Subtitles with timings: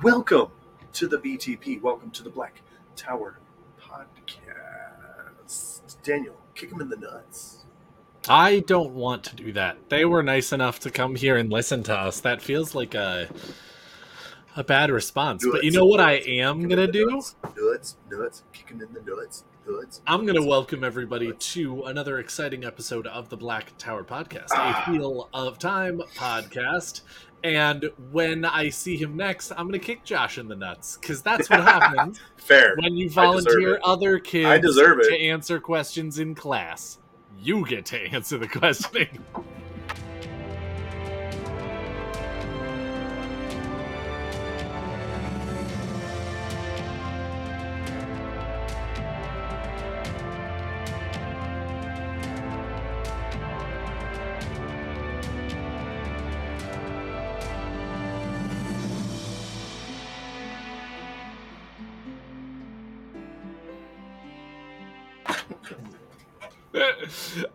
[0.00, 0.48] Welcome
[0.94, 1.80] to the BTP.
[1.82, 2.62] Welcome to the Black
[2.96, 3.38] Tower
[3.80, 4.40] Podcast.
[6.02, 7.64] Daniel, kick him in the nuts.
[8.28, 9.88] I don't want to do that.
[9.90, 12.20] They were nice enough to come here and listen to us.
[12.20, 13.28] That feels like a
[14.56, 15.44] a bad response.
[15.50, 17.06] But you know what I am gonna do?
[17.10, 18.42] Nuts, nuts, nuts.
[18.52, 20.00] Kick him in the nuts, nuts.
[20.06, 24.84] I'm gonna welcome everybody to another exciting episode of the Black Tower Podcast, Ah.
[24.86, 27.00] a Wheel of Time podcast.
[27.44, 31.50] And when I see him next, I'm gonna kick Josh in the nuts because that's
[31.50, 32.76] what happens Fair.
[32.76, 35.08] when you volunteer other kids I deserve it.
[35.08, 36.98] to answer questions in class.
[37.40, 39.24] You get to answer the questioning.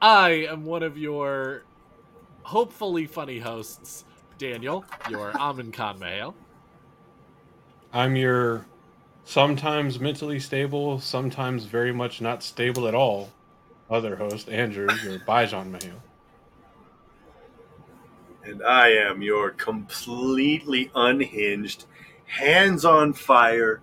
[0.02, 1.64] I am one of your
[2.44, 4.06] hopefully funny hosts,
[4.38, 6.36] Daniel, your Amin Khan Mahale.
[7.92, 8.66] I'm your
[9.26, 13.32] sometimes mentally stable, sometimes very much not stable at all.
[13.90, 16.02] Other host, Andrew, your Bijan Mahale.
[18.44, 21.86] And I am your completely unhinged,
[22.26, 23.82] hands on fire,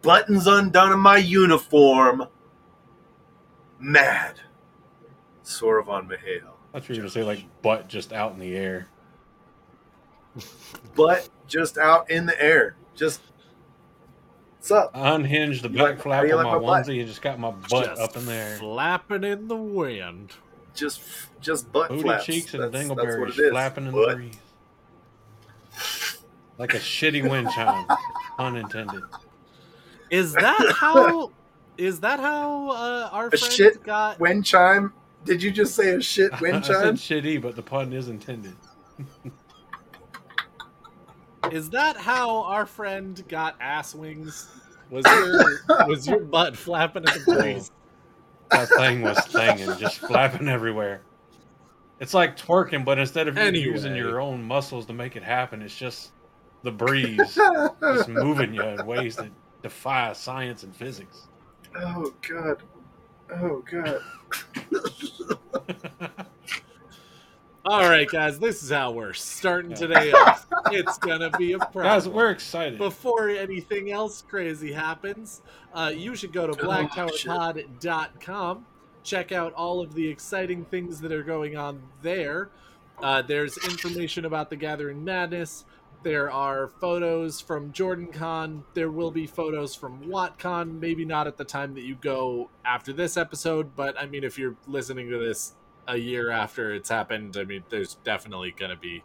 [0.00, 2.26] buttons undone in my uniform,
[3.78, 4.40] mad
[5.44, 6.42] Sorvan Mahale.
[6.74, 8.88] I thought you were gonna say like butt just out in the air.
[10.94, 12.74] Butt just out in the air.
[12.94, 13.20] Just,
[14.58, 14.90] what's up?
[14.94, 16.86] I unhinged the You back like- flap do you on like my my butt?
[16.86, 18.56] onesie and just got my butt Just up in there.
[18.56, 20.32] Flapping in the wind.
[20.74, 21.02] Just,
[21.42, 22.24] just butt Booty flaps.
[22.24, 23.50] cheeks and That's- that's what dingleberries it is.
[23.50, 24.08] flapping in Butt.
[24.08, 24.38] the breeze.
[26.58, 27.86] Like a shitty wind chime.
[28.38, 29.02] Unintended.
[30.10, 31.30] Is that how?
[31.78, 34.20] Is that how uh, our A friend shit got?
[34.20, 34.92] Wind chime?
[35.24, 38.56] Did you just say a shit I wind said shitty, but the pun is intended.
[41.50, 44.48] Is that how our friend got ass wings?
[44.90, 47.70] Was your was your butt flapping in the breeze?
[48.50, 51.02] That thing was thinging, just flapping everywhere.
[51.98, 53.64] It's like twerking, but instead of you Anyway.
[53.64, 56.12] using your own muscles to make it happen, it's just
[56.62, 57.34] the breeze
[57.80, 59.30] just moving you in ways that
[59.62, 61.26] defy science and physics.
[61.76, 62.62] oh god.
[63.40, 64.00] Oh god.
[67.64, 70.48] All right, guys, this is how we're starting today off.
[70.74, 71.84] It's gonna be a problem.
[71.84, 72.78] Guys, we're excited.
[72.78, 75.42] Before anything else crazy happens,
[75.74, 78.64] uh, you should go to blacktowerpod.com.
[79.02, 82.48] Check out all of the exciting things that are going on there.
[83.02, 85.66] Uh, there's information about the Gathering Madness.
[86.02, 88.64] There are photos from Jordan Con.
[88.74, 90.80] There will be photos from WoTCon.
[90.80, 94.36] Maybe not at the time that you go after this episode, but I mean, if
[94.36, 95.54] you're listening to this
[95.86, 99.04] a year after it's happened, I mean, there's definitely going to be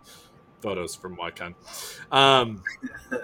[0.62, 1.54] photos from WoTCon.
[2.12, 2.64] Um,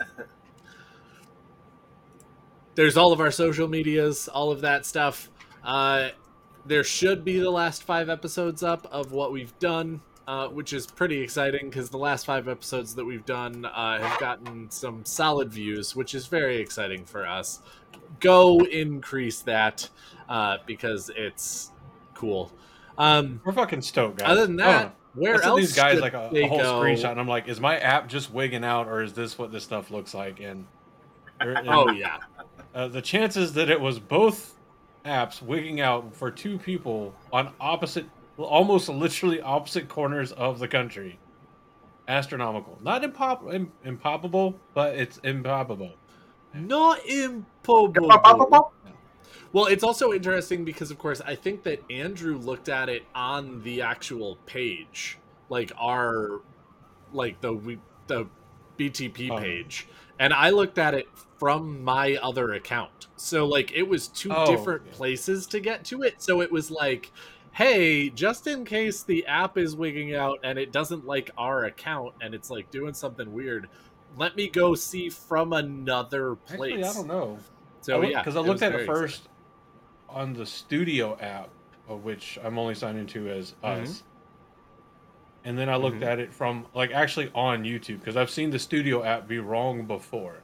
[2.76, 5.32] there's all of our social medias, all of that stuff.
[5.64, 6.10] Uh,
[6.66, 10.86] there should be the last five episodes up of what we've done, uh, which is
[10.88, 15.52] pretty exciting because the last five episodes that we've done uh, have gotten some solid
[15.52, 17.62] views, which is very exciting for us.
[18.20, 19.90] Go increase that
[20.30, 21.72] uh, because it's
[22.14, 22.52] cool.
[22.98, 24.30] Um, we're fucking stoked, guys.
[24.30, 26.82] other than that, Uh, where else these guys like a, a whole go?
[26.82, 29.64] screenshot, and I'm like, is my app just wigging out, or is this what this
[29.64, 30.40] stuff looks like?
[30.40, 30.66] And,
[31.40, 32.18] and, Oh yeah,
[32.74, 34.56] uh, the chances that it was both
[35.06, 38.06] apps wigging out for two people on opposite,
[38.38, 41.20] almost literally opposite corners of the country,
[42.08, 42.80] astronomical.
[42.82, 45.94] Not impop- im- impalpable, but it's impalpable.
[46.54, 48.74] not improbable.
[49.52, 53.62] Well, it's also interesting because, of course, I think that Andrew looked at it on
[53.62, 55.20] the actual page,
[55.50, 56.42] like our,
[57.12, 57.78] like the we
[58.08, 58.26] the
[58.78, 59.38] BTP Oh.
[59.38, 59.88] page,
[60.20, 61.08] and I looked at it
[61.38, 63.08] from my other account.
[63.16, 64.94] So, like, it was two Oh, different yeah.
[64.94, 66.22] places to get to it.
[66.22, 67.12] So it was like,
[67.54, 72.14] hey, just in case the app is wigging out and it doesn't like our account
[72.22, 73.70] and it's like doing something weird,
[74.18, 76.74] let me go see from another place.
[76.74, 77.38] Actually, I don't know.
[77.82, 78.94] So yeah, because I looked at it exciting.
[78.96, 79.30] first
[80.10, 81.50] on the studio app,
[81.88, 83.82] of which I'm only signed into as Mhm.
[83.84, 84.04] us.
[85.44, 86.06] And then I looked Mhm.
[86.08, 89.86] at it from like actually on YouTube because I've seen the studio app be wrong
[89.86, 90.38] before.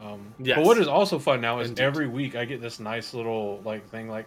[0.00, 0.56] Um, Yes.
[0.56, 1.82] But what is also fun now is Indeed.
[1.82, 4.26] every week I get this nice little like thing like,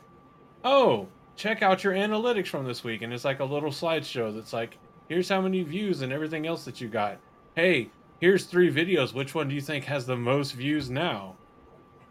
[0.63, 1.07] oh,
[1.38, 4.78] check out your analytics from this week, and it's like a little slideshow that's like,
[5.07, 7.18] here's how many views and everything else that you got.
[7.56, 7.89] Hey,
[8.19, 9.13] here's three videos.
[9.13, 11.36] Which one do you think has the most views now?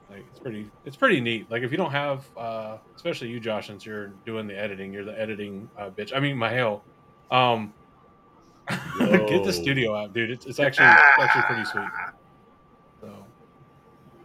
[0.09, 1.51] Like it's pretty it's pretty neat.
[1.51, 5.05] Like if you don't have uh especially you Josh since you're doing the editing, you're
[5.05, 6.13] the editing uh, bitch.
[6.15, 6.85] I mean my hell,
[7.31, 7.75] Um
[8.99, 10.31] get the studio out, dude.
[10.31, 11.89] It's, it's actually it's actually pretty sweet.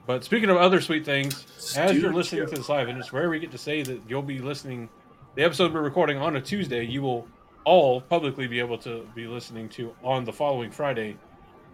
[0.07, 1.45] But speaking of other sweet things,
[1.77, 4.21] as you're listening to this live, and it's rare we get to say that you'll
[4.21, 4.89] be listening
[5.35, 7.27] the episode we're recording on a Tuesday, you will
[7.63, 11.17] all publicly be able to be listening to on the following Friday.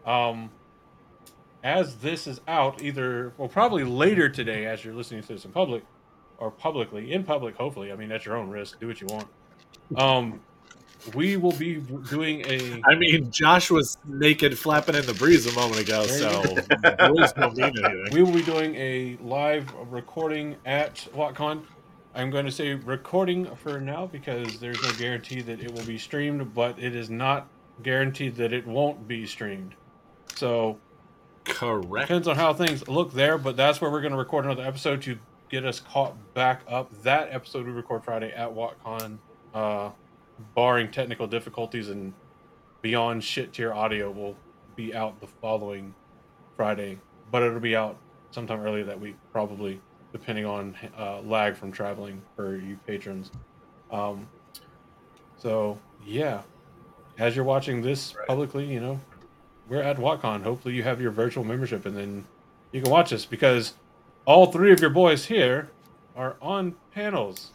[0.06, 0.52] Um,
[1.64, 5.52] as this is out, either well, probably later today, as you're listening to this in
[5.52, 5.84] public,
[6.38, 7.56] or publicly in public.
[7.56, 8.80] Hopefully, I mean at your own risk.
[8.80, 9.28] Do what you want.
[9.96, 10.40] Um,
[11.14, 11.76] we will be
[12.10, 12.82] doing a.
[12.86, 16.44] I mean, Josh was naked flapping in the breeze a moment ago, so
[17.08, 18.08] rules don't mean anything.
[18.12, 21.64] We will be doing a live recording at WoTCon.
[22.16, 25.98] I'm going to say recording for now because there's no guarantee that it will be
[25.98, 27.48] streamed, but it is not
[27.84, 29.76] guaranteed that it won't be streamed.
[30.36, 30.80] So
[31.44, 32.08] Correct.
[32.08, 35.02] depends on how things look there, but that's where we're going to record another episode
[35.04, 35.18] to
[35.50, 36.92] get us caught back up.
[37.04, 39.18] That episode we record Friday at WoTCon,
[39.54, 39.90] uh,
[40.56, 42.14] barring technical difficulties and
[42.82, 44.36] beyond shit tier audio, will
[44.76, 45.94] be out the following
[46.56, 47.00] Friday,
[47.32, 47.98] but it'll be out
[48.32, 49.80] sometime earlier that week, probably
[50.12, 53.32] depending on uh, lag from traveling for you patrons.
[53.92, 54.28] Um,
[55.38, 56.42] so yeah,
[57.18, 58.28] as you're watching this Right.
[58.28, 59.00] publicly, you know,
[59.70, 60.44] we're at WoTCon.
[60.44, 62.26] Hopefully, you have your virtual membership, and then
[62.72, 63.74] you can watch us because
[64.26, 65.70] all three of your boys here
[66.16, 67.52] are on panels.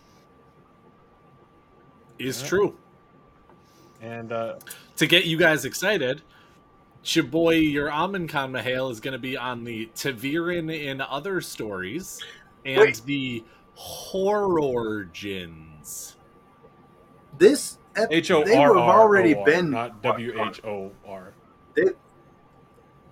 [2.19, 2.49] Is Yeah.
[2.49, 2.77] true.
[4.01, 4.57] And uh,
[4.97, 6.23] To get you guys excited,
[7.05, 11.41] your boy, your Amin Khan Mahale is going to be on the ta'veren in other
[11.41, 12.21] stories
[12.65, 13.01] and Wait.
[13.07, 13.43] the
[14.73, 16.15] Horrorgens.
[17.39, 21.33] This ep- H O They have already been not W H O R.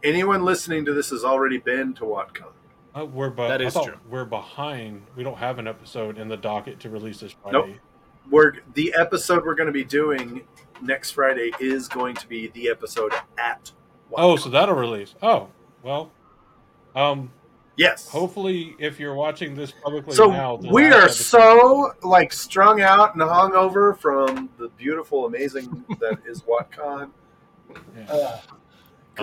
[0.02, 2.52] Anyone listening to this has already been to WoTCon.
[2.94, 3.97] Uh, we're be- That I is thought true.
[4.08, 5.02] We're behind.
[5.14, 7.58] We don't have an episode in the docket to release this Friday.
[7.58, 7.76] Nope.
[8.31, 10.43] We're the episode we're going to be doing
[10.82, 13.73] next Friday is going to be the episode at.
[14.11, 14.15] WoTCon.
[14.19, 15.15] Oh, so that'll release.
[15.23, 15.49] Oh,
[15.82, 16.11] well.
[16.94, 17.31] Um.
[17.77, 18.09] yes.
[18.09, 23.15] Hopefully, if you're watching this publicly So now, we are episode- so like strung out
[23.15, 27.11] and hungover from the beautiful, amazing that is WoTCon.
[27.97, 28.12] Yeah.
[28.12, 28.38] Uh,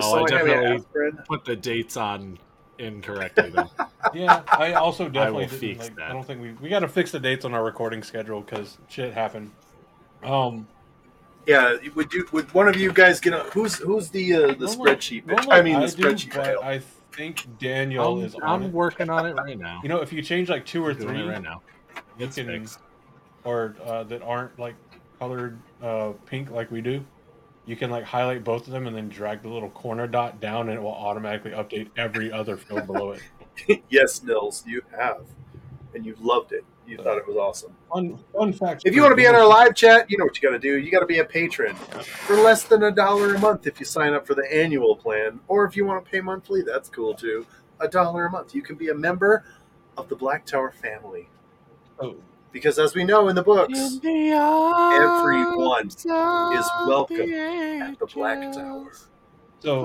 [0.00, 2.38] I someone hand me an definitely- Put the dates on
[2.78, 3.68] incorrectly, then.
[4.14, 6.10] yeah, I also definitely will didn't, fix like, that.
[6.10, 8.78] I don't think we we got to fix the dates on our recording schedule because
[8.88, 9.50] shit happened.
[10.22, 10.66] Um,
[11.46, 12.26] Yeah, would you?
[12.32, 13.32] Would one of you guys get?
[13.32, 15.24] A, who's who's the uh, the Normally- spreadsheet?
[15.26, 15.46] bitch?
[15.50, 16.34] I mean the do, spreadsheet.
[16.34, 16.62] but.
[16.62, 16.80] I
[17.12, 18.72] think Daniel I'm, is on I'm it.
[18.72, 19.80] working on it right now.
[19.82, 21.62] You know, if you change like two or Doing three, right now.
[22.18, 22.78] It's can- fixed.
[23.44, 24.74] or uh, that aren't like
[25.18, 27.04] colored uh, pink like we do,
[27.68, 30.70] you can like highlight both of them and then drag the little corner dot down,
[30.70, 33.82] and it will automatically update every other field below it.
[33.90, 35.26] yes, Nils, you have,
[35.94, 36.64] and you've loved it.
[36.86, 37.76] You thought it was awesome.
[37.92, 38.82] Fun, fun fact.
[38.86, 40.58] If you want to be on our live chat, you know what you got to
[40.58, 40.78] do.
[40.78, 43.84] You got to be a patron for less than a dollar a month if you
[43.84, 47.12] sign up for the annual plan, or if you want to pay monthly, that's cool
[47.12, 47.46] too.
[47.80, 49.44] A dollar a month, you can be a member
[49.98, 51.28] of the Black Tower family.
[52.00, 52.16] Oh,
[52.52, 56.04] Because as we know in the books, everyone is
[56.86, 58.92] welcome at the Black Tower.
[59.60, 59.82] so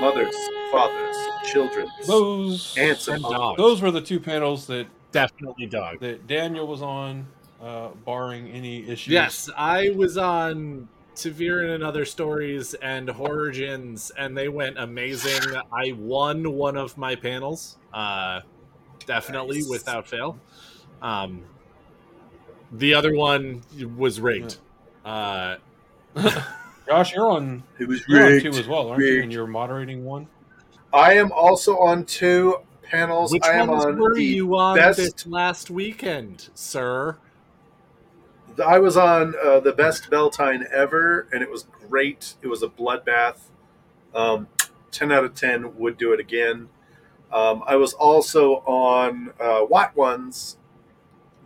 [0.00, 0.34] Mothers,
[0.72, 3.56] fathers, children, those aunts, and And dogs.
[3.58, 6.00] those were the two panels that Definitely dog.
[6.00, 7.26] that Daniel was on,
[7.62, 9.12] uh, barring any issues.
[9.12, 15.54] Yes, I was on ta'veren and other stories and Horrorgens, and they went amazing.
[15.72, 18.40] I won one of my panels, uh,
[19.06, 19.68] definitely Nice.
[19.68, 20.38] without fail.
[21.02, 21.42] Um,
[22.72, 23.62] the other one
[23.96, 24.56] was rigged.
[25.04, 25.56] Uh,
[26.86, 27.62] Josh, you're on.
[27.78, 28.52] It was You're on rigged.
[28.52, 29.22] two as well, aren't you?
[29.22, 30.26] And you're moderating one.
[30.92, 33.32] I am also on two panels.
[33.32, 37.16] which I am ones on were the you on best- this last weekend, sir?
[38.62, 42.34] I was on uh, the best Bel Tine ever, and it was great.
[42.42, 43.38] It was a bloodbath.
[44.14, 44.48] Um,
[44.90, 46.68] ten out of ten would do it again.
[47.32, 50.58] Um, I was also on uh, Watt Ones,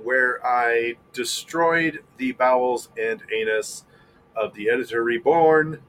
[0.02, 3.84] where I destroyed the bowels and anus
[4.34, 5.80] of the editor reborn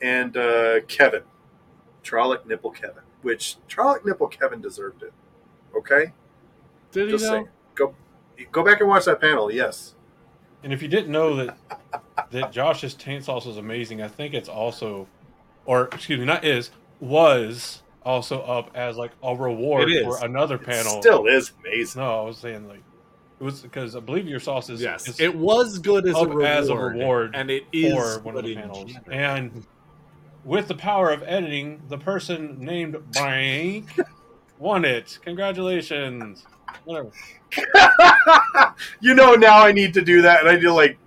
[0.00, 1.22] and uh, Kevin,
[2.04, 5.12] Trolloc Nipple Kevin, which Trolloc Nipple Kevin deserved it.
[5.76, 6.12] Okay,
[6.92, 7.30] Did he just know?
[7.30, 7.48] saying.
[7.74, 7.94] Go,
[8.50, 9.50] go back and watch that panel.
[9.52, 9.94] Yes.
[10.62, 11.56] And if you didn't know that
[12.30, 15.06] that Josh's taint sauce is amazing, I think it's also,
[15.64, 20.64] or excuse me, not is was also up as like a reward for another It
[20.64, 21.00] panel.
[21.00, 22.02] still is amazing.
[22.02, 22.82] no, I was saying like
[23.40, 26.26] it was because I believe your sauce is Yes, is it was good as a,
[26.26, 29.12] reward, as a reward and it is for one of the panels, general.
[29.12, 29.66] and
[30.44, 33.86] with the power of editing, the person named blank
[34.58, 35.18] won it.
[35.22, 36.44] Congratulations.
[36.84, 37.10] Whatever.
[39.00, 40.98] you know, now I need to do that, and I need to like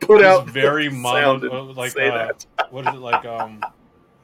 [0.00, 2.46] put It's out very the mono, sound and uh, like say uh, that.
[2.70, 3.24] what is it like?
[3.24, 3.60] Um,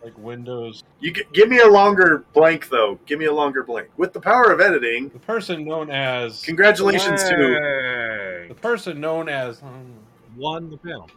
[0.07, 0.85] like Windows.
[1.01, 2.99] You g- give me a longer blank though.
[3.07, 3.89] Give me a longer blank.
[3.97, 9.61] With the power of editing, The person known as congratulations to the person known as
[9.63, 9.93] um,
[10.37, 11.11] won the panel.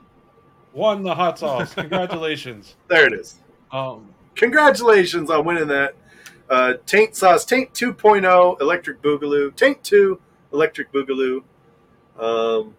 [0.73, 1.73] won the hot sauce.
[1.75, 2.75] Congratulations.
[2.87, 3.35] there it is.
[3.71, 5.93] Um, Congratulations on winning that.
[6.49, 10.19] Uh, Taint Sauce, Taint 2.0, Electric Boogaloo, Taint 2,
[10.51, 11.43] Electric Boogaloo.
[12.19, 12.73] Um,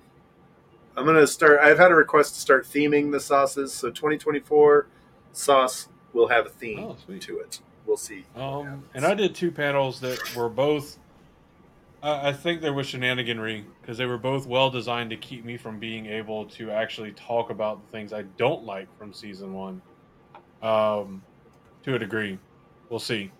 [0.97, 1.61] I'm gonna start.
[1.61, 4.89] I've had a request to start theming the sauces, so 2024
[5.33, 7.23] sauce will have a theme Oh, sweet.
[7.23, 7.61] to it.
[7.87, 8.25] We'll see.
[8.37, 10.99] Um, and I did two panels that were both.
[12.03, 15.57] I I think they were shenaniganry because they were both well designed to keep me
[15.57, 19.83] from being able to actually talk about the things I don't like from season one.
[20.63, 21.23] Um,
[21.85, 22.39] to a degree,
[22.91, 23.31] we'll see.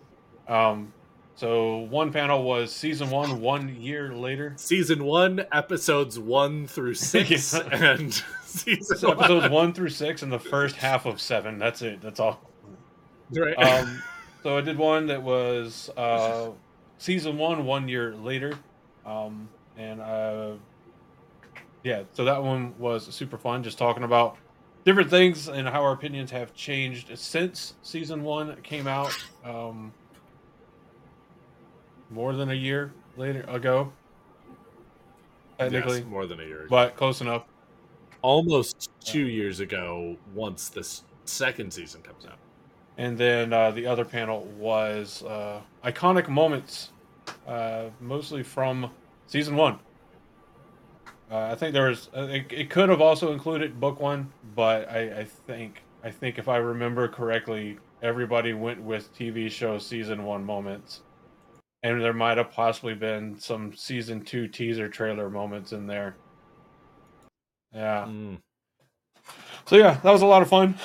[0.47, 0.91] Um,
[1.35, 4.53] so one panel was season one, one year later.
[4.57, 7.61] Season one, episodes one through six, Yeah.
[7.71, 8.13] and
[8.43, 11.57] season So episodes one through six and the first half of seven.
[11.57, 12.01] That's it.
[12.01, 12.41] That's all.
[13.33, 13.57] Right.
[13.57, 14.01] um,
[14.43, 16.49] so I did one that was uh,
[16.97, 18.53] season one, one year later,
[19.05, 19.47] um,
[19.77, 20.51] and uh,
[21.83, 23.63] yeah, so that one was super fun.
[23.63, 24.37] Just talking about
[24.85, 29.15] different things and how our opinions have changed since season one came out.
[29.45, 29.91] Um,
[32.09, 33.93] more than a year later ago,
[35.57, 36.67] technically, Yes, more than a year ago.
[36.69, 37.43] but close enough.
[38.21, 42.37] almost two years ago once this second season comes out.
[43.01, 46.91] And then uh, the other panel was uh, iconic moments,
[47.47, 48.91] uh, mostly from
[49.25, 49.79] season one.
[51.31, 52.09] Uh, I think there was.
[52.15, 56.37] uh, It, it could have also included book one, but I, I think I think
[56.37, 61.01] if I remember correctly, everybody went with TV show season one moments,
[61.81, 66.17] and there might have possibly been some season two teaser trailer moments in there.
[67.73, 68.05] Yeah.
[68.07, 68.37] Mm.
[69.65, 70.75] So yeah, that was a lot of fun.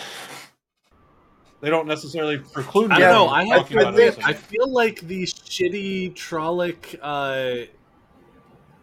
[1.62, 3.28] They don't necessarily preclude I don't know.
[3.28, 4.25] I have talking to about admit, it.
[4.25, 7.66] I feel like the shitty Trolloc uh,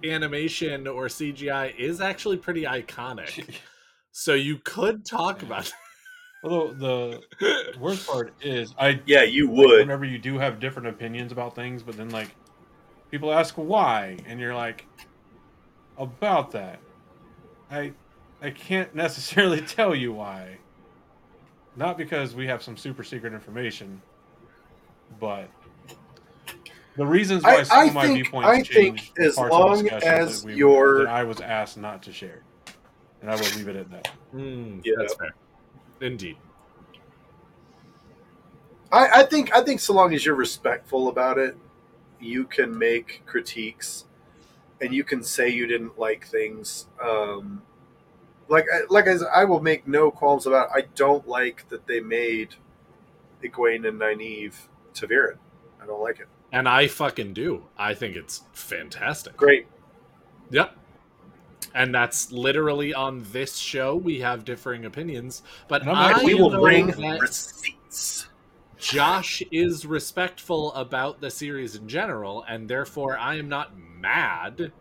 [0.04, 3.56] animation or CGI is actually pretty iconic.
[4.16, 5.74] So you could talk about
[6.44, 7.22] Although the
[7.80, 9.80] worst part is, I Yeah, you would.
[9.80, 12.36] whenever you do have different opinions about things, but then like
[13.10, 14.86] people ask why, and you're like,
[15.98, 16.82] about that,
[17.72, 17.94] I
[18.42, 20.60] I can't necessarily tell you why.
[21.76, 24.02] Not because we have some super secret information,
[25.20, 25.50] but
[26.96, 29.54] the reasons why I- some I of my think- viewpoints I think changed as parts
[29.56, 32.44] of long as that we, your- that I was asked not to share,
[33.22, 34.12] and I will leave it at that.
[34.36, 34.94] Mm, Yeah.
[35.00, 35.34] That's fair.
[36.02, 36.38] Indeed.
[38.92, 41.58] I, I think I think so long as you're respectful about it,
[42.20, 44.06] you can make critiques,
[44.82, 46.88] and you can say you didn't like things.
[47.02, 47.64] Um,
[48.50, 50.70] like I- like I, I will make no qualms about.
[50.70, 50.84] It.
[50.84, 52.56] I don't like that they made
[53.44, 54.56] Egwene and Nynaeve
[54.94, 55.38] ta'veren.
[55.82, 56.28] I don't like it.
[56.52, 57.66] And I fucking do.
[57.78, 59.36] I think it's fantastic.
[59.36, 59.68] Great.
[60.52, 60.78] Yep.
[61.74, 63.96] And that's literally on this show.
[63.96, 68.28] We have differing opinions, but I'm I like, we will know bring that receipts.
[68.78, 74.72] Josh is respectful about the series in general, and therefore I am not mad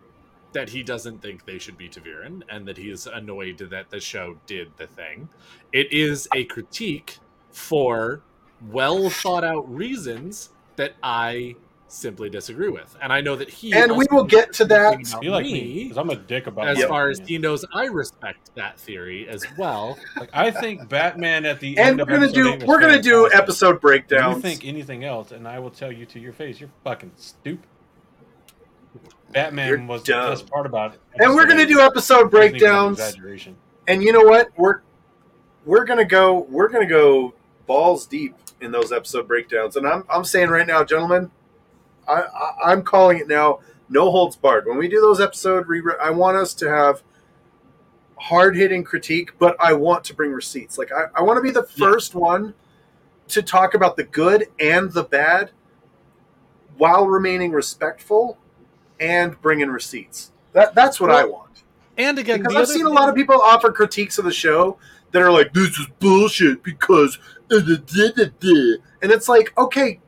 [0.52, 4.00] that he doesn't think they should be ta'veren and that he is annoyed that the
[4.00, 5.28] show did the thing.
[5.72, 7.18] It is a critique
[7.50, 8.22] for
[8.70, 11.56] well thought out reasons that I
[11.88, 12.96] simply disagree with.
[13.02, 14.98] And I know that he And we will get to that.
[15.20, 17.42] Be like me, because I'm a dick about as my far as opinion.
[17.42, 19.98] he knows I respect that theory as well.
[20.16, 22.64] Like I think Batman at the And end we're of gonna episode do eight was
[22.68, 23.42] we're gonna do fantastic.
[23.42, 24.36] episode If breakdowns.
[24.36, 27.66] You think anything else, and I will tell you to your face, you're fucking stupid.
[29.32, 30.24] Batman You're was dumb.
[30.24, 31.00] the best part about it.
[31.18, 32.98] and we're gonna do episode breakdowns.
[33.00, 33.56] Exaggeration.
[33.88, 34.80] and you know what we're
[35.64, 37.34] we're gonna go we're gonna go
[37.66, 41.30] balls deep in those episode breakdowns and i'm, I'm saying right now gentlemen
[42.08, 45.82] I, I i'm calling it now no holds barred when we do those episode re-
[46.00, 47.02] i want us to have
[48.18, 51.66] hard-hitting critique but i want to bring receipts like i, I want to be the
[51.76, 51.90] Yeah.
[51.90, 52.54] first one
[53.28, 55.50] to talk about the good and the bad
[56.76, 58.38] while remaining respectful
[59.02, 61.42] and bring in receipts that that's what i want
[61.98, 64.78] And again, because I've seen a lot of people offer critiques of the show
[65.10, 67.18] that are like, "This is bullshit," because
[67.50, 70.00] uh, da, da, da, da." and it's like, okay,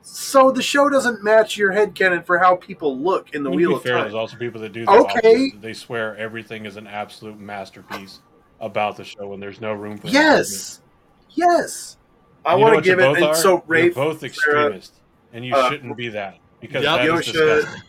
[0.00, 3.72] so the show doesn't match your head headcanon for how people look in the Wheel
[3.72, 4.02] be of fair, Time.
[4.04, 5.44] there's also people that do the Okay.
[5.44, 5.60] opposite.
[5.60, 8.20] They swear everything is an absolute masterpiece
[8.58, 10.80] about the show, and there's no room for Yes,
[11.34, 11.98] Yes,
[12.44, 13.02] I want to give it.
[13.02, 13.34] both And are?
[13.34, 14.98] so, You're Rafe, both Sarah, extremists,
[15.34, 16.96] and you uh, shouldn't be that because Yep.
[16.96, 17.82] that is Yosha, disgusting.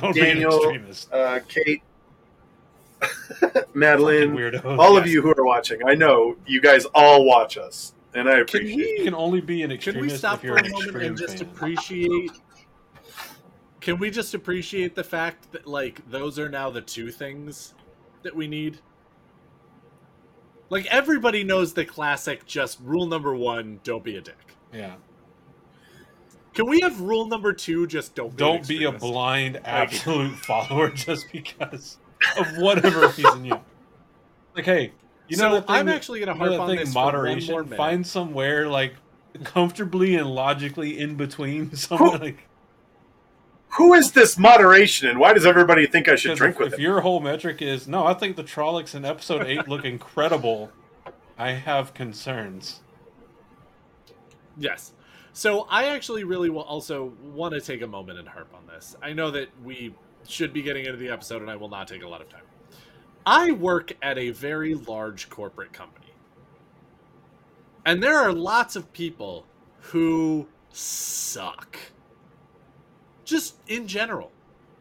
[0.00, 1.12] Don't Daniel, be an extremist.
[1.12, 1.82] uh, Kate,
[3.40, 4.78] Fucking Madeline, weirdos.
[4.78, 8.32] all of you who are watching, I know you guys all watch us, and I
[8.34, 8.76] Can appreciate.
[8.76, 10.00] we You can only be an extremist.
[10.02, 11.48] Can we stop if you're for a an moment and just fan.
[11.48, 12.30] appreciate?
[13.80, 17.74] Can we just appreciate the fact that like those are now the two things
[18.22, 18.78] that we need?
[20.70, 24.56] Like everybody knows the classic just rule number 1, don't be a dick.
[24.72, 24.96] Yeah.
[26.58, 30.90] Can we have rule number 2 just don't be Don't be a blind absolute follower
[30.90, 31.98] just because
[32.36, 33.60] of whatever reason you.
[34.56, 34.92] Like, hey,
[35.28, 36.92] you know so that thing I'm actually going to you know harp on thing this
[36.92, 37.54] for one more moderation.
[37.54, 37.76] minute.
[37.76, 38.94] Find somewhere like
[39.44, 41.72] comfortably and logically in between.
[41.76, 42.48] Somewhere like
[43.76, 46.80] Who is this moderation, and why does everybody think I should drink if, with if
[46.80, 46.82] it?
[46.82, 50.72] your whole metric is no, I think the Trollocs in episode eight look incredible.
[51.38, 52.80] I have concerns.
[54.56, 54.92] Yes.
[55.38, 58.96] So I actually really will also want to take a moment and harp on this.
[59.00, 59.94] I know that we
[60.26, 62.42] should be getting into the episode and I will not take a lot of time.
[63.24, 66.12] I work at a very large corporate company.
[67.86, 69.46] And there are lots of people
[69.78, 71.78] who suck.
[73.24, 74.32] Just in general.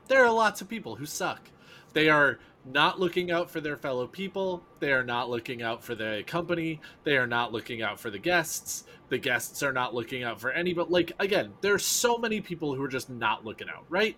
[0.08, 1.52] There are lots of people who suck.
[1.94, 2.40] They are
[2.72, 4.64] not looking out for their fellow people.
[4.80, 6.82] They are not looking out for the company.
[7.04, 8.86] They are not looking out for the guests.
[9.10, 10.74] The guests are not looking out for any.
[10.74, 14.18] But like again, there's so many people who are just not looking out, right?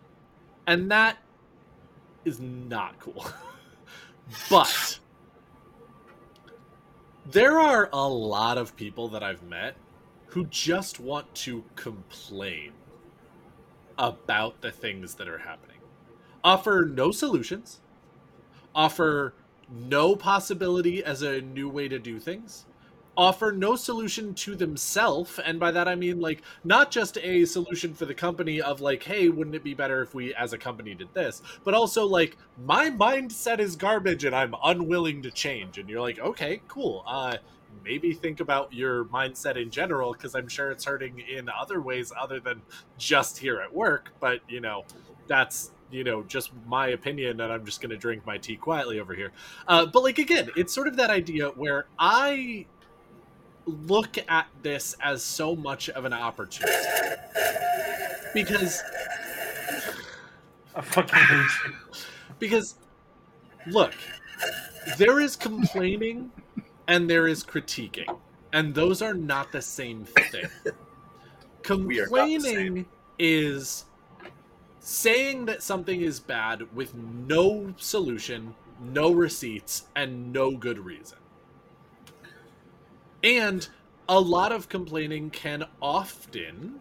[0.67, 1.17] And that
[2.25, 3.25] is not cool.
[4.49, 4.99] but
[7.25, 9.75] there are a lot of people that I've met
[10.27, 12.71] who just want to complain
[13.97, 15.77] about the things that are happening.
[16.43, 17.81] Offer no solutions,
[18.73, 19.33] offer
[19.69, 22.65] no possibility as a new way to do things,
[23.15, 25.39] offer no solution to themselves.
[25.43, 29.03] And by that I mean, like, not just a solution for the company of, like,
[29.03, 32.37] hey, wouldn't it be better if we as a company did this, but also, like,
[32.65, 35.77] my mindset is garbage and I'm unwilling to change.
[35.77, 37.03] And you're like, okay, cool.
[37.05, 37.37] Uh,
[37.83, 42.11] maybe think about your mindset in general because I'm sure it's hurting in other ways
[42.17, 42.61] other than
[42.97, 44.11] just here at work.
[44.19, 44.85] But, you know,
[45.27, 48.99] that's you know just my opinion and i'm just going to drink my tea quietly
[48.99, 49.31] over here
[49.67, 52.65] uh, but like again it's sort of that idea where i
[53.65, 56.73] look at this as so much of an opportunity
[58.33, 58.81] because
[60.75, 61.73] I fucking hate you.
[62.39, 62.75] because
[63.67, 63.93] look
[64.97, 66.31] there is complaining
[66.87, 68.17] and there is critiquing
[68.53, 70.45] and those are not the same thing
[71.85, 72.55] We are not the same.
[72.55, 72.85] complaining
[73.19, 73.85] is
[74.79, 81.17] saying that something is bad with no solution no receipts and no good reason
[83.23, 83.67] and
[84.07, 86.79] a lot of complaining can often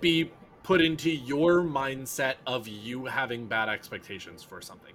[0.00, 0.30] be
[0.62, 4.94] put into your mindset of you having bad expectations for something.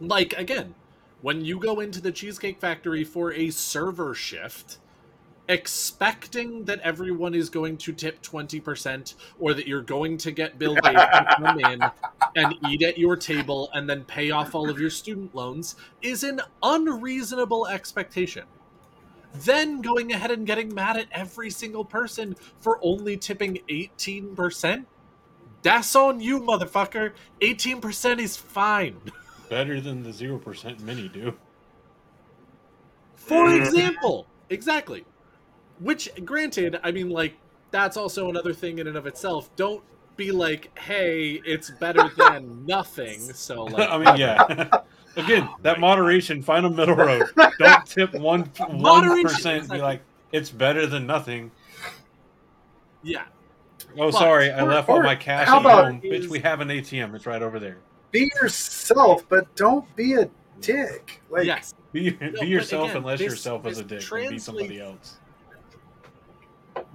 [0.00, 0.74] Like, again,
[1.22, 4.78] when you go into the Cheesecake Factory for a server shift,
[5.48, 10.74] expecting that everyone is going to tip 20% or that you're going to get Bill
[10.74, 11.82] Gates to come in
[12.36, 16.24] and eat at your table and then pay off all of your student loans is
[16.24, 18.44] an unreasonable expectation
[19.34, 24.84] then going ahead and getting mad at every single person for only tipping 18%?
[25.62, 27.12] That's on you, motherfucker.
[27.40, 28.96] 18% is fine.
[29.48, 31.34] Better than the zero percent many do.
[33.16, 35.04] For example, exactly.
[35.84, 37.34] Which, granted, I mean, like,
[37.70, 39.54] that's also another thing in and of itself.
[39.54, 39.84] Don't
[40.16, 43.20] be like, hey, it's better than nothing.
[43.20, 44.80] So, like, I mean, yeah.
[45.16, 47.26] Again, that moderation, find a middle road.
[47.58, 50.00] Don't tip one one Be like,
[50.32, 51.50] it's better than nothing.
[53.02, 53.24] yeah.
[53.96, 56.00] Oh, But- sorry, I or- left all my cash at home.
[56.02, 57.14] is- Bitch, we have an ATM.
[57.14, 57.76] It's right over there.
[58.10, 60.30] Be yourself, but don't be a
[60.62, 61.20] dick.
[61.30, 61.74] Like, yes.
[61.92, 65.18] Be, but be yourself again, unless this- yourself is a dick and be somebody else.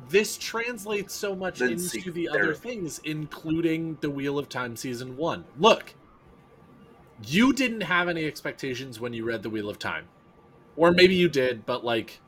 [0.10, 4.76] This translates so much Then into seek the other things, including the Wheel of Time
[4.76, 5.46] season one.
[5.58, 5.94] Look,
[7.26, 10.08] you didn't have any expectations when you read the Wheel of Time,
[10.76, 12.20] or maybe you did, but like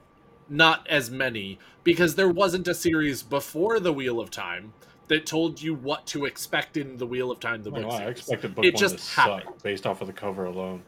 [0.49, 4.73] not as many because there wasn't a series before the Wheel of Time
[5.07, 7.63] that told you what to expect in the Wheel of Time.
[7.63, 8.17] The Oh, book wow, I series.
[8.19, 9.63] expected book It one just to suck happened.
[9.63, 10.83] based off of the cover alone.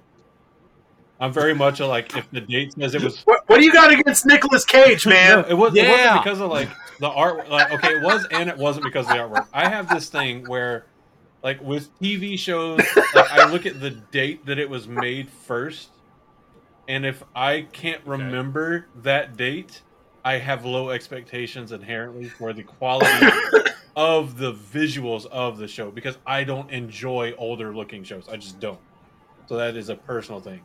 [1.19, 3.71] I'm very much a, like if the date says it was what, what do you
[3.71, 5.41] got against Nicolas Cage, man?
[5.41, 7.49] No, it, was, it wasn't because of like the art.
[7.49, 9.47] Like, okay, it was, and it wasn't because of the artwork.
[9.53, 10.85] I have this thing where,
[11.43, 12.79] like, with TV shows,
[13.13, 15.89] like, I look at the date that it was made first,
[16.87, 19.81] and if I can't remember that date,
[20.25, 23.27] I have low expectations inherently for the quality
[23.95, 28.27] of the visuals of the show because I don't enjoy older looking shows.
[28.29, 28.79] I just don't.
[29.47, 30.61] So that is a personal thing.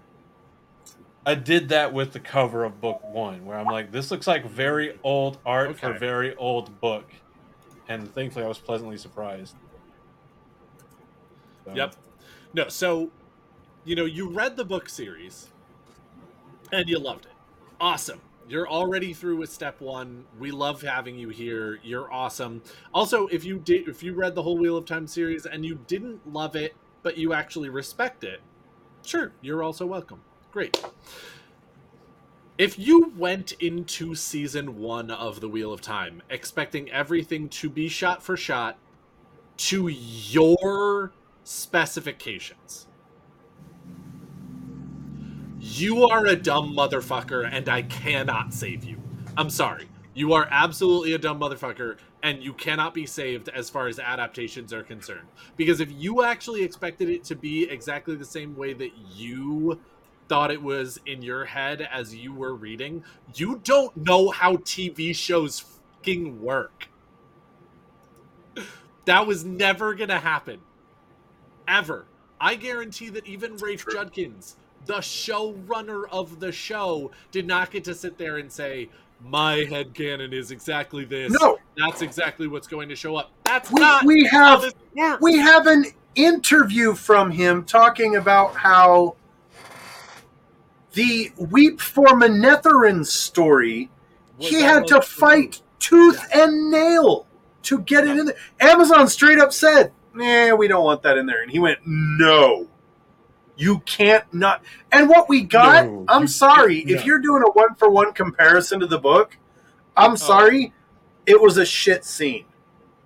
[1.29, 4.47] I did that with the cover of book one, where I'm like, this looks like
[4.49, 5.99] very old art for Okay.
[5.99, 7.05] very old book.
[7.87, 9.55] And thankfully, I was pleasantly surprised.
[11.67, 11.97] So, Yep.
[12.55, 13.11] No, so
[13.85, 15.49] you know, you read the book series
[16.73, 17.33] and you loved it.
[17.79, 18.23] Awesome.
[18.49, 20.25] You're already through with step 1.
[20.39, 21.79] We love having you here.
[21.83, 22.63] You're awesome.
[22.95, 25.75] Also, if you did if you read the whole Wheel of Time series and you
[25.87, 28.41] didn't love it, but you actually respect it,
[29.05, 30.23] sure, you're also welcome.
[30.51, 30.83] Great.
[32.57, 37.89] If you went into season 1 of the Wheel of Time expecting everything to be
[37.89, 38.79] shot for shot
[39.59, 41.13] to your
[41.45, 42.87] specifications.
[45.61, 49.03] You are a dumb motherfucker, and I cannot save you.
[49.37, 49.89] I'm sorry.
[50.15, 54.73] You are absolutely a dumb motherfucker, and you cannot be saved as far as adaptations
[54.73, 55.29] are concerned.
[55.57, 59.81] Because if you actually expected it to be exactly the same way that you
[60.29, 63.03] thought it was in your head as you were reading,
[63.35, 65.61] you don't know how TV shows
[65.99, 66.89] fucking work.
[69.07, 70.61] That was never gonna happen.
[71.67, 72.07] Ever.
[72.41, 77.95] I guarantee that even Rafe Judkins, the showrunner of the show, did not get to
[77.95, 78.89] sit there and say,
[79.25, 81.33] My head headcanon is exactly this.
[81.41, 83.31] No, That's exactly what's going to show up.
[83.45, 85.23] That's we, not we how have this works.
[85.23, 89.17] we have an interview from him talking about how
[90.99, 93.89] the Weep for Manetheren story
[94.37, 97.27] Was he that had to most- fight tooth and nail
[97.63, 98.37] to get it in there.
[98.59, 102.67] Amazon straight up said, "Nah, we don't want that in there," and he went, "No,
[103.57, 107.07] you can't not." And what we got, No, I'm you sorry, can't if not.
[107.07, 109.37] you're doing a one for one comparison to the book,
[109.97, 110.17] I'm oh.
[110.17, 110.73] sorry,
[111.27, 112.47] it was a shit scene.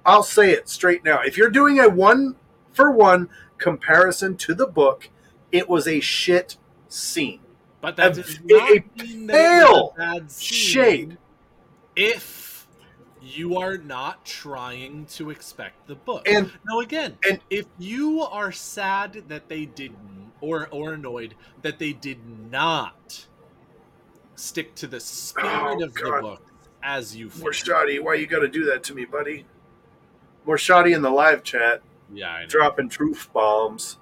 [0.06, 1.20] I'll say it straight now.
[1.20, 2.36] If you're doing a one
[2.72, 3.28] for one
[3.58, 5.10] comparison to the book,
[5.50, 6.56] it was a shit
[6.88, 7.40] scene.
[7.82, 11.18] But that a- does a not mean that pale a bad shade.
[11.94, 12.66] If
[13.20, 16.26] you are not trying to expect the book.
[16.26, 19.94] And now again, and- if you are sad that they did
[20.40, 22.18] or or annoyed that they did
[22.50, 23.26] not
[24.34, 26.42] stick to the spirit Oh, of the book
[26.82, 29.44] as you shoddy, why you got to do that to me, buddy?
[30.44, 31.82] More shoddy in the live chat.
[32.12, 33.98] Yeah, dropping truth bombs.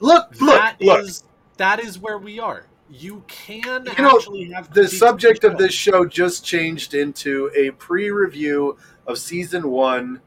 [0.00, 1.02] Look, look, That look.
[1.04, 1.24] is-
[1.56, 2.64] that is where we are.
[2.90, 7.70] You can You know, actually have the subject of this show just changed into a
[7.72, 10.20] pre-review of season one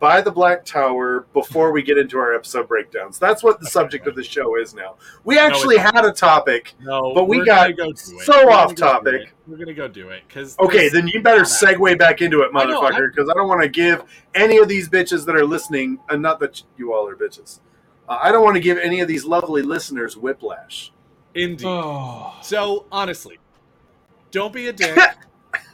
[0.00, 3.18] by the Black Tower before we get into our episode breakdowns.
[3.18, 4.96] That's what the subject of the show is now.
[5.24, 6.74] We actually it's had a topic.
[6.80, 9.34] No, But we got go so off topic.
[9.46, 12.60] We're gonna go do it because Okay, then you better segue back into it, I
[12.60, 14.02] I- motherfucker, because I don't want to give
[14.34, 17.58] any of these bitches that are listening, and not that you all are bitches,
[18.08, 20.92] uh, I don't want to give any of these lovely listeners whiplash.
[21.34, 21.66] indeed.
[21.66, 22.34] Oh.
[22.42, 23.38] So honestly,
[24.30, 24.98] don't be a dick.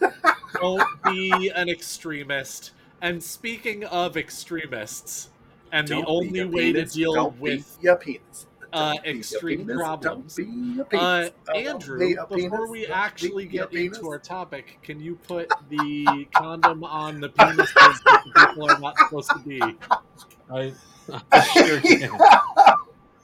[0.61, 2.73] don't be an extremist.
[3.01, 5.31] And speaking of extremists,
[5.73, 8.47] and the Don't be only a way to deal don't be with a penis.
[8.73, 10.37] uh, Don't be a extreme penis, problems.
[10.37, 13.97] Be Uh, Andrew, be before we don't actually be get penis.
[13.99, 18.97] into our topic, can you put the condom on the penis that people are not
[18.99, 19.61] supposed to be?
[20.51, 20.73] I,
[21.33, 22.11] I sure can.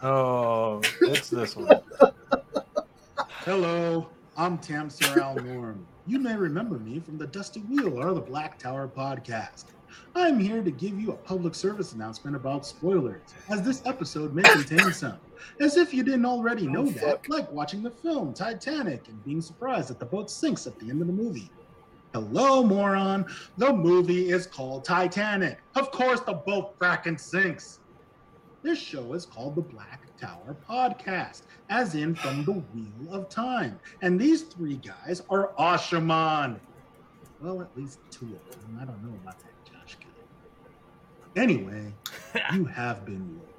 [0.02, 1.68] Oh, it's this one.
[3.28, 5.86] Hello, I'm Tam Sorrell Norm.
[6.06, 9.66] You may remember me from the Dusty Wheel or the Black Tower podcast.
[10.14, 14.42] I'm here to give you a public service announcement about spoilers, as this episode may
[14.42, 15.18] contain some.
[15.60, 17.28] As if you didn't already oh, know Oh, that, fuck.
[17.28, 21.00] like watching the film Titanic and being surprised that the boat sinks at the end
[21.00, 21.50] of the movie.
[22.12, 23.24] Hello, moron.
[23.56, 25.60] The movie is called Titanic.
[25.76, 27.78] Of course, the boat fracking sinks.
[28.62, 33.78] This show is called the Black Tower Podcast, as in from the Wheel of Time.
[34.02, 36.58] And these three guys are Asha'man.
[37.40, 38.78] Well, at least two of them.
[38.82, 41.40] I don't know about that Josh guy.
[41.40, 41.94] Anyway,
[42.52, 43.49] you have been warned.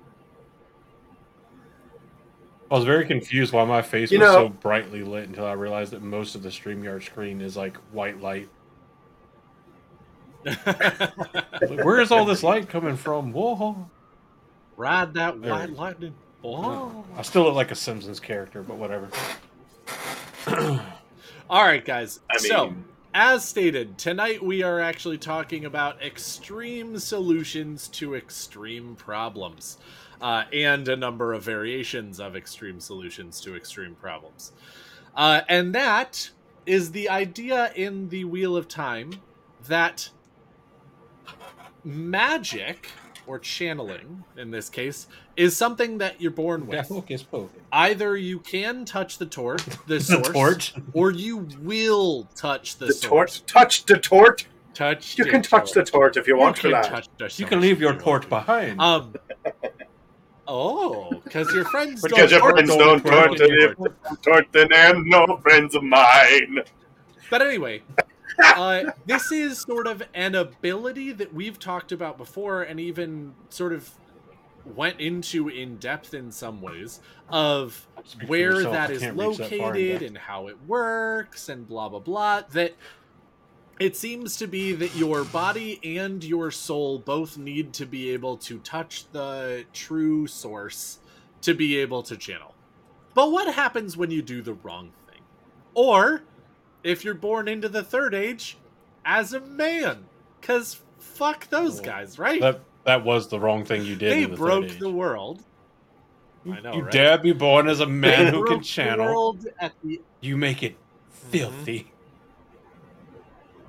[2.72, 5.52] I was very confused why my face You was know- so brightly lit until I
[5.52, 8.48] realized that most of the StreamYard screen is like white light.
[10.46, 13.32] Like, where is all this light coming from?
[13.34, 13.90] Whoa.
[14.78, 16.16] Ride that There white we lightning.
[16.44, 17.06] Oh.
[17.16, 19.10] I still look like a Simpsons character, but whatever.
[21.50, 22.22] All right, guys.
[22.32, 22.74] I so,
[23.14, 29.78] as stated, tonight we are actually talking about extreme solutions to extreme problems.
[30.22, 34.52] Uh, and a number of variations of extreme solutions to extreme problems.
[35.16, 36.30] Uh, and that
[36.66, 39.12] is the idea in the Wheel of Time
[39.68, 40.10] that
[41.84, 42.88] magic
[43.28, 45.08] or channeling in this case
[45.38, 46.88] is something that you're born with.
[46.88, 47.60] Hocus pocus.
[47.72, 50.74] Either you can touch the torch, the, The source, torch.
[50.94, 53.40] or you will touch the, The source.
[53.40, 53.46] torch.
[53.46, 54.48] Touch the torch.
[54.74, 55.18] Touch.
[55.18, 56.90] You can touch the torch if you want You for can that.
[56.90, 58.80] touch the You can leave your torch behind.
[58.80, 59.14] Um.
[60.54, 63.88] Oh, because your friends Because don't your torch friends don't torch torch anymore.
[63.88, 64.22] it.
[64.22, 66.60] Torch, then they're no friends of mine.
[67.30, 67.84] But anyway,
[68.44, 73.72] uh, this is sort of an ability that we've talked about before, and even sort
[73.72, 73.92] of
[74.76, 79.00] went into in depth in some ways of Speak for where yourself, that I is
[79.02, 82.76] can't reach that located and how it works and blah blah blah that
[83.80, 88.38] it seems to be that your body and your soul both need to be able
[88.38, 91.00] to touch the true source
[91.42, 92.54] to be able to channel
[93.14, 95.22] but what happens when you do the wrong thing
[95.74, 96.22] or
[96.84, 98.58] if you're born into the third age
[99.06, 100.04] as a man
[100.40, 104.12] because fuck those guys right That that was the wrong thing you did.
[104.12, 105.44] they the broke the world
[106.44, 106.92] You, I know, you right?
[106.92, 109.06] dare be born as a man They who can channel.
[109.06, 110.76] world at the You make it
[111.32, 111.88] Mm-hmm.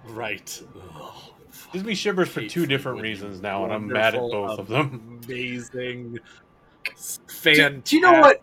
[0.05, 0.19] Filthy.
[0.19, 0.63] Right.
[0.97, 1.33] Ugh,
[1.73, 5.21] Gives me shivers for two different reasons now, and I'm mad at both of them.
[5.25, 6.19] Amazing,
[6.95, 8.43] fantastic, do you know what?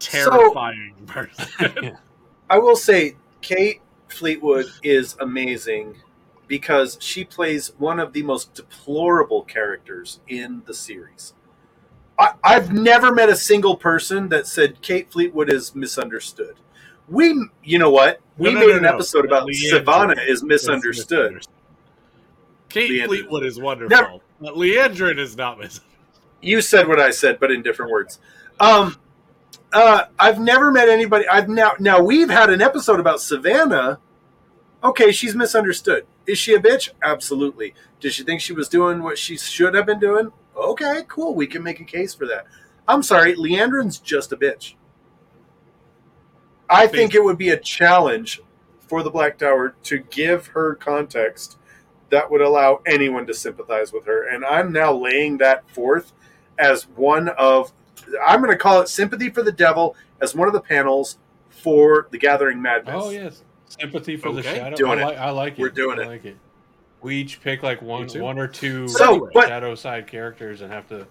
[0.00, 1.96] terrifying person.
[2.50, 5.96] I will say Kate Fleetwood is amazing
[6.48, 11.34] because she plays one of the most deplorable characters in the series.
[12.18, 16.56] I, I've never met a single person that said Kate Fleetwood is misunderstood.
[17.08, 18.20] We, you know what?
[18.42, 18.88] We No, no, made no, an no.
[18.94, 21.46] episode about Leandra Savannah is It's misunderstood.
[22.68, 23.06] Kate Leandra.
[23.06, 25.88] Fleetwood is wonderful, Never- but Liandrin is not misunderstood.
[26.40, 28.18] You said what I said, but in different words.
[28.58, 28.96] Um,
[29.72, 31.28] uh, I've never met anybody.
[31.28, 34.00] I've now now we've had an episode about Savannah.
[34.82, 36.04] Okay, she's misunderstood.
[36.26, 36.90] Is she a bitch?
[37.02, 37.74] Absolutely.
[38.00, 40.32] Did she think she was doing what she should have been doing?
[40.56, 41.34] Okay, cool.
[41.36, 42.46] We can make a case for that.
[42.88, 44.74] I'm sorry, Liandrin's just a bitch.
[46.72, 48.40] I think it would be a challenge
[48.80, 51.58] for the Black Tower to give her context
[52.10, 54.28] that would allow anyone to sympathize with her.
[54.28, 56.12] And I'm now laying that forth
[56.58, 57.72] as one of,
[58.24, 62.08] I'm going to call it Sympathy for the Devil as one of the panels for
[62.10, 62.94] the Gathering Madness.
[62.96, 64.76] Oh yes, sympathy for the shadow.
[64.76, 65.04] doing I it.
[65.06, 65.18] like.
[65.18, 65.58] I like it.
[65.58, 66.06] We're doing I it.
[66.08, 66.36] like it.
[67.00, 70.86] We each pick like one, one or two So, but- shadow side characters and have
[70.88, 71.06] to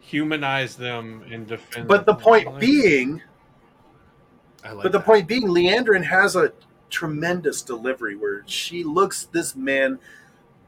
[0.00, 1.88] humanize them and defend.
[1.88, 2.20] But the them.
[2.20, 3.22] I point like being, I
[4.70, 5.04] like but the that.
[5.04, 6.52] point being, Liandrin has a
[6.90, 9.98] tremendous delivery where she looks this man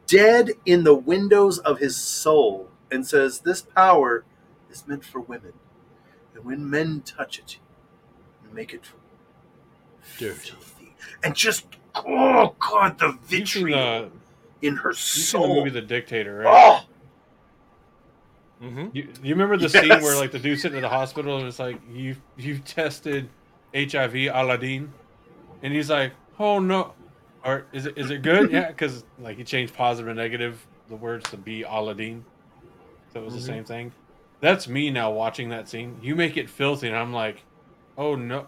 [0.06, 4.24] dead in the windows of his soul and says, This power
[4.70, 5.52] is meant for women.
[6.34, 7.58] And when men touch it,
[8.42, 8.82] and make it
[10.18, 10.34] Dirty.
[10.34, 10.94] filthy.
[11.22, 14.10] And just, oh God, the vitriol
[14.62, 16.82] in her you've the movie The Dictator, right?
[16.82, 16.86] Oh,
[18.62, 18.94] Mhm.
[18.94, 21.58] You, you remember the scene where like the dude's sitting in the hospital and it's
[21.58, 23.28] like you you've tested
[23.74, 24.88] HIV Aladeen,
[25.62, 26.94] and he's like, oh no,
[27.44, 28.50] or is it is it good?
[28.50, 32.22] yeah, because like he changed positive and negative the words to be Aladeen,
[33.12, 33.36] so it was Mhm.
[33.38, 33.92] the same thing.
[34.40, 35.98] That's me now watching that scene.
[36.02, 37.42] You make it filthy, and I'm like,
[37.96, 38.46] oh no,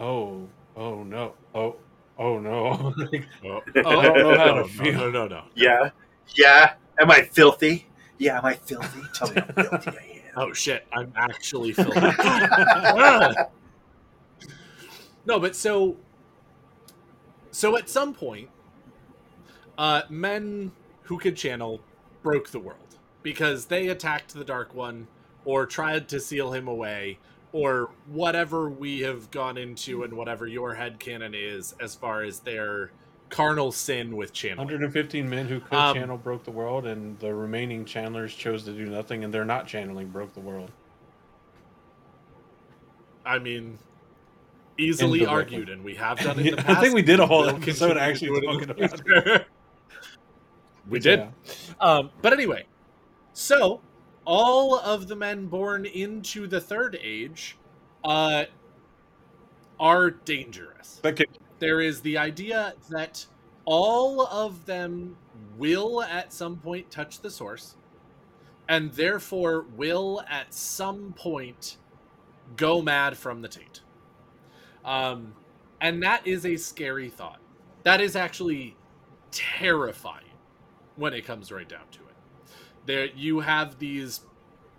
[0.00, 1.76] oh oh no, oh
[2.18, 2.94] oh no.
[3.12, 3.60] Like, Oh,
[4.00, 4.92] I don't know how no, to feel.
[4.94, 5.44] No, no, no.
[5.54, 5.90] yeah.
[6.34, 6.74] Yeah.
[7.00, 7.86] Am I filthy?
[8.18, 9.00] Yeah, am I filthy?
[9.14, 10.14] Tell me how filthy I am.
[10.36, 10.86] Oh shit!
[10.92, 12.00] I'm actually filthy.
[15.28, 15.98] No, but so,
[17.50, 18.48] so at some point,
[19.76, 21.80] uh, men who could channel
[22.22, 25.06] broke the world because they attacked the Dark One
[25.44, 27.18] or tried to seal him away
[27.52, 32.90] or whatever we have gone into and whatever your headcanon is as far as their
[33.28, 34.66] carnal sin with channeling.
[34.66, 38.72] 115 men who could Um, channel broke the world, and the remaining channelers chose to
[38.72, 40.70] do nothing, and they're not channeling broke the world.
[43.26, 43.78] I mean,
[44.78, 47.26] easily argued, and we have done it in Yeah, the I think we did a
[47.26, 49.46] whole We'll episode actually it talking about future.
[50.88, 51.18] we did.
[51.20, 51.30] Yeah.
[51.80, 52.64] Um, but anyway,
[53.32, 53.80] so
[54.24, 57.56] all of the men born into the third age
[58.04, 58.44] uh,
[59.80, 61.00] are dangerous.
[61.02, 61.26] Can-
[61.58, 63.26] There is the idea that
[63.64, 65.16] all of them
[65.56, 67.76] will at some point touch the source,
[68.68, 71.76] and therefore will at some point
[72.56, 73.82] go mad from the taint.
[74.88, 75.34] Um,
[75.82, 77.40] and that is a scary thought.
[77.82, 78.74] That is actually
[79.30, 80.24] terrifying
[80.96, 82.50] when it comes right down to it.
[82.86, 84.22] There, you have these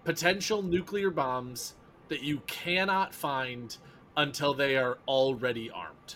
[0.03, 1.75] potential nuclear bombs
[2.07, 3.77] that you cannot find
[4.17, 6.15] until they are already armed.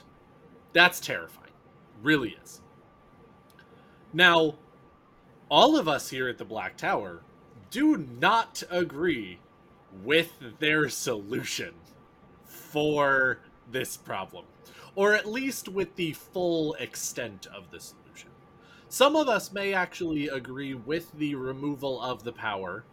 [0.74, 1.52] That's terrifying.
[2.02, 2.62] Really is.
[4.12, 4.56] Now,
[5.50, 7.22] all of us here at the Black Tower
[7.70, 9.38] do not agree
[10.04, 11.76] with their solution
[12.44, 13.38] for
[13.74, 14.46] this problem,
[14.96, 18.30] or at least with the full extent of the solution.
[18.88, 22.86] Some of us may actually agree with the removal of the power,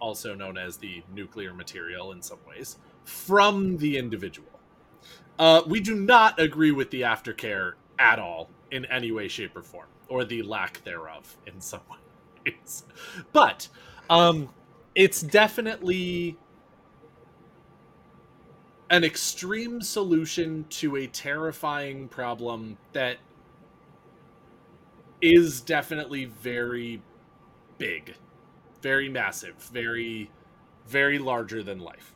[0.00, 4.60] also known as the nuclear material in some ways, from the individual.
[5.38, 9.62] Uh, we do not agree with the aftercare at all in any way, shape, or
[9.62, 11.80] form, or the lack thereof in some
[12.44, 12.84] ways.
[13.32, 13.68] But
[14.10, 14.48] um,
[14.94, 16.36] it's definitely
[18.90, 23.18] an extreme solution to a terrifying problem that
[25.20, 27.02] is definitely very
[27.78, 28.14] big,
[28.82, 30.30] very massive, very,
[30.86, 32.14] very larger than life.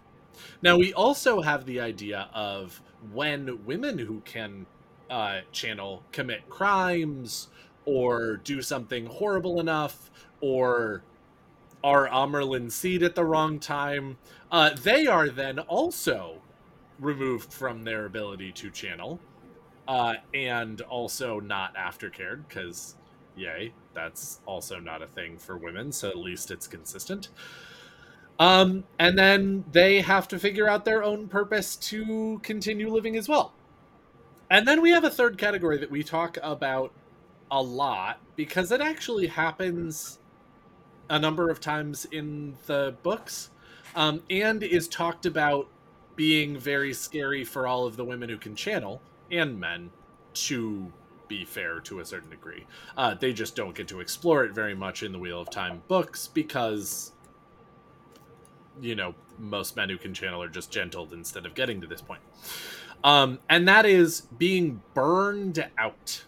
[0.62, 2.80] Now, we also have the idea of
[3.12, 4.66] when women who can
[5.10, 7.48] uh, channel commit crimes
[7.84, 11.02] or do something horrible enough or
[11.82, 14.18] are Amyrlin seat at the wrong time,
[14.52, 16.39] uh, they are then also
[17.00, 19.18] removed from their ability to channel
[19.88, 22.96] uh, and also not aftercared because
[23.36, 27.28] yay that's also not a thing for women so at least it's consistent.
[28.40, 33.28] Um, and then they have to figure out their own purpose to continue living as
[33.28, 33.52] well.
[34.48, 36.90] And then we have a third category that we talk about
[37.50, 40.18] a lot because it actually happens
[41.10, 43.50] a number of times in the books
[43.94, 45.68] um, and is talked about
[46.16, 49.90] being very scary for all of the women who can channel and men
[50.32, 50.92] to
[51.28, 52.66] be fair to a certain degree.
[52.96, 55.82] Uh, they just don't get to explore it very much in the Wheel of Time
[55.86, 57.12] books because,
[58.80, 62.02] you know, most men who can channel are just gentled instead of getting to this
[62.02, 62.20] point.
[63.02, 66.24] Um, and that is being burned out.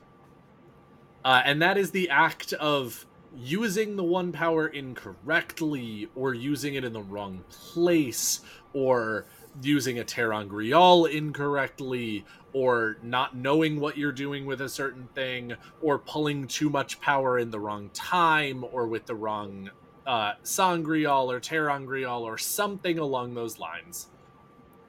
[1.25, 3.05] Uh, and that is the act of
[3.37, 8.41] using the one power incorrectly or using it in the wrong place
[8.73, 9.27] or
[9.61, 15.99] using a ter'angreal incorrectly or not knowing what you're doing with a certain thing or
[15.99, 19.71] pulling too much power in the wrong time or with the wrong
[20.07, 24.09] uh, sa'angreal or ter'angreal or something along those lines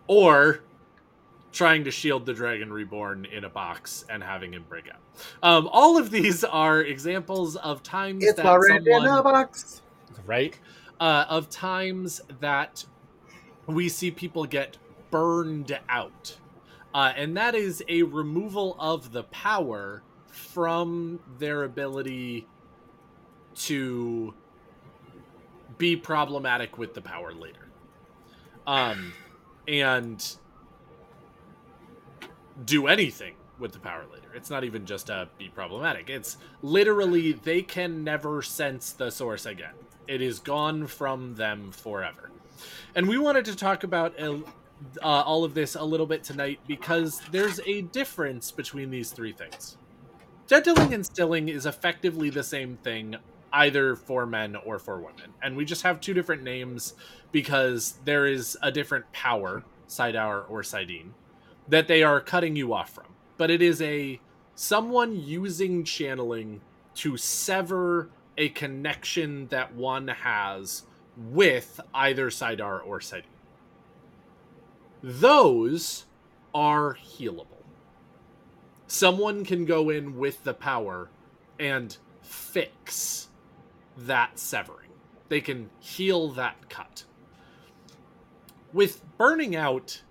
[0.08, 0.62] or
[1.52, 5.00] trying to shield the dragon reborn in a box and having him break out
[5.44, 9.82] um, all of these are examples of times It's that already in someone- a box.
[10.26, 10.58] right?
[11.00, 12.84] Uh, of times that
[13.68, 14.78] we see people get
[15.12, 16.38] burned out.
[16.94, 22.48] Uh, and that is a removal of the power from their ability
[23.56, 24.34] to
[25.78, 27.68] be problematic with the power later.
[28.66, 29.14] Um,
[29.68, 30.36] and
[32.66, 34.30] do anything with the power later.
[34.36, 36.10] It's not even just a be problematic.
[36.10, 39.74] It's literally they can never sense the source again.
[40.08, 42.30] It is gone from them forever.
[42.96, 44.42] And we wanted to talk about uh,
[45.02, 49.78] all of this a little bit tonight because there's a difference between these three things.
[50.48, 53.16] Gentling and stilling is effectively the same thing,
[53.52, 55.34] either for men or for women.
[55.42, 56.94] And we just have two different names
[57.32, 61.12] because there is a different power, Saidar or Saidin,
[61.68, 63.06] that they are cutting you off from.
[63.38, 64.20] But it is a
[64.56, 66.62] someone using channeling
[66.96, 70.84] to sever a connection that one has
[71.18, 73.24] with either Saidar or Saidin.
[75.02, 76.06] Those
[76.54, 77.64] are healable.
[78.88, 81.10] Someone can go in with the power
[81.60, 83.28] and fix
[83.98, 84.90] that severing.
[85.30, 87.04] They can heal that cut.
[88.72, 90.02] With burning out,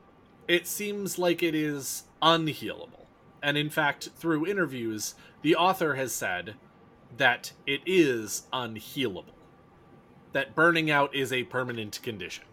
[0.47, 3.07] it seems like it is unhealable.
[3.43, 6.55] And in fact, through interviews, the author has said
[7.17, 9.35] that it is unhealable.
[10.33, 12.45] That burning out is a permanent condition.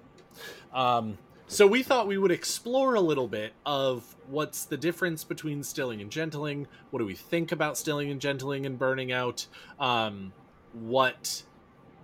[0.74, 5.64] Um, so we thought we would explore a little bit of what's the difference between
[5.64, 6.68] stilling and gentling.
[6.91, 9.47] What do we think about stilling and gentling and burning out?
[9.80, 10.32] Um,
[10.74, 11.43] what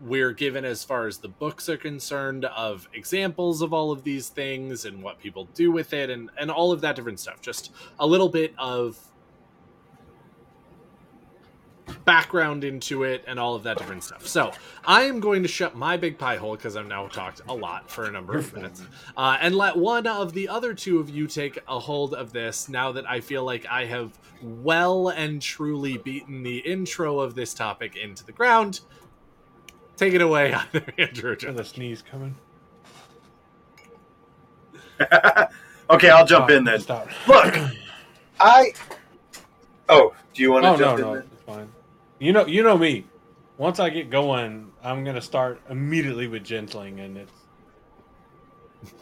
[0.01, 4.29] we're given as far as the books are concerned of examples of all of these
[4.29, 7.41] things and what people do with it and, and all of that different stuff.
[7.41, 8.97] Just a little bit of
[12.05, 14.25] background into it and all of that different stuff.
[14.27, 14.51] So
[14.85, 17.89] I am going to shut my big pie hole because I've now talked a lot
[17.89, 18.83] for a number of minutes,
[19.17, 22.69] uh, and let one of the other two of you take a hold of this.
[22.69, 27.53] Now that I feel like I have well and truly beaten the intro of this
[27.53, 28.81] topic into the ground,
[29.97, 31.55] Take it away, either Andrew or Feel John.
[31.55, 32.35] the sneeze coming.
[35.89, 36.79] okay, I'll jump Oh, in then.
[36.81, 37.07] Stop.
[37.27, 37.57] Look,
[38.39, 38.73] I.
[39.87, 41.19] Oh, do you want to Oh no, jump no, in?
[41.19, 41.27] Then?
[41.33, 41.69] it's fine.
[42.19, 43.05] You know, you know me.
[43.57, 47.31] Once I get going, I'm gonna start immediately with gentling, and it's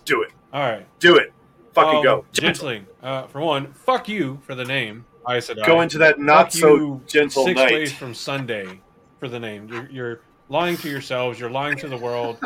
[0.05, 0.32] Do it.
[0.53, 0.86] all right.
[0.99, 1.34] Do it.
[1.74, 2.26] Fucking Um, go.
[2.32, 2.86] Gentling.
[3.01, 5.05] Uh, for one, fuck you for the name.
[5.26, 5.84] I said Go I.
[5.84, 7.70] into that Fuck not so you gentle six night.
[7.70, 8.80] days from Sunday
[9.20, 9.68] for the name.
[9.70, 11.39] You're, you're lying to yourselves.
[11.39, 12.38] You're lying to the world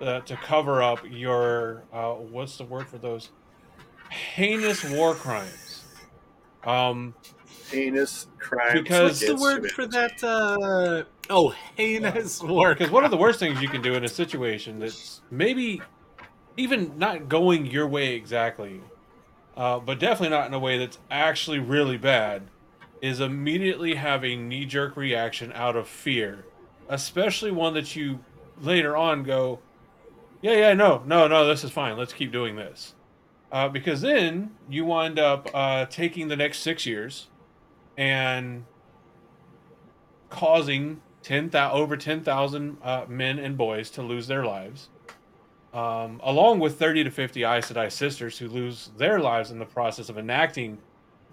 [0.00, 3.30] uh, to cover up your uh, what's the word for those
[4.10, 5.84] heinous war crimes.
[6.64, 7.14] Um,
[7.74, 8.80] Heinous crimes.
[8.80, 10.22] Because- What's the against word for that?
[10.24, 12.78] Uh, oh, heinous work.
[12.78, 15.80] because one of the worst things you can do in a situation that's maybe
[16.56, 18.80] even not going your way exactly,
[19.56, 22.42] uh, but definitely not in a way that's actually really bad,
[23.02, 26.44] is immediately have a knee jerk reaction out of fear,
[26.88, 28.20] especially one that you
[28.60, 29.58] later on go,
[30.42, 31.96] yeah, yeah, no, no, no, this is fine.
[31.96, 32.94] Let's keep doing this.
[33.50, 37.28] Uh, because then you wind up uh, taking the next six years
[37.96, 38.64] and
[40.30, 44.88] causing 10, thou- over 10,000 uh, men and boys to lose their lives,
[45.72, 49.64] um, along with 30 to 50 Aes Sedai sisters who lose their lives in the
[49.64, 50.78] process of enacting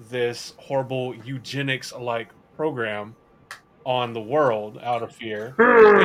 [0.10, 3.16] this horrible eugenics like program
[3.86, 5.56] on the world out of fear.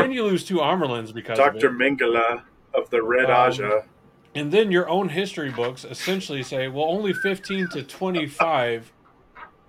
[0.03, 1.61] and you lose two Amyrlins because of it.
[1.61, 1.71] Dr.
[1.71, 2.43] Mingala
[2.75, 3.85] of the Red Um, Ajah.
[4.35, 8.93] And then your own history books essentially say, well, only 15 to 25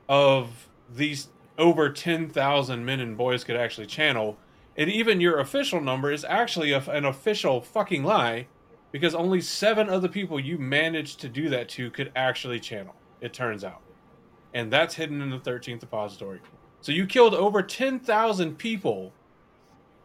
[0.10, 4.38] of these over 10,000 men and boys could actually channel.
[4.76, 8.48] And even your official number is actually a, an official fucking lie
[8.92, 12.96] because only seven of the people you managed to do that to could actually channel,
[13.22, 13.82] it turns out.
[14.54, 16.40] And that's hidden in the 13th depository.
[16.82, 19.14] So you killed over 10,000 people.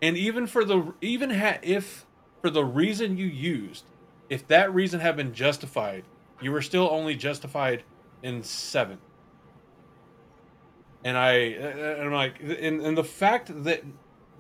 [0.01, 2.07] And even for the, even ha- if
[2.41, 3.85] for the reason you used,
[4.29, 6.05] if that reason had been justified,
[6.41, 7.85] you were still only justified
[8.23, 8.99] in seven.
[11.05, 13.83] And I, and I'm like, and, and the fact that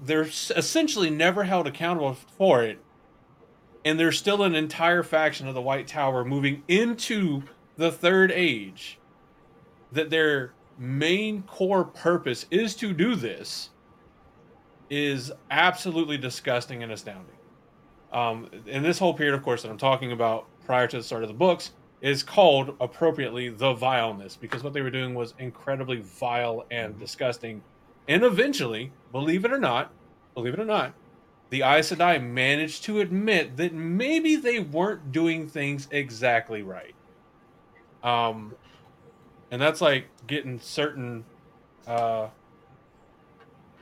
[0.00, 2.78] they're essentially never held accountable for it,
[3.84, 7.42] and there's still an entire faction of the White Tower moving into
[7.76, 8.98] the Third Age,
[9.90, 13.70] that their main core purpose is to do this,
[14.88, 17.36] is absolutely disgusting and astounding.
[18.12, 21.22] Um, and this whole period, of course, that I'm talking about prior to the start
[21.22, 21.72] of the books
[22.02, 27.62] is called appropriately the vileness because what they were doing was incredibly vile and disgusting.
[28.08, 29.92] And eventually, believe it or not,
[30.34, 30.94] believe it or not,
[31.50, 36.94] the Aes Sedai managed to admit that maybe they weren't doing things exactly right.
[38.02, 38.56] Um,
[39.52, 41.24] and that's like getting certain
[41.86, 42.28] uh,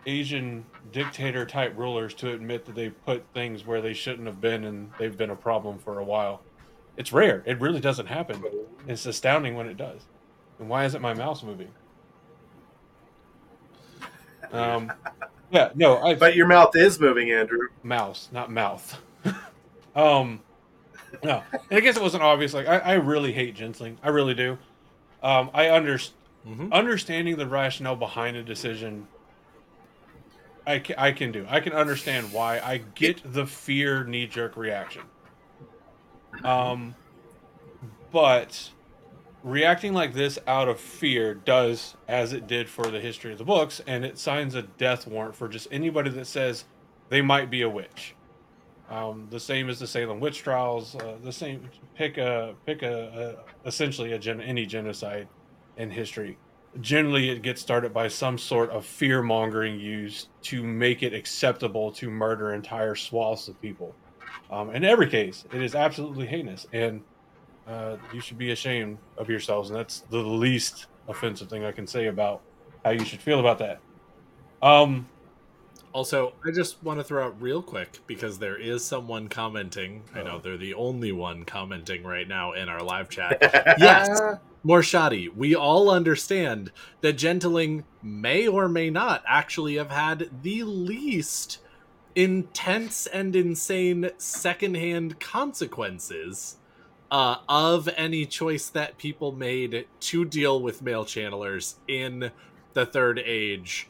[0.04, 4.64] Asian dictator type rulers to admit that they put things where they shouldn't have been
[4.64, 6.42] and they've been a problem for a while.
[7.00, 7.42] It's rare.
[7.46, 8.44] It really doesn't happen.
[8.86, 10.02] It's astounding when it does.
[10.58, 11.68] And why isn't my mouse moving?
[14.52, 14.92] Um,
[15.50, 17.68] yeah, no, I But your mouth is moving, Andrew.
[17.82, 19.00] mouse, not mouth.
[19.96, 20.40] um,
[21.24, 22.52] no, and I guess it wasn't obvious.
[22.52, 23.96] Like I, I really hate gentling.
[24.02, 24.58] I really do.
[25.22, 26.72] Um, I understand Mhm.
[26.72, 29.06] understanding the rationale behind a decision
[30.66, 35.02] I can, I can do i can understand why i get the fear knee-jerk reaction
[36.44, 36.94] um
[38.12, 38.70] but
[39.42, 43.44] reacting like this out of fear does as it did for the history of the
[43.44, 46.64] books and it signs a death warrant for just anybody that says
[47.08, 48.14] they might be a witch
[48.90, 53.36] um, the same as the salem witch trials uh, the same pick a pick a,
[53.64, 55.28] a essentially a gen, any genocide
[55.76, 56.38] in history.
[56.80, 61.90] Generally, it gets started by some sort of fear mongering used to make it acceptable
[61.92, 63.94] to murder entire swaths of people.
[64.50, 67.02] Um, in every case, it is absolutely heinous, and
[67.68, 69.70] uh, you should be ashamed of yourselves.
[69.70, 72.40] And that's the least offensive thing I can say about
[72.84, 73.80] how you should feel about that.
[74.62, 75.08] Um,
[75.92, 80.04] Also, I just want to throw out real quick because there is someone commenting.
[80.14, 80.38] I know Oh.
[80.38, 83.38] they're the only one commenting right now in our live chat.
[83.78, 84.20] Yes.
[84.62, 85.28] More shoddy.
[85.28, 86.70] We all understand
[87.00, 91.58] that Gentling may or may not actually have had the least
[92.14, 96.56] intense and insane secondhand consequences
[97.10, 102.30] uh, of any choice that people made to deal with male channelers in
[102.74, 103.88] the Third Age.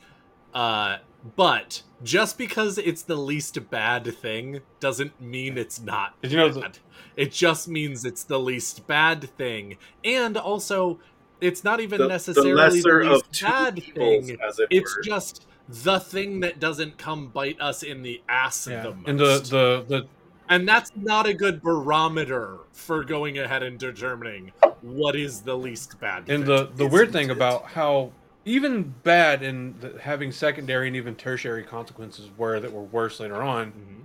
[0.54, 0.98] Uh,
[1.36, 6.48] but just because it's the least bad thing doesn't mean it's not Did you know
[6.48, 6.78] that- bad.
[7.16, 9.76] It just means it's the least bad thing.
[10.04, 11.00] And also,
[11.40, 14.38] it's not even The, the necessarily the, lesser least of two bad evils, thing.
[14.46, 15.02] as it It's were.
[15.02, 18.82] just the thing that doesn't come bite us in the ass Yeah.
[18.82, 19.08] the most.
[19.08, 20.06] And the the the
[20.48, 24.52] and that's not a good barometer for going ahead and determining
[24.82, 26.18] what is the least bad.
[26.20, 26.44] and thing.
[26.44, 27.32] the the Isn't weird thing it?
[27.36, 28.10] about how
[28.44, 33.66] even bad and having secondary and even tertiary consequences were that were worse later on.
[33.72, 33.96] Mhm.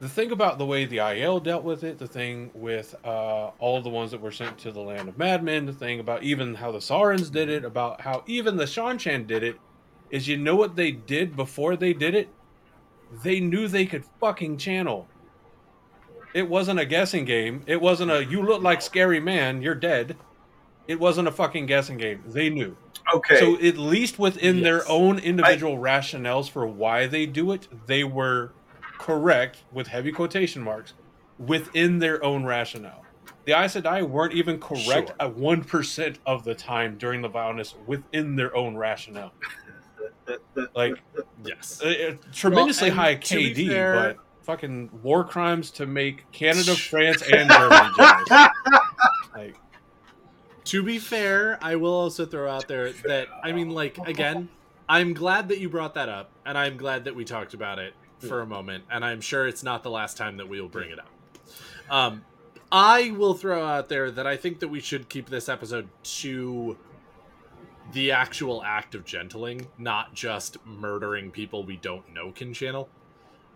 [0.00, 3.80] The thing about the way the Aiel dealt with it, the thing with uh, all
[3.80, 6.72] the ones that were sent to the land of madmen, the thing about even how
[6.72, 9.56] the Sharans did it, about how even the Seanchan did it,
[10.10, 12.28] is you know what they did before they did it?
[13.22, 15.08] They knew they could fucking channel.
[16.32, 17.62] It wasn't a guessing game.
[17.66, 20.16] It wasn't a you look like scary man, you're dead.
[20.88, 22.22] It wasn't a fucking guessing game.
[22.26, 22.76] They knew.
[23.14, 23.38] Okay.
[23.38, 24.64] So at least within Yes.
[24.64, 28.52] their own individual rationales for why they do it, they were
[28.98, 30.94] correct with heavy quotation marks
[31.38, 33.04] within their own rationale.
[33.44, 35.16] The Aes Sedai weren't even correct Sure.
[35.20, 39.32] at one percent of the time during the violence within their own rationale.
[40.74, 41.02] Like
[41.44, 41.80] yes.
[41.82, 47.22] uh, uh, tremendously and high KD, fair- but fucking war crimes to make Canada, France,
[47.22, 47.90] and Germany.
[49.34, 49.56] Like,
[50.66, 54.48] To be fair, I will also throw out there that I mean, like again,
[54.88, 57.94] I'm glad that you brought that up, and I'm glad that we talked about it
[58.18, 60.90] for a moment, and I'm sure it's not the last time that we will bring
[60.90, 61.08] it up.
[61.90, 62.24] Um,
[62.70, 66.76] I will throw out there that I think that we should keep this episode to
[67.92, 72.88] the actual act of gentling, not just murdering people we don't know can channel.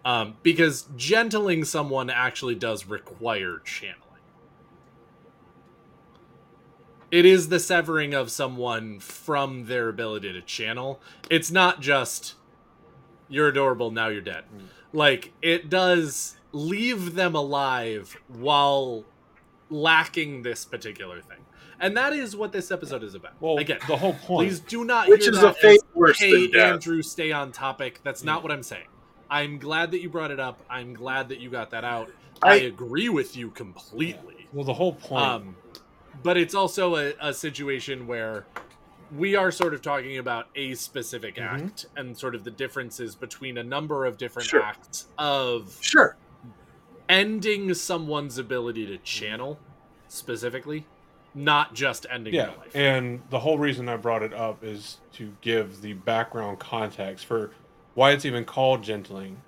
[0.05, 4.05] Um, because gentling someone actually does require channeling.
[7.11, 11.01] It is the severing of someone from their ability to channel.
[11.31, 12.35] It's not just
[13.29, 14.45] you're adorable, now you're dead.
[14.55, 14.67] Mm.
[14.93, 19.05] Like it does leave them alive while
[19.71, 21.39] lacking this particular thing.
[21.81, 23.33] And that is what this episode is about.
[23.41, 24.49] well, Again, the whole point.
[24.49, 26.73] please do not Which hear is that a fate as, worse hey, than death.
[26.75, 28.01] Andrew, stay on topic.
[28.03, 28.87] That's not what I'm saying.
[29.31, 30.61] I'm glad that you brought it up.
[30.69, 32.11] I'm glad that you got that out.
[32.43, 34.49] I, I- agree with you completely.
[34.53, 35.25] well, the whole point.
[35.25, 35.57] Um,
[36.23, 38.47] but it's also a, a situation where
[39.17, 41.43] we are sort of talking about a specific Mhm.
[41.65, 44.63] act and sort of the differences between a number of different Sure.
[44.63, 46.17] acts of sure.
[47.09, 49.59] ending someone's ability to channel
[50.09, 50.87] specifically,
[51.39, 52.75] not just ending yeah, their life.
[52.77, 57.53] and the whole reason I brought it up is to give the background context for
[57.95, 59.41] why it's even called gentling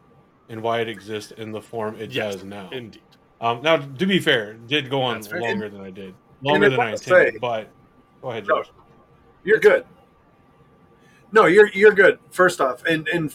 [0.48, 2.68] and why it exists in the form it Yes, does now.
[2.70, 3.02] Indeed.
[3.40, 5.40] Um, now, to be fair, it did go on That's fair.
[5.40, 7.32] longer than I did, longer than I wanna intended.
[7.34, 7.68] say- but
[8.22, 8.62] go ahead, No.
[8.62, 8.70] Josh.
[9.42, 9.84] You're good.
[11.32, 12.18] No, you're you're good.
[12.30, 13.34] First off, and and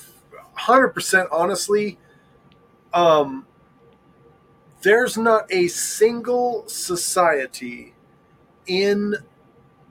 [0.53, 1.97] hundred percent honestly,
[2.93, 3.47] um,
[4.82, 7.95] there's not a single society
[8.68, 9.16] in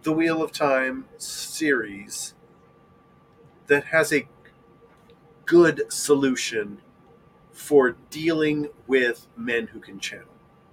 [0.02, 2.34] the Wheel of Time series
[3.66, 4.26] that has a
[5.46, 6.78] good solution
[7.52, 10.26] for dealing with men who can channel.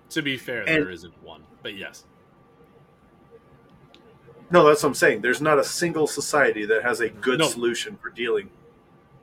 [0.10, 2.06] To be fair, And- there isn't one, but yes.
[4.50, 5.22] No, that's what I'm saying.
[5.22, 7.48] There's not a single society that has a good No.
[7.48, 8.50] solution for dealing.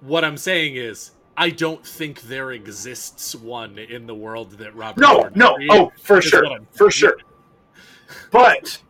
[0.01, 5.01] What I'm saying is, I don't think there exists one in the world that Robert.
[5.01, 7.17] No, no, oh, for sure, for sure.
[8.31, 8.81] But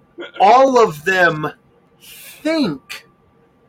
[0.41, 1.53] all of them
[2.01, 3.07] think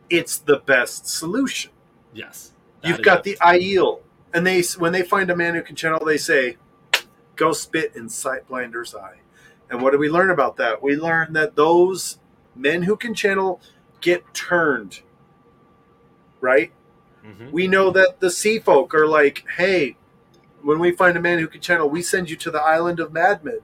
[0.08, 1.70] it's the best solution.
[2.12, 4.00] Yes, You've got is- the Aiel,
[4.32, 6.56] and they when they find a man who can channel, they say,
[7.36, 9.20] "Go spit in Sightblinder's eye."
[9.70, 10.82] And what do we learn about that?
[10.82, 12.18] We learn that those
[12.56, 13.60] men who can channel
[14.00, 15.02] get turned.
[16.40, 16.72] Right?
[17.24, 17.52] Mhm.
[17.52, 19.96] We know that the sea folk are like, hey,
[20.62, 23.12] when we find a man who can channel, we send you to the island of
[23.12, 23.60] madmen.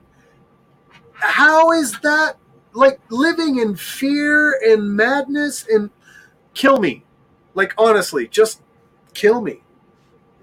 [1.19, 2.37] How is that
[2.73, 5.91] like living in fear and madness and
[6.55, 7.05] kill me?
[7.55, 8.63] Like honestly, just
[9.15, 9.63] kill me.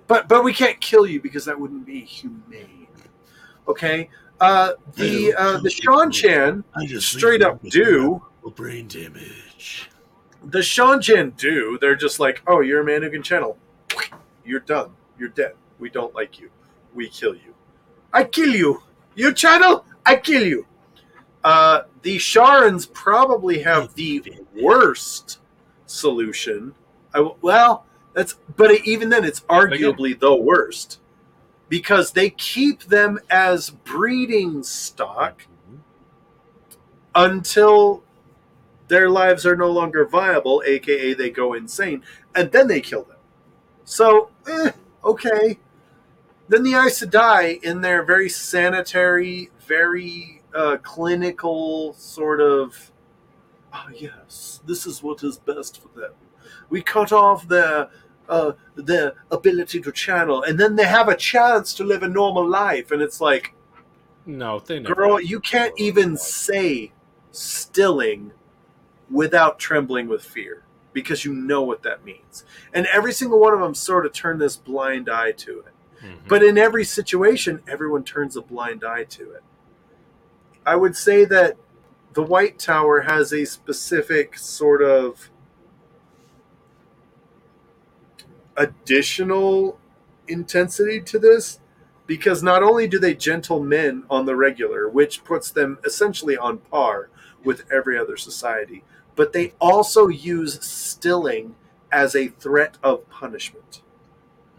[0.08, 2.88] But but we can't kill you because that wouldn't be humane.
[3.68, 4.10] Okay?
[4.40, 8.22] Uh the uh the Seanchan I just straight up do
[8.56, 9.90] brain damage.
[10.44, 13.58] the Seanchan do, they're just like, oh, you're a man who can channel.
[14.46, 14.92] You're done.
[15.18, 15.54] You're dead.
[15.80, 16.50] We don't like you.
[16.94, 17.54] We kill you.
[18.12, 18.84] I kill you.
[19.16, 20.66] You channel, I kill you.
[21.44, 24.24] Uh, the Sharans probably have the
[24.62, 25.40] worst
[25.86, 26.74] solution.
[27.42, 31.00] Well, that's but even then, it's arguably the worst
[31.70, 35.46] because they keep them as breeding stock
[37.16, 38.04] until
[38.88, 42.04] their lives are no longer viable, aka they go insane,
[42.36, 43.18] and then they kill them.
[43.86, 44.72] So, eh,
[45.04, 45.60] okay.
[46.48, 52.92] Then the Aes Sedai, in their very sanitary, very uh, clinical sort of
[53.72, 56.12] ah, yes, this is what is best for them.
[56.70, 57.90] We cut off their
[58.30, 62.48] uh, their ability to channel, and then they have a chance to live a normal
[62.48, 62.92] life.
[62.92, 63.54] And it's like,
[64.26, 64.96] No, they never.
[64.96, 66.92] girl, you can't even say
[67.32, 68.32] stilling
[69.12, 72.46] without trembling with fear because you know what that means.
[72.74, 75.74] And every single one of them sort of turn this blind eye to it.
[76.06, 76.28] Mhm.
[76.28, 79.44] But in every situation, everyone turns a blind eye to it.
[80.66, 81.58] I would say that
[82.14, 85.30] the White Tower has a specific sort of
[88.56, 89.80] additional
[90.28, 91.60] intensity to this
[92.06, 96.60] because not only do they gentle men on the regular, which puts them essentially on
[96.60, 97.10] par
[97.44, 98.84] with every other society,
[99.16, 101.56] but they also use stilling
[101.92, 103.82] as a threat of punishment.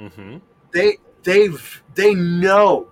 [0.01, 0.41] Mhm.
[0.73, 2.89] they they've they know.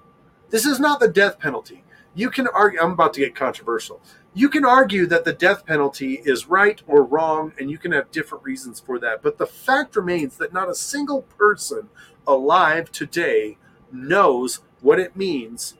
[0.50, 1.81] This is not the death penalty
[2.14, 4.00] you can argue i'm about to get controversial
[4.34, 8.10] you can argue that the death penalty is right or wrong and you can have
[8.10, 11.88] different reasons for that but the fact remains that not a single person
[12.26, 13.56] alive today
[13.90, 15.74] knows what it means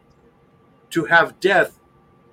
[0.91, 1.79] to have death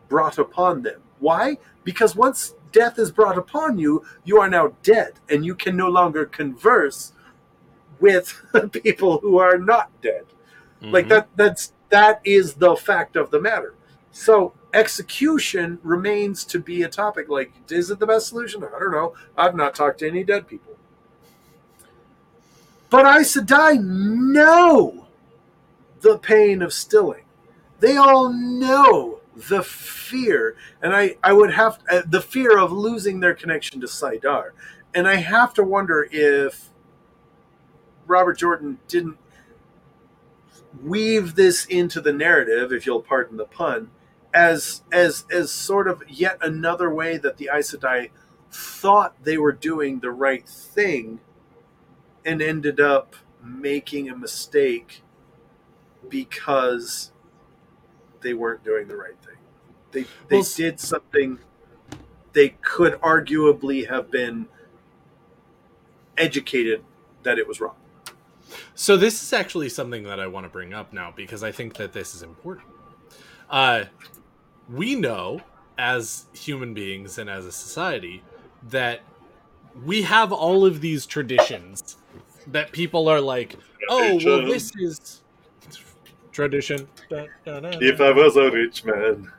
[0.08, 5.14] brought upon them why because once death is brought upon you you are now dead
[5.30, 7.14] and you can no longer converse
[8.00, 8.42] with
[8.84, 10.26] people who are not dead.
[10.82, 11.10] Like Mhm.
[11.10, 13.74] that that's that is the fact of the matter.
[14.20, 17.30] So execution remains to be a topic.
[17.30, 18.62] Like, is it the best solution?
[18.66, 19.14] I don't know.
[19.38, 20.76] I've not talked to any dead people.
[22.90, 25.08] But Aes Sedai know
[26.02, 27.24] the pain of stilling.
[27.80, 33.22] They all know the fear, and I, I would have uh, the fear of losing
[33.22, 34.50] their connection to Saidar,
[34.94, 36.68] and I have to wonder if
[38.06, 39.18] Robert Jordan didn't
[40.84, 43.92] weave this into the narrative, if you'll pardon the pun,
[44.34, 48.10] as as as sort of yet another way that the Aes Sedai
[48.52, 51.20] thought they were doing the right thing
[52.26, 55.02] and ended up making a mistake
[56.08, 57.12] because
[58.22, 59.38] they weren't doing the right thing.
[59.92, 61.40] They they Well, did something
[62.34, 64.48] they could arguably have been
[66.18, 66.84] educated
[67.24, 67.76] that it was wrong.
[68.76, 71.76] So this is actually something that I want to bring up now because I think
[71.76, 72.68] that this is important.
[73.50, 73.86] Uh,
[74.72, 75.42] we know
[75.78, 78.22] as human beings and as a society
[78.70, 79.02] that
[79.86, 81.98] we have all of these traditions
[82.48, 83.56] that people are like,
[83.90, 85.22] oh, well, this is
[86.32, 86.88] tradition.
[87.10, 87.78] Da, da, da, da.
[87.82, 89.32] If I was a rich man.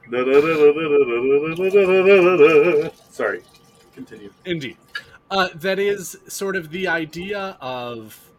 [3.10, 3.42] Sorry.
[3.94, 4.30] Continue.
[4.44, 4.76] Indeed.
[5.30, 8.30] Uh, that is sort of the idea of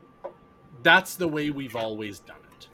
[0.83, 2.67] that's the way we've always done it.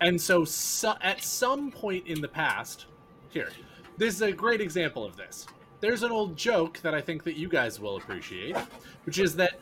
[0.00, 2.86] And so, so at some point in the past,
[3.34, 3.50] here,
[3.98, 5.46] this is a great example of this.
[5.80, 8.56] There's an old joke that I think that you guys will appreciate,
[9.04, 9.60] which is that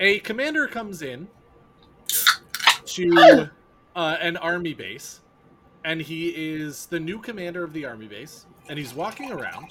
[0.00, 1.28] a commander comes in
[2.86, 3.50] to
[3.96, 5.20] uh, an army base,
[5.84, 9.66] and he is the new commander of the army base, and he's walking around,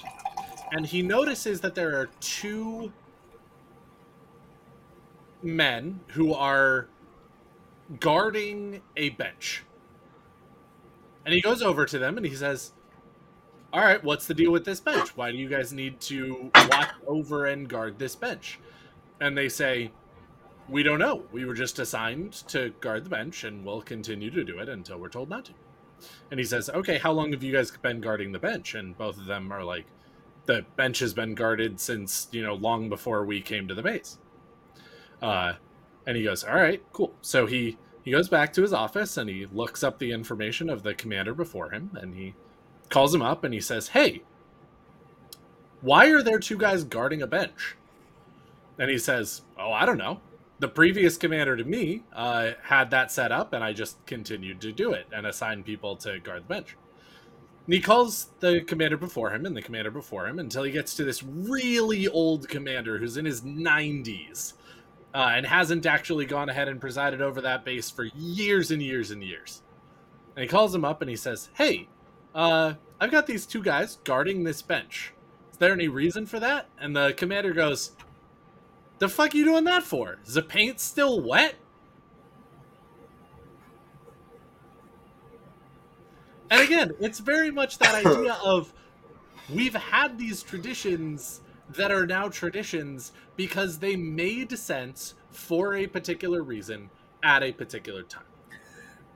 [0.72, 2.92] and he notices that there are two
[5.42, 6.88] men who are
[7.98, 9.64] guarding a bench.
[11.24, 12.72] And he goes over to them and he says,
[13.72, 15.16] All right, what's the deal with this bench?
[15.16, 18.58] Why do you guys need to watch over and guard this bench?
[19.20, 19.90] And they say,
[20.68, 21.24] We don't know.
[21.32, 24.98] We were just assigned to guard the bench and we'll continue to do it until
[24.98, 25.52] we're told not to.
[26.30, 28.74] And he says, Okay, how long have you guys been guarding the bench?
[28.74, 29.86] And both of them are like,
[30.46, 34.18] The bench has been guarded since, you know, long before we came to the base.
[35.22, 35.54] Uh,
[36.06, 39.30] and he goes, "All right, cool." So he he goes back to his office and
[39.30, 42.34] he looks up the information of the commander before him, and he
[42.90, 44.22] calls him up and he says, "Hey,
[45.80, 47.76] why are there two guys guarding a bench?"
[48.78, 50.20] And he says, "Oh, I don't know.
[50.58, 54.72] The previous commander to me uh, had that set up, and I just continued to
[54.72, 56.76] do it and assign people to guard the bench."
[57.66, 60.94] And he calls the commander before him and the commander before him until he gets
[60.96, 64.52] to this really old commander who's in his 90s
[65.14, 69.12] uh, and hasn't actually gone ahead and presided over that base for years and years
[69.12, 69.62] and years.
[70.34, 71.88] And he calls him up and he says, Hey,
[72.34, 75.12] uh, I've got these two guys guarding this bench.
[75.52, 76.66] Is there any reason for that?
[76.78, 77.92] And the commander goes,
[78.98, 80.18] The fuck you doing that for?
[80.26, 81.54] Is the paint still wet?
[86.50, 88.72] And again, it's very much that idea of
[89.48, 91.40] we've had these traditions
[91.70, 96.90] that are now traditions because they made sense for a particular reason
[97.22, 98.24] at a particular time.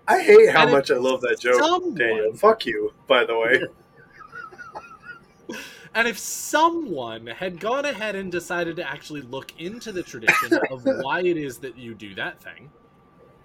[0.06, 2.32] I hate how And much I love that joke, someone- Daniel.
[2.34, 3.62] Fuck you, by the way.
[5.94, 10.82] And if someone had gone ahead and decided to actually look into the tradition of
[10.84, 12.70] why it is that you do that thing,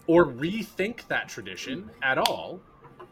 [0.07, 2.59] or rethink that tradition at all,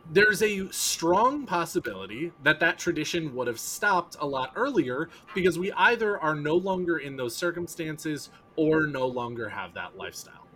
[0.10, 5.72] there's a strong possibility that that tradition would have stopped a lot earlier because we
[5.74, 10.48] either are no longer in those circumstances or no longer have that lifestyle.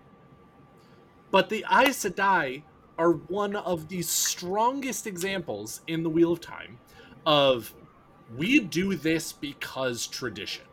[1.32, 2.64] But the Aes Sedai
[2.98, 6.78] are one of the strongest examples in the Wheel of Time
[7.26, 7.74] of
[8.36, 10.66] we do this because tradition.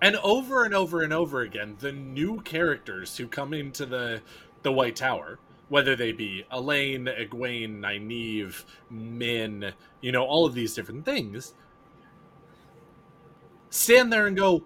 [0.00, 4.22] And over and over and over again, the new characters who come into the
[4.62, 5.38] the White Tower,
[5.68, 11.54] whether they be Elayne, Egwene, Nynaeve, Min, you know, all of these different things,
[13.70, 14.62] stand there and go,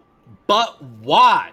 [0.46, 1.52] but why?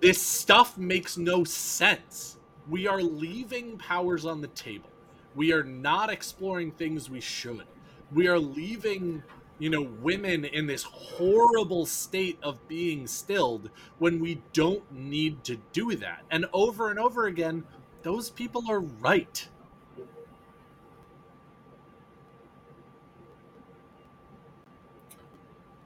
[0.00, 2.36] This stuff makes no sense.
[2.68, 4.90] We are leaving powers on the table.
[5.34, 7.64] We are not exploring things we should.
[8.12, 9.22] We are leaving,
[9.58, 15.56] you know, women in this horrible state of being stilled when we don't need to
[15.72, 16.24] do that.
[16.30, 17.64] And over and over again,
[18.02, 19.48] those people are right.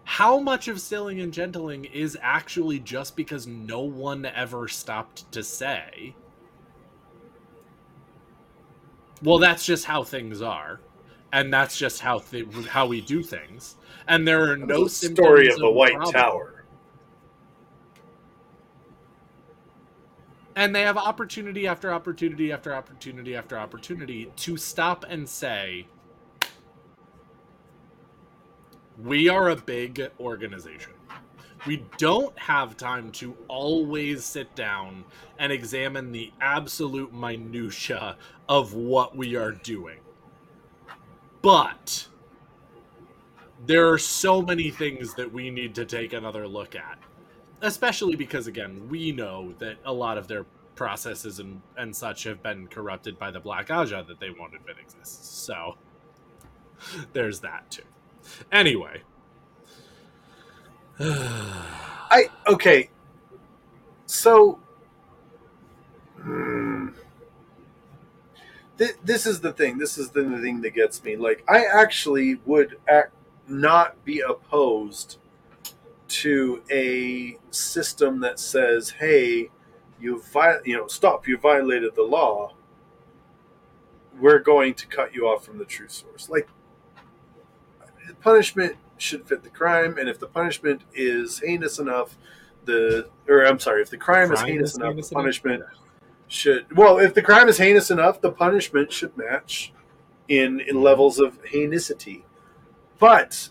[0.04, 5.42] How much of stilling and gentling is actually just because no one ever stopped to
[5.42, 6.14] say,
[9.22, 10.80] well, that's just how things are,
[11.32, 15.58] and that's just how th- how we do things, and there are no story of
[15.58, 16.12] the White problem.
[16.12, 16.51] Tower.
[20.54, 25.86] And they have opportunity after opportunity after opportunity after opportunity to stop and say
[28.98, 30.92] we are a big organization.
[31.66, 35.04] We don't have time to always sit down
[35.38, 38.16] and examine the absolute minutia
[38.48, 39.98] of what we are doing.
[41.40, 42.08] But
[43.64, 46.98] there are so many things that we need to take another look at
[47.62, 50.44] especially because again we know that a lot of their
[50.74, 54.76] processes and, and such have been corrupted by the black ajah that they won't admit
[54.80, 55.76] exists so
[57.12, 57.82] there's that too
[58.50, 59.02] anyway
[61.00, 62.90] I okay.
[64.06, 64.60] So,
[66.20, 66.88] hmm.
[68.78, 69.78] Th- this is the thing.
[69.78, 71.16] This is the thing that gets me.
[71.16, 73.12] Like, I actually would act
[73.48, 75.16] not be opposed
[76.12, 79.50] to a system that says, "Hey,
[80.00, 81.26] you vi- you know, stop.
[81.26, 82.54] You violated the law.
[84.20, 86.48] We're going to cut you off from the true source." Like,
[88.20, 92.16] punishment should fit the crime, and if the punishment is heinous enough,
[92.64, 95.22] the or I'm sorry, if the crime, is Crime heinous is enough, heinous the enough?
[95.22, 95.64] punishment
[96.28, 99.72] should well, if the crime is heinous enough, the punishment should match
[100.28, 102.22] in in levels of heinousity.
[102.98, 103.50] But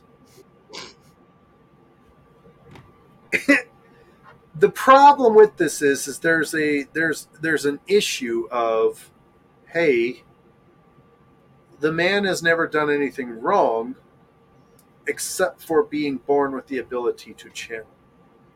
[4.56, 9.12] the problem with this is is there's a there's there's an issue of
[9.74, 10.24] hey
[11.80, 13.96] the man has never done anything wrong
[15.08, 17.88] except for being born with the ability to channel.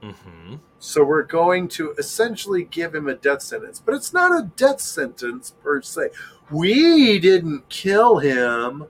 [0.03, 0.55] Mm-hmm.
[0.78, 4.80] so we're going to essentially give him a death sentence but it's not a death
[4.82, 6.09] sentence per se.
[6.51, 8.86] We didn't kill him.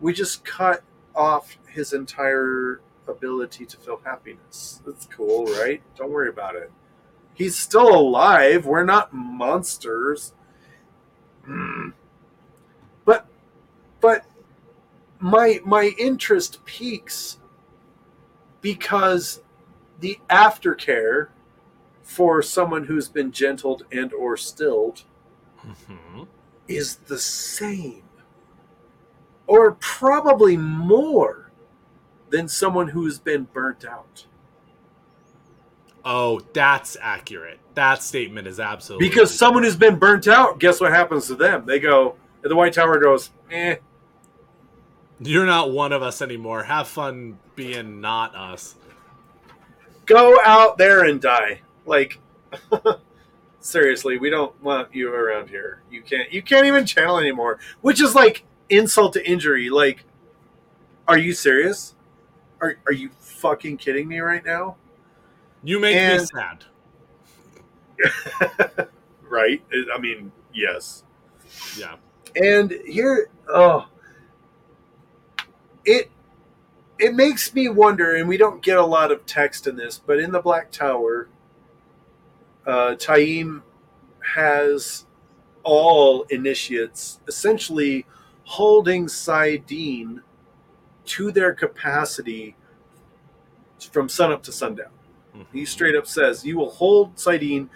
[0.00, 0.82] We just cut
[1.14, 4.80] off his entire ability to feel happiness.
[4.86, 5.82] That's cool right?
[5.96, 6.70] Don't worry about it.
[7.34, 8.66] He's still alive.
[8.66, 10.32] We're not monsters.
[11.44, 11.90] Hmm.
[13.04, 13.26] but
[14.00, 14.24] but
[15.20, 17.38] my my interest peaks
[18.60, 19.42] because
[20.00, 21.28] the aftercare
[22.02, 25.02] for someone who's been gentled and or stilled
[25.66, 26.22] Mm-hmm.
[26.68, 28.02] is the same.
[29.48, 31.45] Or probably more
[32.30, 34.26] than someone who's been burnt out.
[36.04, 37.58] Oh that's accurate.
[37.74, 41.66] That statement is absolutely because someone who's been burnt out guess what happens to them?
[41.66, 43.76] They go and the white tower goes eh.
[45.18, 46.62] You're not one of us anymore.
[46.62, 48.76] Have fun being not us.
[50.04, 51.62] Go out there and die.
[51.84, 52.20] Like
[53.58, 55.82] seriously we don't want you around here.
[55.90, 57.58] You can't you can't even channel anymore.
[57.80, 59.70] Which is like insult to injury.
[59.70, 60.04] Like
[61.08, 61.95] are you serious
[62.60, 64.76] are, are you fucking kidding me right now?
[65.62, 66.64] You make me And- sad.
[69.28, 69.62] Right?
[69.92, 71.02] I mean yes.
[71.76, 71.96] Yeah.
[72.40, 73.88] And here oh.
[75.84, 76.10] It
[76.98, 80.18] it makes me wonder and we don't get a lot of text in this but
[80.20, 81.28] in the black tower
[82.66, 83.62] uh taim
[84.34, 85.04] has
[85.64, 88.06] all initiates essentially
[88.44, 90.20] holding Saidin
[91.06, 92.56] to their capacity
[93.90, 94.90] from sunup to sundown.
[95.52, 97.68] He straight up says you will hold Saidin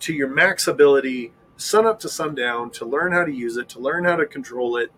[0.00, 4.04] to your max ability, sunup to sundown, to learn how to use it, to learn
[4.04, 4.92] how to control it,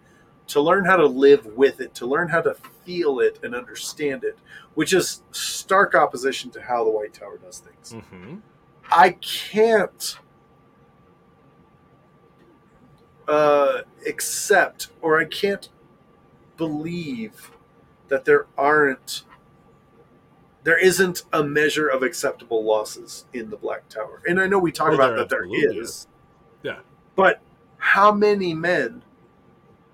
[0.48, 4.24] to learn how to live with it, to learn how to feel it and understand
[4.24, 4.38] it,
[4.74, 7.92] which is stark opposition to how the White Tower does things.
[7.92, 8.36] Mm-hmm.
[8.90, 10.18] I can't
[13.28, 15.68] uh, accept or I can't
[16.56, 17.52] believe
[18.10, 19.24] that there aren't
[20.62, 24.20] there isn't a measure of acceptable losses in the Black Tower.
[24.28, 26.06] And I know we talk Well, about there that there is.
[26.62, 26.80] Yeah.
[27.16, 27.40] But
[27.78, 29.02] how many men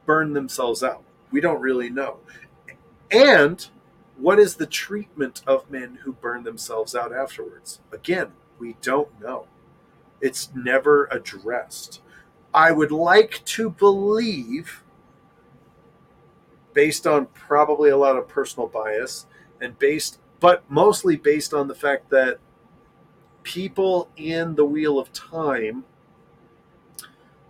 [0.07, 1.05] burn themselves out?
[1.31, 2.19] We don't really know.
[3.13, 3.65] And
[4.17, 7.81] what is the treatment of men who burn themselves out afterwards?
[7.93, 9.47] Again, we don't know.
[10.21, 12.01] It's never addressed.
[12.53, 14.83] I would like to believe,
[16.77, 19.25] based on probably a lot of personal bias,
[19.63, 22.39] and based, but mostly based on the fact that
[23.43, 25.87] people in the Wheel of Time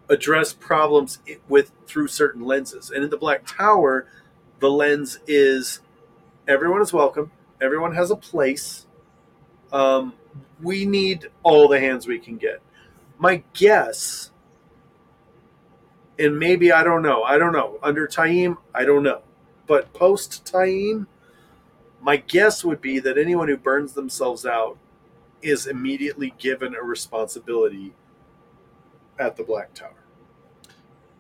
[0.09, 1.19] address problems
[1.49, 2.93] with through certain lenses.
[2.93, 4.07] And in the Black Tower,
[4.61, 5.81] the lens is
[6.47, 8.87] everyone is welcome, everyone has a place.
[9.73, 10.15] Um,
[10.63, 12.63] we need all the hands we can get.
[13.19, 14.31] My guess,
[16.19, 17.79] and maybe I don't know, I don't know.
[17.83, 19.23] Under Taim, I don't know.
[19.67, 21.07] But post Taim,
[22.01, 24.79] my guess would be that anyone who burns themselves out
[25.43, 27.93] is immediately given a responsibility
[29.19, 30.05] at the Black Tower.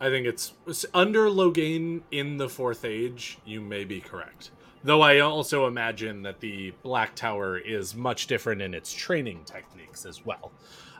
[0.00, 3.38] I think it's it's under Logain in the Fourth Age.
[3.44, 4.50] You may be correct,
[4.84, 5.00] though.
[5.00, 10.24] I also imagine that the Black Tower is much different in its training techniques as
[10.24, 10.52] well.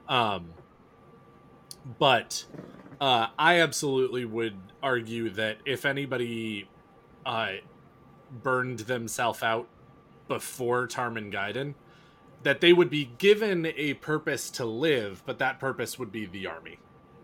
[0.09, 0.55] Um,
[1.99, 2.44] but
[3.01, 6.68] uh, I absolutely would argue that if anybody
[7.26, 7.55] uh,
[8.30, 9.68] burned themselves out
[10.28, 11.74] before Tarmon Gai'don,
[12.42, 16.47] that they would be given a purpose to live, but that purpose would be the
[16.47, 16.78] army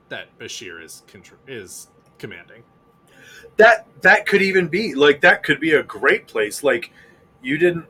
[0.08, 2.64] that Bashere is contr- is commanding.
[3.58, 6.92] that that could even be like that could be a great place like
[7.42, 7.86] you didn't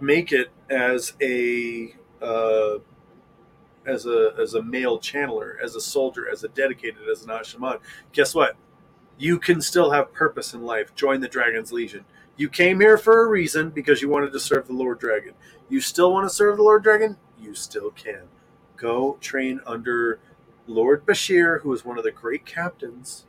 [0.00, 2.78] make it as a uh,
[3.88, 7.78] as a as a male channeler as a soldier as a dedicated as an asha'man
[8.12, 8.56] guess what?
[9.18, 10.94] You can still have purpose in life.
[10.94, 12.04] Join the dragon's legion.
[12.36, 15.34] You came here for a reason because you wanted to serve the lord dragon.
[15.68, 17.16] You still want to serve the lord dragon?
[17.40, 18.22] You still can.
[18.76, 20.20] Go train under
[20.66, 23.26] lord bashere who is one of the great captains.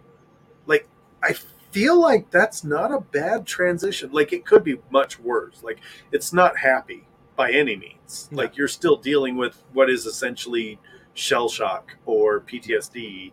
[0.68, 0.88] Like
[1.24, 1.34] I
[1.72, 4.12] feel like that's not a bad transition.
[4.12, 5.64] Like it could be much worse.
[5.64, 5.80] Like
[6.12, 7.06] it's not happy
[7.40, 8.28] by any means.
[8.34, 10.78] Like you're still dealing with what is essentially
[11.14, 13.32] shell shock or PTSD.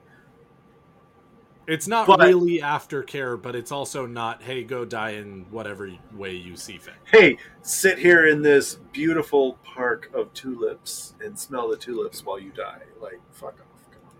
[1.66, 6.36] It's not But- really aftercare, but it's also not hey go die in whatever way
[6.36, 6.94] you see fit.
[7.06, 12.52] Hey, sit here in this beautiful park of tulips and smell the tulips while you
[12.52, 12.82] die.
[13.00, 13.90] Like fuck off.
[13.90, 14.14] Come on.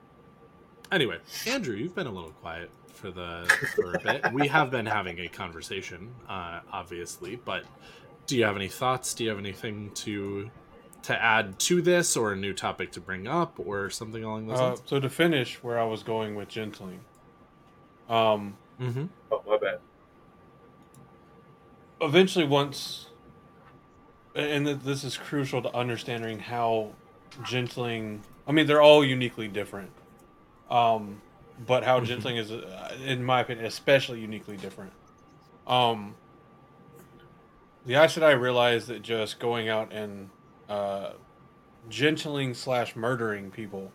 [0.90, 4.32] Anyway, Andrew, you've been a little quiet for the for a bit.
[4.32, 7.62] We have been having a conversation, uh, obviously, but
[8.26, 9.14] do you have any thoughts?
[9.14, 10.50] Do you have anything to
[11.02, 14.58] to add to this, or a new topic to bring up, or something along those
[14.58, 14.82] Uh, lines?
[14.86, 17.00] so to finish where I was going with gentling,
[18.08, 19.06] um, Mm-hmm.
[19.30, 19.78] Oh my bad.
[22.00, 23.06] eventually once,
[24.34, 26.90] and this is crucial to understanding how
[27.44, 28.22] gentling.
[28.46, 29.90] I mean, they're all uniquely different,
[30.70, 31.22] um,
[31.66, 32.06] but how Mhm.
[32.06, 34.92] gentling is, uh, in my opinion, especially uniquely different.
[35.66, 36.14] Um,
[37.86, 40.28] the Aes Sedai realized that just going out and
[40.68, 41.12] uh,
[41.88, 43.92] gentling slash murdering people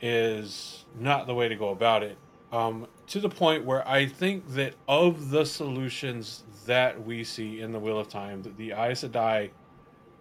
[0.00, 2.16] is not the way to go about it.
[2.52, 7.72] Um, to the point where I think that of the solutions that we see in
[7.72, 9.50] the Wheel of Time, that the Aes Sedai,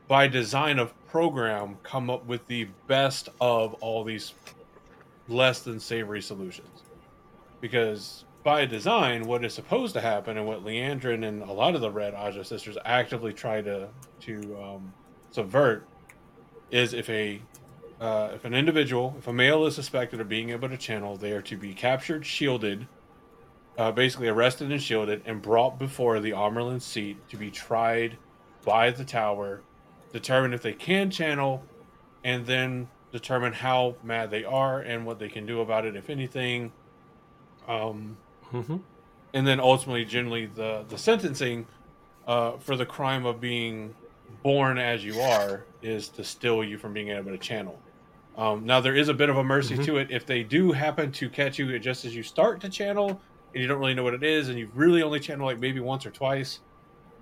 [0.08, 4.34] by design of program, come up with the best of all these
[5.28, 6.84] less than savory solutions.
[7.62, 11.82] Because by design, what is supposed to happen, and what Liandrin and a lot of
[11.82, 13.90] the Red Ajah sisters actively try to
[14.22, 14.94] to um,
[15.32, 15.88] subvert,
[16.70, 17.42] is if a
[18.00, 21.32] uh, if an individual, if a male is suspected of being able to channel, they
[21.32, 22.88] are to be captured, shielded,
[23.80, 28.16] uh, basically arrested and shielded, and brought before the Amyrlin seat to be tried
[28.64, 29.62] by the tower,
[30.14, 31.64] determine if they can channel,
[32.24, 36.12] and then determine how mad they are and what they can do about it, if
[36.12, 36.72] anything.
[37.68, 38.18] Um,
[38.54, 38.78] Mm-hmm.
[39.34, 41.68] and then ultimately, generally, the the sentencing
[42.28, 43.94] uh, for the crime of being
[44.44, 47.80] born as you are is to still you from being able to channel.
[48.38, 49.86] Um, now there is a bit of a mercy Mhm.
[49.86, 53.22] to it if they do happen to catch you just as you start to channel
[53.54, 55.80] and you don't really know what it is, and you've really only channeled like maybe
[55.80, 56.60] once or twice,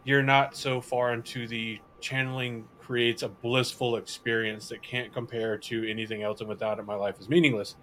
[0.05, 5.89] you're not so far into the channeling creates a blissful experience that can't compare to
[5.89, 7.75] anything else, and without it, my life is meaningless.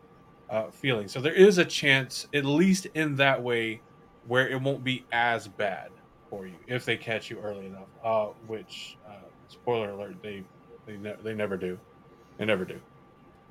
[0.51, 1.07] Uh, feeling.
[1.07, 3.81] So there is a chance, at least in that way,
[4.27, 5.91] where it won't be as bad
[6.29, 7.87] for you if they catch you early enough.
[8.03, 9.13] Uh, which, uh,
[9.49, 10.43] spoiler alert, they
[10.87, 11.79] they, ne- they never do.
[12.37, 12.81] They never do.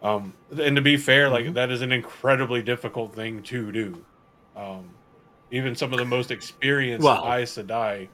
[0.03, 1.53] Um, and to be fair, like Mhm.
[1.53, 4.03] that is an incredibly difficult thing to do.
[4.57, 4.89] Um,
[5.51, 8.09] even some of the most experienced Well- Aes Sedai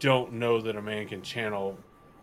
[0.00, 1.78] don't know that a man can channel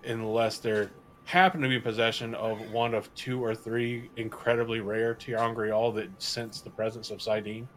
[0.06, 0.92] unless they're
[1.30, 6.10] happen to be in possession of one of two or three incredibly rare ter'angreal that
[6.22, 7.68] sense the presence of Saidin.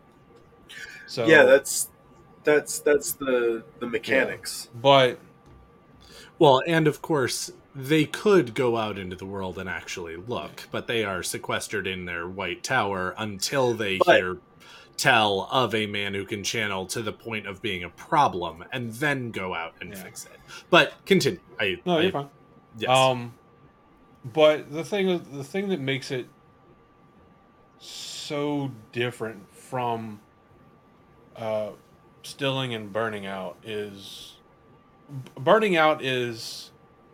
[1.07, 1.91] So yeah, that's
[2.45, 4.69] that's that's the the mechanics.
[4.81, 5.19] but
[6.39, 10.87] Well, and of course, they could go out into the world and actually look, but
[10.87, 14.39] they are sequestered in their white tower until they But- hear
[14.97, 18.93] tell of a man who can channel to the point of being a problem and
[18.95, 20.03] then go out and Yeah.
[20.03, 20.39] fix it.
[20.71, 21.41] But continue.
[21.61, 22.29] I, no, you're fine.
[22.79, 22.91] yes.
[22.91, 23.33] Um,
[24.25, 26.27] but the thing, the thing that makes it
[27.79, 30.21] so different from
[31.37, 31.71] uh,
[32.23, 34.35] stilling and burning out is
[35.41, 36.71] burning out is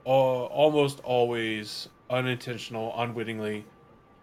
[0.06, 3.64] al- almost always unintentional, unwittingly.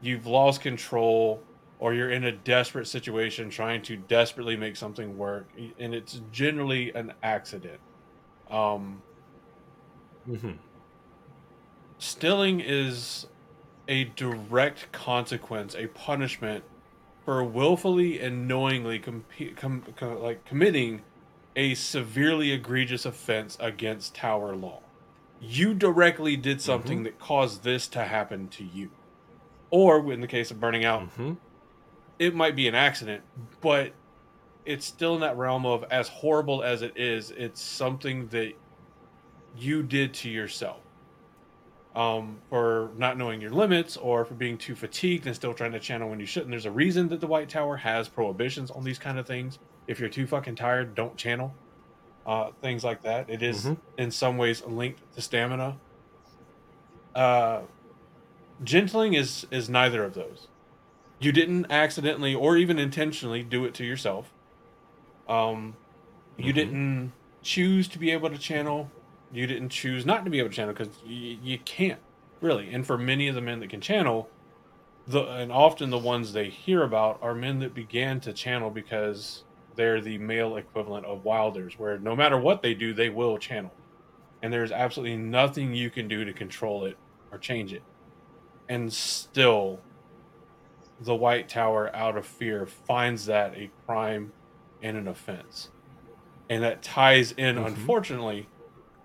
[0.02, 1.42] You've lost control,
[1.80, 5.48] or you're in a desperate situation trying to desperately make something work,
[5.80, 7.80] and it's generally an accident.
[8.50, 9.02] Um,
[10.28, 10.58] Mhm.
[11.98, 13.28] Stilling is
[13.88, 16.64] a direct consequence, a punishment
[17.24, 19.26] for willfully and knowingly comp-
[19.56, 21.02] com- com- like committing
[21.56, 24.82] a severely egregious offense against tower law.
[25.40, 28.92] You directly did something that caused this to happen to you.
[29.70, 31.38] Or in the case of burning out, Mhm.
[32.20, 33.24] it might be an accident,
[33.62, 33.94] but
[34.66, 38.54] it's still in that realm of as horrible as it is, it's something that
[39.58, 40.80] you did to yourself.
[41.96, 45.80] Um, for not knowing your limits or for being too fatigued and still trying to
[45.80, 46.52] channel when you shouldn't.
[46.52, 49.60] There's a reason that the White Tower has prohibitions on these kind of things.
[49.88, 51.56] If you're too fucking tired, don't channel.
[52.26, 53.30] Uh, things like that.
[53.30, 53.78] It is Mhm.
[53.98, 55.78] in some ways linked to stamina.
[57.14, 57.62] Uh,
[58.64, 60.48] gentling is is neither of those
[61.20, 64.34] you didn't accidentally or even intentionally do it to yourself
[65.28, 65.76] um
[66.38, 66.56] you Mhm.
[66.56, 68.90] didn't choose to be able to channel
[69.32, 72.00] you didn't choose not to be able to channel because you, you can't
[72.42, 72.72] really.
[72.74, 74.30] And for many of the men that can channel
[75.08, 79.44] the and often the ones they hear about are men that began to channel because
[79.76, 83.72] they're the male equivalent of wilders where no matter what they do they will channel.
[84.42, 86.98] And there's absolutely nothing you can do to control it
[87.32, 87.84] or change it.
[88.70, 89.80] And still
[91.00, 94.32] the white tower out of fear finds that a crime
[94.82, 95.70] and an offense.
[96.50, 97.66] And that ties in Mhm.
[97.68, 98.48] unfortunately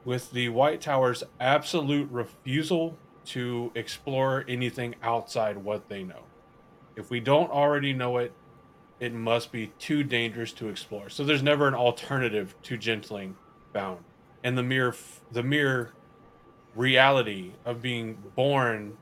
[0.04, 6.22] with the white tower's absolute refusal to explore anything outside what they know
[6.96, 8.32] if we don't already know it
[8.98, 13.36] it must be too dangerous to explore so there's never an alternative to gentling
[13.72, 14.02] bound.
[14.42, 14.94] and the mere
[15.32, 15.92] the mere
[16.74, 18.96] reality of being born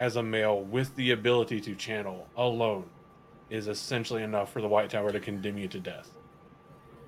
[0.00, 2.84] as a male with the ability to channel alone
[3.50, 6.10] is essentially enough for the White Tower to condemn you to death.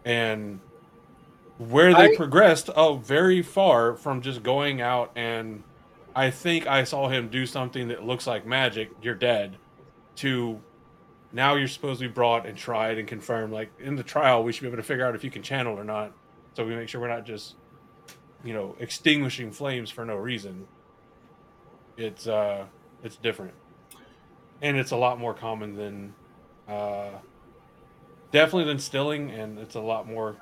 [0.04, 0.60] And
[1.70, 5.62] where they I- progressed oh very far from just going out and
[6.14, 9.56] I think I saw him do something that looks like magic, you're dead,
[10.16, 10.60] to
[11.32, 13.52] now you're supposed to be brought and tried and confirmed.
[13.52, 15.78] Like in the trial, we should be able to figure out if you can channel
[15.78, 16.12] or not.
[16.54, 17.54] So we make sure we're not just,
[18.44, 20.66] you know, extinguishing flames for no reason.
[21.96, 22.66] It's uh
[23.02, 23.54] it's different.
[24.60, 26.14] And it's a lot more common than
[26.68, 27.10] uh
[28.32, 30.36] definitely than stilling, and it's a lot more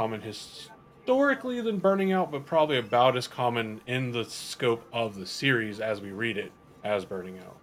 [0.00, 5.26] common historically than burning out, but probably about as common in the scope of the
[5.26, 6.50] series as we read it
[6.84, 7.58] as burning out.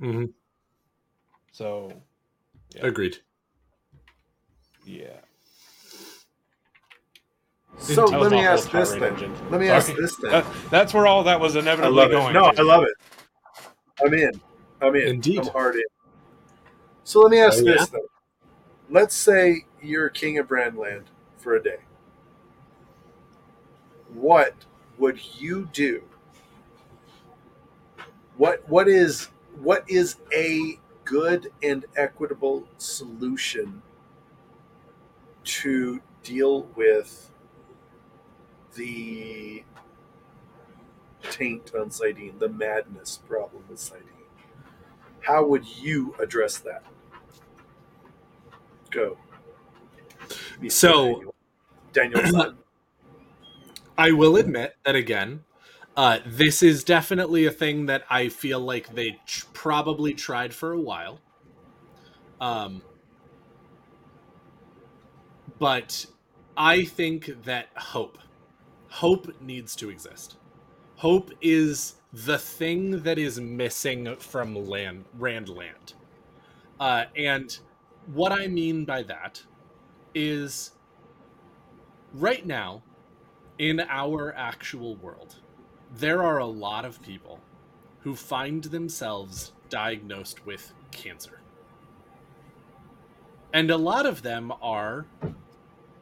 [0.00, 0.32] Mhm.
[1.52, 1.92] So
[2.74, 2.86] Yeah.
[2.86, 3.18] Agreed.
[4.86, 5.20] yeah.
[7.78, 9.12] So let me ask this tirade then.
[9.12, 9.50] on Gentleman.
[9.50, 9.76] Let me Sorry.
[9.76, 10.30] ask this then.
[10.30, 12.14] That, that's where all that was I inevitably love it.
[12.14, 12.32] going.
[12.32, 12.58] No, to.
[12.60, 12.94] I love it.
[14.02, 14.40] I'm in.
[14.80, 15.08] I'm in.
[15.08, 15.40] Indeed.
[15.40, 15.84] I'm hard in.
[17.04, 17.72] So let me ask Oh, yeah?
[17.74, 18.00] this then.
[18.88, 21.04] Let's say you're king of Randland
[21.48, 21.78] for a day.
[24.12, 24.66] What
[24.98, 26.02] would you do?
[28.36, 29.30] What what is
[29.62, 33.80] what is a good and equitable solution
[35.44, 37.30] to deal with
[38.74, 39.64] the
[41.22, 44.02] taint on Saidin, the madness problem with Saidin.
[45.20, 46.84] How would you address that?
[48.90, 49.16] Go.
[50.68, 51.32] So-
[51.98, 52.58] Daniel's son.
[53.98, 55.44] I will admit that again,
[55.96, 59.18] uh, this is definitely a thing that I feel like they
[59.52, 61.20] probably tried for a while.
[62.40, 62.82] Um,
[65.58, 66.06] but
[66.56, 68.18] I think that hope,
[68.88, 70.36] hope needs to exist.
[70.96, 75.94] Hope is the thing that is missing from land Randland,
[76.78, 77.58] uh, and
[78.14, 79.42] what I mean by that
[80.14, 80.72] is
[82.12, 82.82] right now
[83.58, 85.36] in our actual world,
[85.94, 87.40] there are a lot of people
[88.00, 91.40] who find themselves diagnosed with cancer.
[93.52, 95.06] And a lot of them are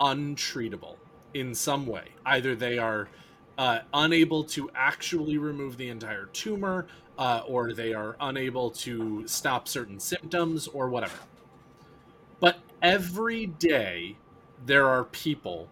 [0.00, 0.96] untreatable
[1.32, 2.08] in some way.
[2.24, 3.08] Either they are
[3.56, 6.86] uh, unable to actually remove the entire tumor,
[7.18, 11.18] uh, or they are unable to stop certain symptoms, or whatever.
[12.40, 14.16] But every day,
[14.66, 15.68] there are people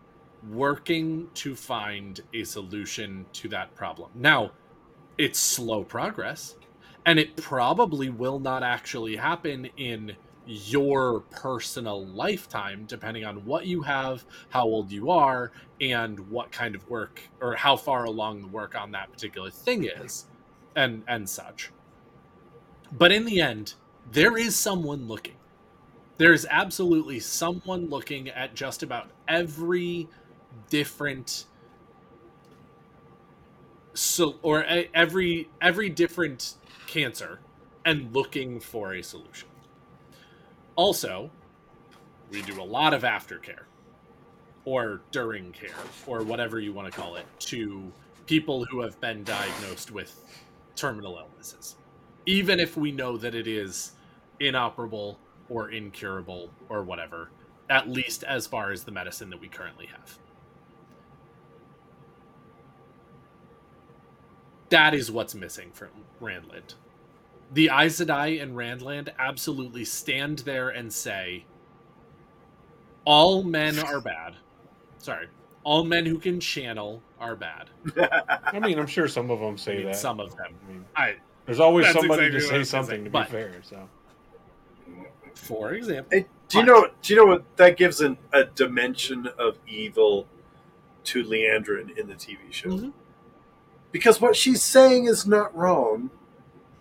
[0.51, 4.11] working to find a solution to that problem.
[4.15, 4.53] Now,
[5.19, 6.57] it's slow progress,
[7.07, 10.17] and it probably will not actually happen in
[10.47, 16.75] your personal lifetime, depending on what you have, how old you are, and what kind
[16.75, 20.27] of work or how far along the work on that particular thing is,
[20.77, 21.71] and and such.
[22.93, 23.75] But in the end,
[24.13, 25.37] there is someone looking.
[26.17, 30.09] There's absolutely someone looking at just about every
[30.71, 31.47] different
[33.95, 36.55] so or a, every every different
[36.87, 37.39] cancer
[37.85, 39.49] and looking for a solution.
[40.77, 41.31] Also,
[42.31, 43.65] we do a lot of aftercare
[44.65, 45.71] or during care
[46.07, 47.93] or whatever you want to call it to
[48.27, 50.43] people who have been diagnosed with
[50.75, 51.77] terminal illnesses.
[52.27, 53.93] Even if we know that it is
[54.41, 57.31] inoperable or incurable or whatever,
[57.69, 60.19] at least as far as the medicine that we currently have.
[64.71, 65.89] That is what's missing from
[66.21, 66.75] Randland.
[67.53, 71.45] The Aes Sedai and Randland absolutely stand there and say,
[73.05, 74.35] all men are bad.
[74.99, 75.29] Sorry.
[75.63, 77.71] All men who can channel are bad.
[78.53, 79.97] I mean, I'm sure some of them I say mean, that.
[79.97, 80.55] some of them.
[80.67, 81.15] I mean, I,
[81.47, 83.53] there's always somebody exactly to say was gonna something to but- be fair.
[83.63, 83.89] So
[85.35, 86.89] for example, Hey, do you know?
[87.03, 90.27] Do you know what that gives an, a dimension of evil
[91.05, 92.69] to Liandrin in the TV show?
[92.71, 92.93] Mhm.
[93.95, 96.11] Because what she's saying is not wrong,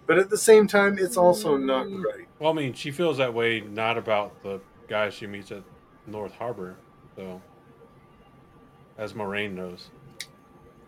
[0.08, 2.04] but at the same time, it's also not Mm.
[2.04, 2.26] right.
[2.40, 5.62] Well, I mean, she feels that way not about the guy she meets at
[6.08, 6.76] North Harbor,
[7.16, 7.40] so
[8.98, 9.92] as Moiraine knows.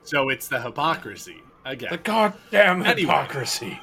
[0.01, 1.89] so it's the hypocrisy again.
[1.91, 3.01] The goddamn Anyway.
[3.01, 3.79] hypocrisy.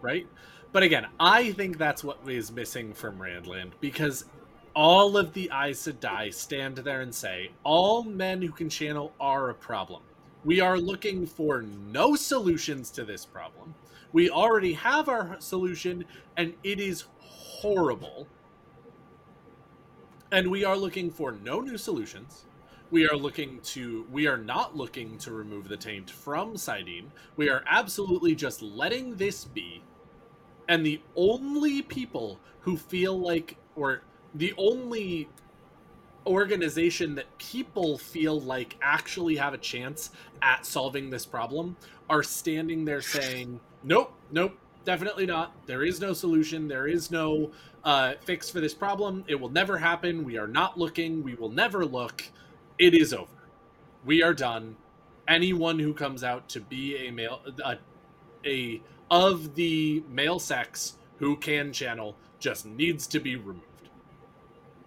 [0.00, 0.28] right?
[0.70, 4.26] But again, I think that's what is missing from Randland because
[4.76, 9.50] all of the Aes Sedai stand there and say, all men who can channel are
[9.50, 10.02] a problem.
[10.44, 13.74] We are looking for no solutions to this problem.
[14.12, 16.04] We already have our solution,
[16.36, 18.28] and it is horrible.
[20.30, 22.44] And we are looking for no new solutions.
[22.90, 27.06] We are looking to, we are not looking to remove the taint from Saidin.
[27.36, 29.82] We are absolutely just letting this be.
[30.68, 34.02] And the only people who feel like, or
[34.34, 35.28] the only
[36.26, 40.10] organization that people feel like actually have a chance
[40.42, 41.76] at solving this problem
[42.08, 45.52] are standing there saying, nope, nope, definitely not.
[45.66, 46.68] There is no solution.
[46.68, 47.50] There is no
[47.84, 49.24] uh, fix for this problem.
[49.26, 50.24] It will never happen.
[50.24, 51.22] We are not looking.
[51.22, 52.24] We will never look.
[52.78, 53.30] It is over.
[54.04, 54.76] We are done.
[55.26, 57.78] Anyone who comes out to be a male, a,
[58.44, 63.73] a of the male sex who can channel just needs to be removed.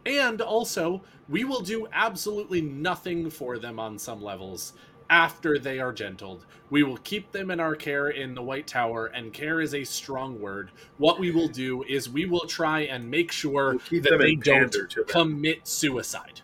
[0.08, 4.72] And also, we will do absolutely nothing for them on some levels
[5.10, 6.46] after they are gentled.
[6.70, 9.84] We will keep them in our care in the White Tower, and care is a
[9.84, 10.72] strong word.
[10.98, 14.72] What we will do is we will try and make sure We'll that they don't
[14.72, 15.08] pander to them.
[15.08, 16.42] commit suicide.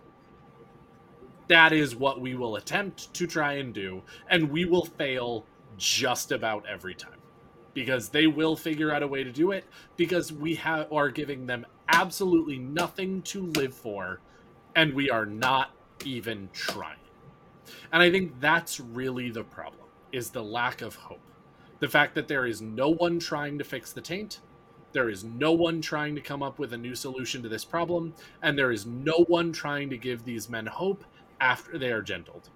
[1.48, 5.46] That is what we will attempt to try and do, and we will fail
[5.78, 7.20] just about every time
[7.74, 9.66] because they will figure out a way to do it
[9.98, 14.20] because we have are giving them absolutely nothing to live for
[14.76, 15.72] and we are not
[16.06, 16.98] even trying.
[17.92, 21.22] And I think that's really the problem is the lack of hope.
[21.80, 24.40] The fact that there is no one trying to fix the taint,
[24.94, 28.14] there is no one trying to come up with a new solution to this problem,
[28.42, 31.04] and there is no one trying to give these men hope
[31.42, 32.50] after they are gentled.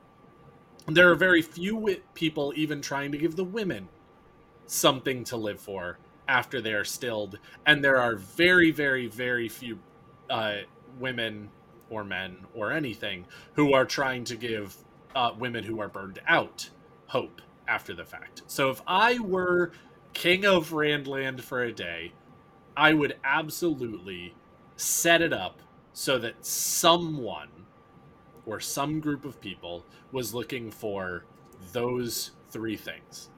[0.85, 3.89] There are very few people even trying to give the women
[4.67, 5.97] something to live for
[6.27, 9.79] after they are stilled, and there are very, very, very few
[10.29, 10.57] uh,
[10.99, 11.49] women
[11.89, 14.75] or men or anything who are trying to give
[15.15, 16.69] uh, women who are burned out
[17.07, 18.41] hope after the fact.
[18.47, 19.71] So if I were
[20.13, 22.13] king of Randland for a day,
[22.75, 24.35] I would absolutely
[24.75, 25.61] set it up
[25.93, 27.49] so that someone
[28.45, 31.25] or some group of people was looking for
[31.73, 33.29] those three things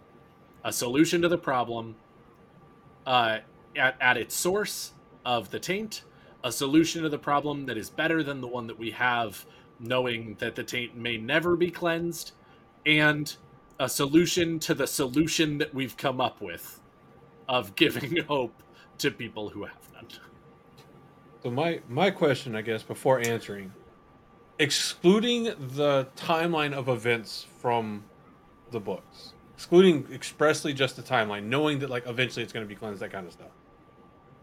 [0.64, 1.95] a solution to the problem
[3.10, 3.40] uh,
[3.76, 4.94] at, at its source
[5.26, 6.03] of the taint,
[6.44, 9.45] a solution to the problem that is better than the one that we have,
[9.80, 12.34] knowing that the taint may never be cleansed,
[12.86, 13.36] and
[13.80, 16.80] a solution to the solution that we've come up with
[17.48, 18.61] of giving hope
[18.99, 20.06] to people who have none.
[21.41, 23.73] So my my question, I guess, before answering,
[24.60, 28.03] excluding the timeline of events from
[28.69, 32.76] the books, excluding expressly just the timeline, knowing that like eventually it's going to be
[32.80, 33.52] cleansed, that kind of stuff.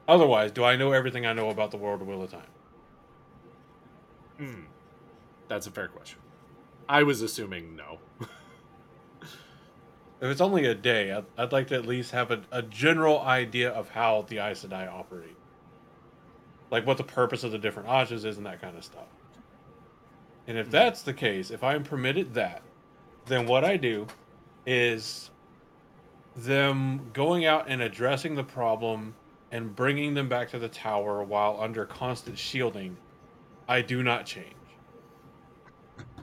[0.06, 2.42] Otherwise, do I know everything I know about the world of Wheel of Time?
[4.36, 4.60] Hmm.
[5.48, 6.18] That's a fair question.
[6.86, 7.98] I was assuming no.
[10.18, 13.20] If it's only a day, I'd, I'd like to at least have a, a general
[13.20, 15.36] idea of how the Aes Sedai operate.
[16.70, 19.08] Like what the purpose of the different Ajahs is and that kind of stuff.
[20.46, 22.62] And if that's the case, if I'm permitted that,
[23.26, 24.06] then what I do
[24.66, 25.30] is
[26.34, 29.14] them going out and addressing the problem
[29.52, 32.96] and bringing them back to the tower while under constant shielding,
[33.68, 34.52] I do not change.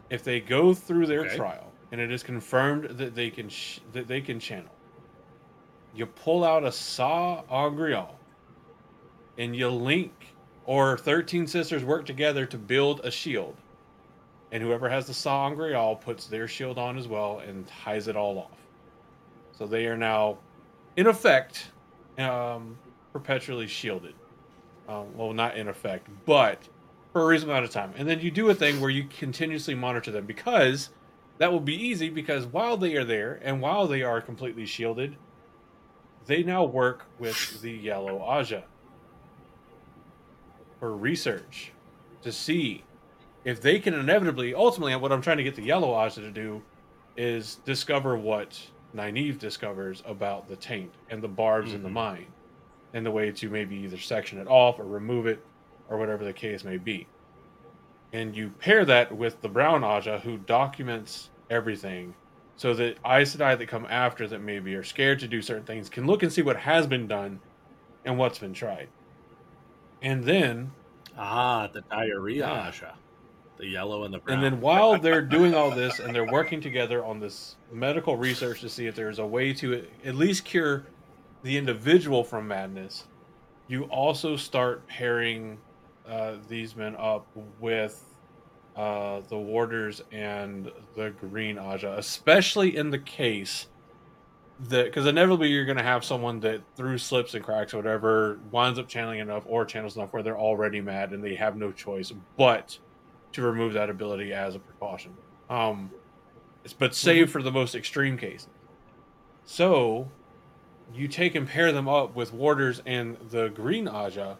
[0.09, 1.37] If they go through their Okay.
[1.37, 4.75] trial and it is confirmed that they can sh- that they can channel,
[5.95, 8.19] you pull out a sa'angreal
[9.37, 10.11] and you link
[10.65, 13.55] or 13 sisters work together to build a shield.
[14.53, 18.37] And whoever has the sa'angreal puts their shield on as well and ties it all
[18.37, 18.59] off.
[19.51, 20.37] So they are now,
[20.95, 21.71] in effect,
[22.19, 22.77] um,
[23.11, 24.13] perpetually shielded.
[24.87, 26.59] Um, well, not in effect, but
[27.13, 27.93] for a reasonable amount of time.
[27.97, 30.91] And then you do a thing where you continuously monitor them because
[31.39, 35.15] that will be easy because while they are there and while they are completely shielded,
[36.27, 38.63] they now work with the yellow Ajah
[40.79, 41.71] for research
[42.21, 42.83] to see
[43.43, 46.65] if they can inevitably, ultimately, what I'm trying to get the yellow Ajah to do
[47.17, 48.59] is discover what
[48.95, 52.33] Nynaeve discovers about the taint and the barbs in the mine
[52.93, 55.47] and the way to maybe either section it off or remove it
[55.87, 57.09] or whatever the case may be.
[58.13, 62.15] And you pair that with the brown Ajah who documents everything
[62.55, 65.89] so that Aes Sedai that come after that maybe are scared to do certain things
[65.89, 67.41] can look and see what has been done
[68.05, 68.89] and what's been tried.
[70.01, 70.77] And then
[71.17, 72.69] Ah, the diarrhea Yeah.
[72.69, 72.97] Asha.
[73.57, 74.35] The yellow and the brown.
[74.35, 78.61] and then while they're doing all this and they're working together on this medical research
[78.61, 80.85] to see if there's a way to at least cure
[81.43, 83.05] the individual from madness,
[83.67, 85.57] you also start pairing
[86.07, 87.27] uh, these men up
[87.59, 88.03] with
[88.75, 93.67] uh, the warders and the green Ajah, especially in the case
[94.69, 98.39] that because inevitably you're going to have someone that through slips and cracks or whatever
[98.51, 101.71] winds up channeling enough or channels enough where they're already mad and they have no
[101.71, 102.77] choice but
[103.33, 105.15] to remove that ability as a precaution.
[105.49, 105.91] Um,
[106.77, 108.47] but save for the most extreme cases.
[109.45, 110.09] So
[110.93, 114.37] you take and pair them up with warders and the green Ajah,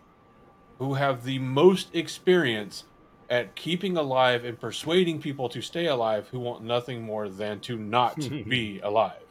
[0.79, 2.85] who have the most experience
[3.29, 7.77] at keeping alive and persuading people to stay alive who want nothing more than to
[7.77, 8.17] not
[8.47, 9.21] be alive.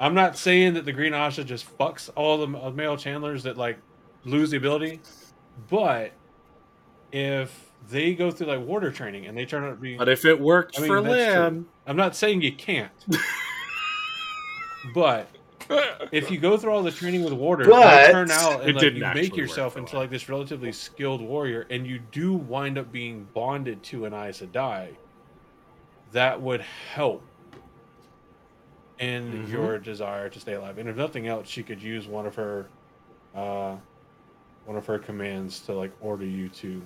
[0.00, 3.78] I'm not saying that the green Ajah just fucks all the male channelers that like
[4.24, 5.00] lose the ability,
[5.68, 6.12] but
[7.12, 10.24] if they go through like warder training and they turn out to be but if
[10.24, 11.42] it worked I mean, for that's true.
[11.42, 12.90] Lan, I'm not saying you can't.
[14.94, 15.28] but
[16.12, 18.74] if you go through all the training with warder, But- you turn out It and
[18.74, 22.78] like, didn't you make yourself into like this relatively skilled warrior, and you do wind
[22.78, 24.88] up being bonded to an Aes Sedai,
[26.12, 26.60] that would
[26.92, 27.22] help
[28.98, 29.52] in Mhm.
[29.52, 30.78] your desire to stay alive.
[30.78, 32.68] And if nothing else, she could use one of her,
[33.34, 33.76] uh,
[34.66, 36.82] one of her commands to like order you to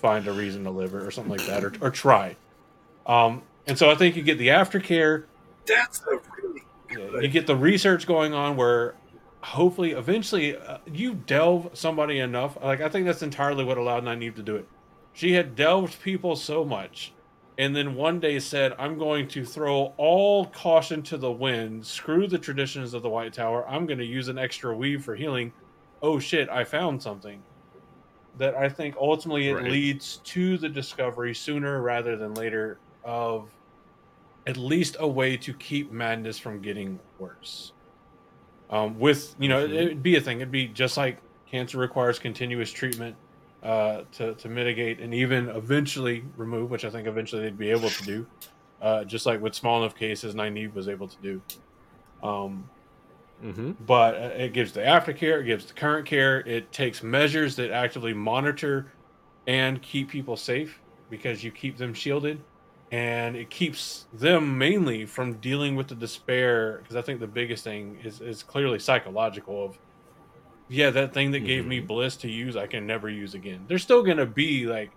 [0.00, 2.36] find a reason to live or, something like that, or, or try.
[3.06, 5.24] Um, and so I think you get the aftercare.
[5.66, 8.94] That's a really yeah, you get the research going on where
[9.42, 14.34] hopefully eventually uh, you delve somebody enough like i think that's entirely what allowed nynaeve
[14.36, 14.68] to do it.
[15.12, 17.12] She had delved people so much
[17.58, 21.86] and then one day said i'm going to throw all caution to the wind.
[21.86, 23.66] Screw the traditions of the white tower.
[23.68, 25.52] I'm going to use an extra weave for healing.
[26.02, 27.42] Oh shit i found something
[28.38, 29.70] that i think ultimately it Right.
[29.70, 33.50] leads to the discovery sooner rather than later of
[34.46, 37.72] at least a way to keep madness from getting worse.
[38.70, 39.74] Um, with you know, Mhm.
[39.74, 40.38] it'd be a thing.
[40.38, 43.16] It'd be just like cancer requires continuous treatment.
[43.62, 47.90] uh, to to mitigate and even eventually remove, which I think eventually they'd be able
[47.90, 48.26] to do,
[48.80, 51.42] uh, just like with small enough cases Nynaeve was able to do.
[52.22, 52.70] Um,
[53.42, 53.72] Mm-hmm.
[53.86, 57.70] but uh, it gives the aftercare, it gives the current care, it takes measures that
[57.70, 58.92] actively monitor
[59.46, 62.40] and keep people safe because you keep them shielded,
[62.92, 66.78] and it keeps them mainly from dealing with the despair.
[66.78, 69.64] Because I think the biggest thing is is clearly psychological.
[69.64, 69.78] Of
[70.68, 73.64] yeah, that thing that gave me bliss to use, I can never use again.
[73.66, 74.92] They're still gonna be like,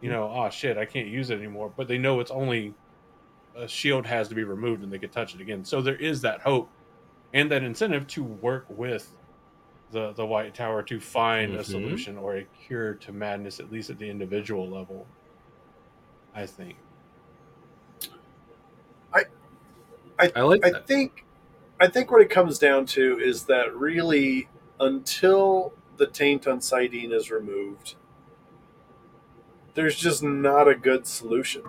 [0.00, 1.72] you know, oh shit, I can't use it anymore.
[1.76, 2.74] But they know it's only
[3.56, 5.64] a shield has to be removed and they can touch it again.
[5.64, 6.70] So there is that hope
[7.32, 9.14] and that incentive to work with
[9.90, 11.64] the the White Tower to find a Mhm.
[11.64, 15.06] solution or a cure to madness, at least at the individual level.
[16.34, 16.76] I think.
[20.18, 20.86] I like I that.
[20.86, 21.24] think
[21.80, 24.48] I think what it comes down to is that really
[24.78, 27.96] until the taint on Saidin is removed,
[29.74, 31.62] there's just not a good solution.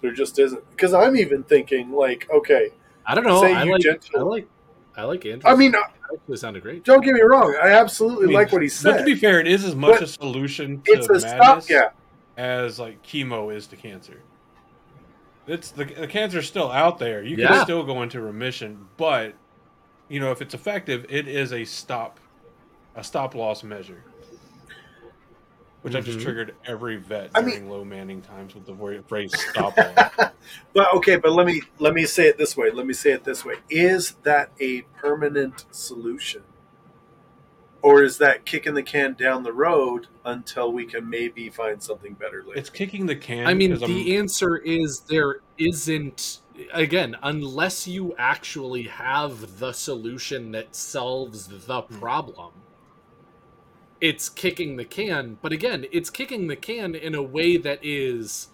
[0.00, 0.68] There just isn't.
[0.70, 2.70] Because I'm even thinking like, okay,
[3.04, 3.40] I don't know.
[3.40, 4.48] say I you like, gentle- I like.
[4.96, 5.50] I like Andrew.
[5.50, 5.80] I mean, uh,
[6.28, 6.84] it sounded great.
[6.84, 8.92] don't get me wrong, I absolutely I mean, like what he said.
[8.92, 11.64] But to be fair, it is as much But a solution to it's a madness
[11.64, 11.96] stopgap.
[12.36, 14.20] as like chemo is to cancer.
[15.46, 17.22] It's the, the cancer's still out there.
[17.22, 17.48] You Yeah.
[17.48, 19.34] can still go into remission, but
[20.08, 22.20] you know if it's effective, it is a stop,
[22.94, 24.04] a stop loss measure.
[25.82, 26.22] Which I've just Mhm.
[26.22, 29.74] triggered every vet I during mean- low manning times with the phrase stop.
[29.76, 32.70] But okay, but let me let me say it this way.
[32.70, 33.56] Let me say it this way.
[33.68, 36.42] Is that a permanent solution?
[37.82, 42.14] Or is that kicking the can down the road until we can maybe find something
[42.14, 42.56] better later?
[42.60, 43.44] it's kicking the can.
[43.44, 46.42] I mean, 'cause I'm- the answer is there isn't.
[46.72, 51.98] Again, unless you actually have the solution that solves the Hmm.
[51.98, 52.52] problem,
[54.02, 55.38] it's kicking the can.
[55.40, 58.48] But again, it's kicking the can in a way that is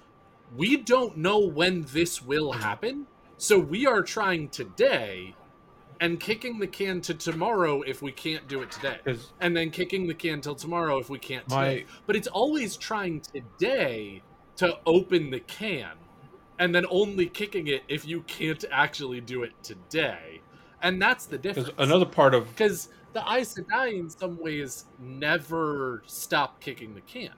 [0.55, 3.07] we don't know when this will happen.
[3.39, 5.35] So we are trying today
[6.01, 8.99] and kicking the can to tomorrow if we can't do it today.
[9.41, 12.77] And then kicking the can till tomorrow if we can't today my but it's always
[12.77, 14.23] trying today
[14.57, 15.93] to open the can
[16.59, 20.41] and then only kicking it if you can't actually do it today
[20.83, 26.02] and that's the difference another part of because the Aes Sedai in some ways never
[26.06, 27.32] stop kicking the can.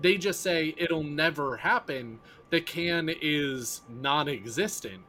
[0.00, 2.18] They just say it'll never happen.
[2.50, 5.02] The can is non-existent.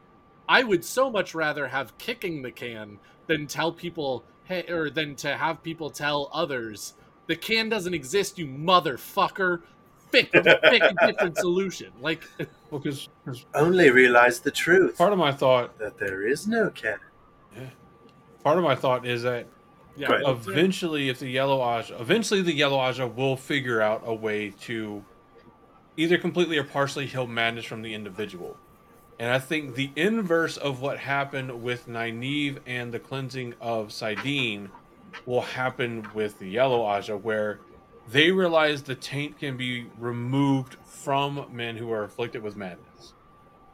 [0.48, 5.16] I would so much rather have kicking the can than tell people hey or than
[5.16, 6.94] to have people tell others
[7.28, 9.62] the can doesn't exist you motherfucker.
[10.12, 10.44] Pick, pick
[10.84, 11.92] a different solution.
[12.00, 12.24] Like
[12.70, 14.98] well, 'cause- 'cause Only realize the truth.
[14.98, 17.00] part of my thought, that there is no can.
[17.56, 17.70] Yeah.
[18.44, 19.48] part of my thought is that
[19.98, 20.24] yeah Right.
[20.28, 25.04] eventually if the yellow ajah eventually the yellow ajah will figure out a way to
[25.98, 28.58] either completely or partially heal madness from the individual
[29.20, 34.70] and i think the inverse of what happened with Nynaeve and the cleansing of Saidin
[35.26, 37.60] will happen with the yellow ajah where
[38.08, 43.14] they realize the taint can be removed from men who are afflicted with madness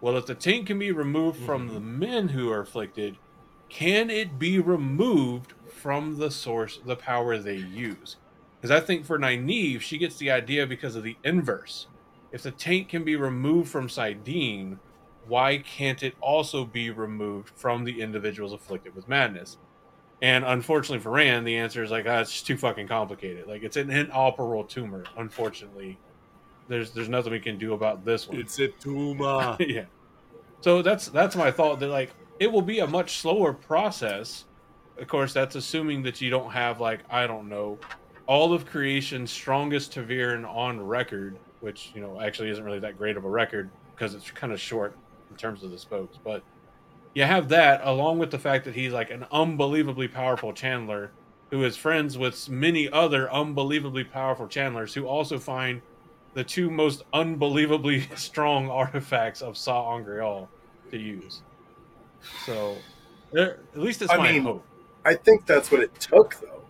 [0.01, 1.73] well if the taint can be removed from Mhm.
[1.73, 3.17] the men who are afflicted
[3.69, 8.17] can it be removed from the source, the power they use?
[8.59, 11.87] Because I think for Nynaeve, she gets the idea because of the inverse.
[12.31, 14.77] If the taint can be removed from Saidin,
[15.27, 19.57] why can't it also be removed from the individuals afflicted with madness?
[20.21, 23.47] And unfortunately for Rand, the answer is like, ah, it's just too fucking complicated.
[23.47, 25.03] Like it's an inoperable tumor.
[25.17, 25.97] Unfortunately,
[26.67, 28.37] there's there's nothing we can do about this one.
[28.37, 29.85] it's a tumor yeah.
[30.61, 34.45] So that's that's my thought that like it will be a much slower process.
[34.97, 37.79] Of course, that's assuming that you don't have like I don't know
[38.27, 43.17] all of creation's strongest ta'veren on record, which you know actually isn't really that great
[43.17, 44.95] of a record because it's kind of short
[45.29, 46.17] in terms of the spokes.
[46.23, 46.43] But
[47.13, 51.09] you have that along with the fact that he's like an unbelievably powerful channeler
[51.49, 55.81] who is friends with many other unbelievably powerful channelers who also find
[56.33, 60.47] the two most unbelievably strong artifacts of sa'angreal
[60.89, 61.41] to use.
[62.45, 62.77] So,
[63.33, 64.65] there, at least it's I my mean, hope.
[65.05, 66.63] I think that's what it took, though.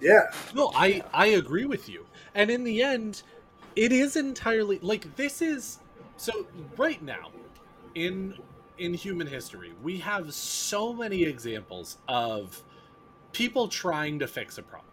[0.00, 0.30] Yeah.
[0.54, 2.06] No, I I agree with you.
[2.34, 3.22] And in the end,
[3.76, 5.78] it is entirely like this is
[6.16, 6.46] so
[6.76, 7.30] right now
[7.94, 8.34] in
[8.78, 12.62] in human history, we have so many examples of
[13.32, 14.84] people trying to fix a problem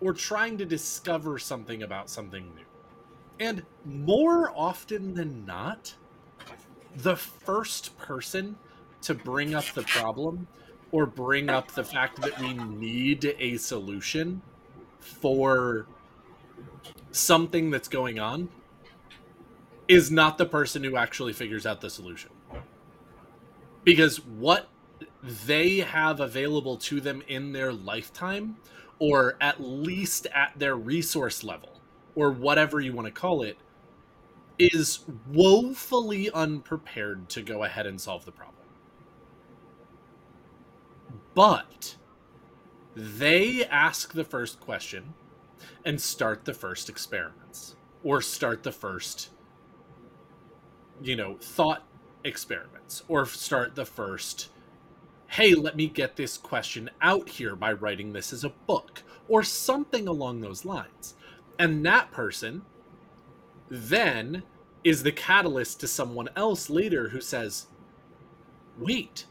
[0.00, 2.64] or trying to discover something about something new.
[3.38, 5.94] And more often than not,
[6.96, 8.56] the first person
[9.02, 10.46] to bring up the problem
[10.92, 14.42] or bring up the fact that we need a solution
[15.00, 15.86] for
[17.10, 18.48] something that's going on
[19.88, 22.30] is not the person who actually figures out the solution.
[23.84, 24.68] Because what
[25.22, 28.56] they have available to them in their lifetime,
[28.98, 31.80] or at least at their resource level,
[32.14, 33.56] or whatever you want to call it,
[34.58, 38.61] is woefully unprepared to go ahead and solve the problem.
[41.34, 41.96] But
[42.94, 45.14] they ask the first question
[45.84, 49.30] and start the first experiments or start the first
[51.00, 51.84] you know thought
[52.22, 54.50] experiments or start the first
[55.28, 59.42] hey let me get this question out here by writing this as a book or
[59.42, 61.14] something along those lines.
[61.58, 62.62] And that person
[63.70, 64.42] then
[64.84, 67.68] is the catalyst to someone else later who says
[68.78, 69.26] wait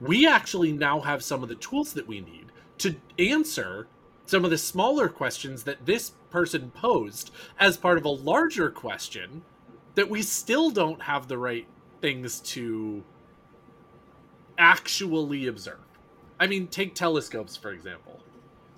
[0.00, 2.46] we actually now have some of the tools that we need
[2.78, 3.88] to answer
[4.26, 9.42] some of the smaller questions that this person posed as part of a larger question
[9.94, 11.66] that we still don't have the right
[12.00, 13.02] things to
[14.58, 15.78] actually observe.
[16.38, 18.20] I mean, take telescopes, for example.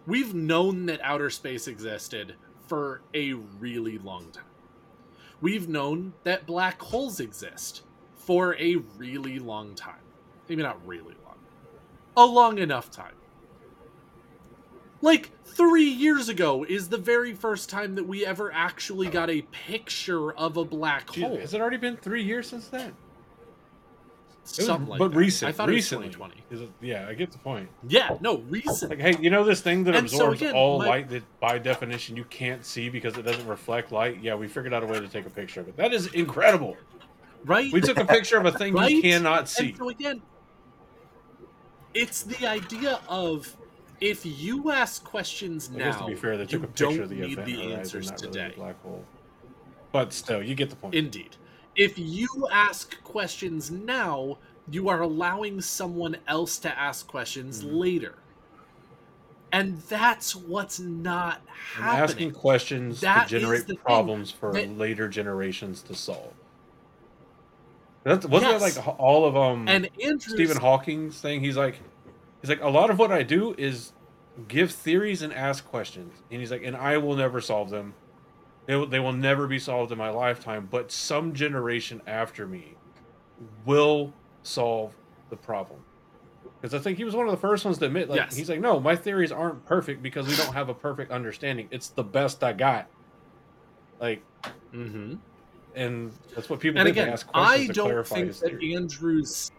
[0.07, 2.37] We've known that outer space existed
[2.69, 4.45] for a really long time.
[5.41, 7.83] We've known that black holes exist
[8.17, 9.97] for a really long time.
[10.51, 11.37] Maybe not really long,
[12.17, 13.15] a long enough time.
[15.01, 19.43] Like three years ago is the very first time that we ever actually got a
[19.43, 21.39] picture of a black Gee, hole.
[21.39, 22.89] Has it already been three years since then?
[22.89, 22.95] It
[24.57, 25.17] was- Something like but that.
[25.17, 25.49] recent.
[25.51, 26.07] I thought recently.
[26.07, 26.63] it was 2020.
[26.65, 27.69] Is it, yeah, I get the point.
[27.87, 28.91] Yeah, no, recent.
[28.91, 31.23] Like, hey, you know this thing that And so absorbs again, all my- light that
[31.39, 34.19] by definition you can't see because it doesn't reflect light?
[34.21, 35.77] Yeah, we figured out a way to take a picture of it.
[35.77, 36.77] That is incredible.
[37.45, 37.73] right?
[37.73, 38.91] We took a picture of a thing Right?
[38.91, 39.69] you cannot see.
[39.69, 40.21] And so again,
[41.95, 43.57] it's the idea of
[44.01, 46.85] if you ask questions I guess now, to be fair, they took you a picture
[46.85, 48.55] don't of the need event the horizon, answers not really today.
[48.57, 49.05] black hole.
[49.93, 50.95] But still, you get the point.
[50.95, 51.37] Indeed.
[51.77, 54.39] If you ask questions now,
[54.71, 57.79] you are allowing someone else to ask questions Mhm.
[57.79, 58.15] later.
[59.53, 61.41] And that's what's not
[61.77, 62.03] And happening.
[62.05, 66.33] asking questions That to generate the thing problems for that- later generations to solve.
[68.05, 68.75] That's, wasn't Yes.
[68.75, 71.41] that like all of um and Andrew's Stephen Hawking's thing?
[71.41, 71.81] He's like,
[72.41, 73.93] he's like, a lot of what I do is
[74.49, 77.95] give theories and ask questions, and he's like, and I will never solve them.
[78.67, 82.77] They will, they will never be solved in my lifetime, but some generation after me
[83.67, 84.13] will
[84.43, 84.95] solve
[85.29, 85.81] the problem.
[86.61, 88.37] Because I think he was one of the first ones to admit, like, Yes.
[88.37, 91.69] he's like, no, my theories aren't perfect because we don't have a perfect understanding.
[91.71, 92.87] It's the best I got.
[94.01, 94.23] Like,
[94.75, 95.19] Mhm.
[95.75, 96.95] And that's what people and did.
[96.95, 98.75] they again, ask questions I don't think that theory.
[98.75, 99.51] Andrew's.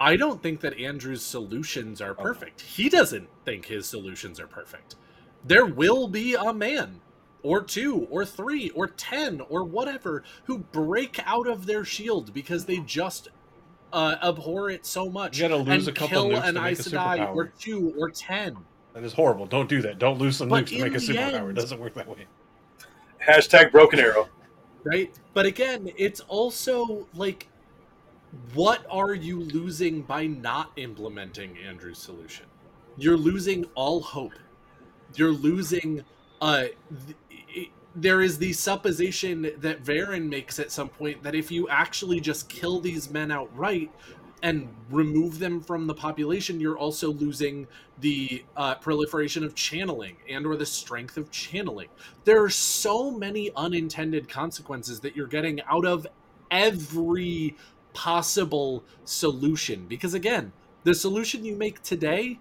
[0.00, 2.22] I don't think that Andrew's solutions are Okay.
[2.22, 2.60] perfect.
[2.60, 4.96] He doesn't think his solutions are perfect.
[5.44, 7.00] There will be a man,
[7.42, 12.64] or two, or three, or ten, or whatever, who break out of their shield because
[12.64, 13.28] they just
[13.92, 15.38] uh, abhor it so much.
[15.38, 17.52] You gotta lose and a couple kill nukes an to make a Aes Sedai, or
[17.58, 18.56] two, or ten.
[18.94, 19.46] That is horrible.
[19.46, 19.98] Don't do that.
[19.98, 21.50] Don't lose some But nukes to make a in the superpower.
[21.50, 22.26] It doesn't work that way.
[23.24, 24.28] Hashtag broken arrow.
[24.84, 25.14] Right?
[25.32, 27.48] But again, it's also like,
[28.52, 32.46] what are you losing by not implementing Andrew's solution?
[32.96, 34.34] You're losing all hope.
[35.14, 36.04] You're losing.
[36.40, 36.66] Uh,
[37.06, 42.20] th- there is the supposition that Verin makes at some point that if you actually
[42.20, 43.90] just kill these men outright
[44.44, 47.66] and remove them from the population, you're also losing
[48.00, 51.88] the uh, proliferation of channeling and or the strength of channeling.
[52.26, 56.06] There are so many unintended consequences that you're getting out of
[56.50, 57.56] every
[57.94, 59.86] possible solution.
[59.86, 60.52] Because again
[60.82, 62.38] the solution you make today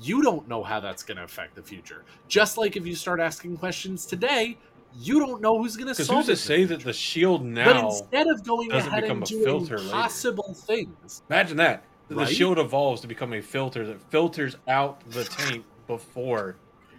[0.00, 2.04] you don't know how that's going to affect the future.
[2.28, 4.56] Just like if you start asking questions today
[4.94, 6.84] you don't know who's going to Because solve who's to it in the say that
[6.84, 7.64] the shield now?
[7.64, 9.90] but instead of going doesn't ahead become and a doing filter later.
[9.90, 11.84] possible things Imagine that.
[12.08, 12.28] The Right?
[12.28, 16.56] shield evolves to become a filter that filters out the taint before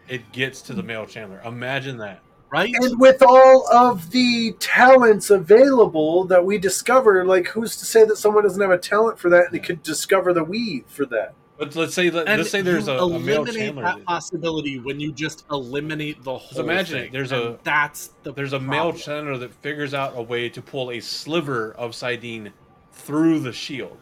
[0.07, 1.45] it gets to the male channeler.
[1.45, 2.21] Imagine that.
[2.49, 8.03] right And with all of the talents available that we discover, like who's to say
[8.05, 11.05] that someone doesn't have a talent for that and they could discover the weave for
[11.07, 11.33] that?
[11.61, 13.83] But let's say let, let's say there's a, a male channeler.
[13.83, 18.09] that that- possibility when you just eliminate the whole imagine it, thing, there's a- that's
[18.23, 21.91] the there's a male channeler that figures out a way to pull a sliver of
[21.91, 22.51] Saidin
[22.93, 23.99] through the shield.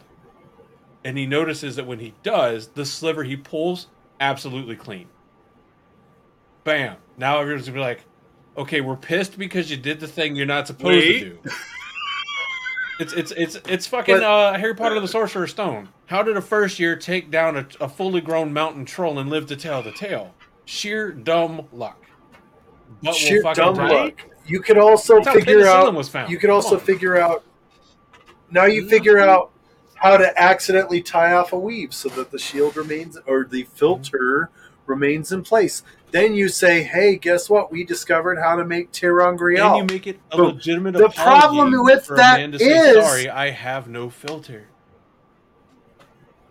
[1.04, 3.88] And he notices that when he does, the sliver he pulls
[4.20, 5.08] absolutely clean.
[6.64, 6.96] Bam.
[7.18, 8.06] Now everyone's gonna be like,
[8.56, 11.18] okay, we're pissed because you did the thing you're not supposed Wait.
[11.20, 11.38] to do.
[13.00, 15.88] It's it's it's it's fucking But- uh, Harry Potter and the Sorcerer's Stone.
[16.06, 19.46] How did a first year take down a, a fully grown mountain troll and live
[19.46, 20.34] to tell the tale?
[20.66, 22.04] Sheer dumb luck.
[23.02, 23.88] but sheer will dumb die.
[23.88, 24.22] luck.
[24.46, 25.92] You could also That's figure out.
[25.94, 26.30] was found.
[26.30, 26.80] You could Come also on.
[26.80, 27.44] figure out.
[28.50, 29.50] Now you figure out
[29.94, 34.50] how to accidentally tie off a weave so that the shield remains or the filter
[34.86, 35.82] remains in place.
[36.12, 37.70] Then you say, "Hey, guess what?
[37.70, 42.52] We discovered how to make ter'angreal." you make it a legitimate The problem with that
[42.52, 44.66] to say, is- sorry, I have no filter.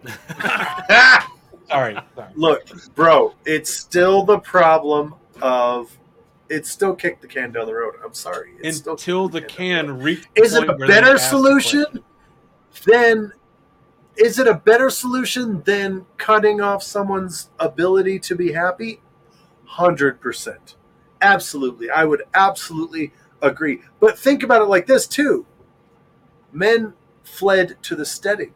[1.69, 2.31] Sorry, sorry.
[2.35, 5.95] Look, bro, it's still the problem of
[6.49, 7.93] it's still kick the can down the road.
[8.03, 8.53] I'm sorry.
[8.63, 10.25] It's Until the can the can reach.
[10.35, 11.85] Is it a better solution?
[12.85, 13.31] Then
[14.17, 18.99] is it a better solution than cutting off someone's ability to be happy?
[19.77, 20.75] 100%.
[21.21, 21.89] Absolutely.
[21.89, 23.81] I would absolutely agree.
[23.99, 25.45] But think about it like this too.
[26.51, 26.93] Men
[27.23, 28.53] fled to the stedding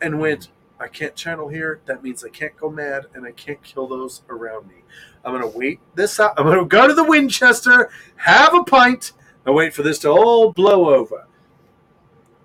[0.00, 0.48] and went,
[0.78, 1.80] I can't channel here.
[1.86, 4.84] That means I can't go mad and I can't kill those around me.
[5.24, 6.34] I'm going to wait this out.
[6.36, 9.12] I'm going to go to the Winchester, have a pint,
[9.44, 11.26] and wait for this to all blow over.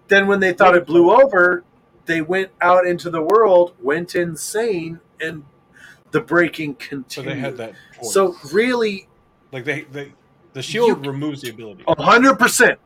[0.07, 1.63] Then, when they thought it blew over,
[2.05, 5.45] they went out into the world, went insane, and
[6.11, 6.75] the breaking
[7.07, 7.73] So they had that.
[7.95, 8.13] Choice.
[8.13, 9.07] So, really,
[9.51, 10.13] like they, they
[10.53, 11.83] the shield You- removes the ability.
[11.85, 12.77] 100%,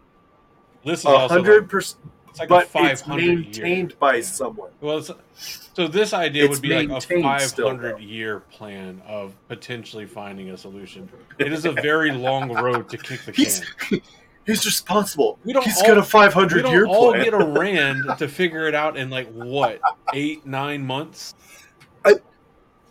[0.86, 1.96] This is also 100%,
[2.30, 4.70] it's like but it's hundred maintained by someone.
[4.82, 8.00] Well, so this idea It's would be like a maintained five still, hundred though.
[8.00, 11.10] year plan of potentially finding a solution.
[11.40, 13.32] It is a very long road to kick the
[13.90, 14.02] can.
[14.46, 15.40] he's responsible.
[15.44, 17.24] We don't He's all- got a 500 year don't all plan.
[17.24, 19.80] get a rand to figure it out in like what
[20.14, 21.34] eight nine months.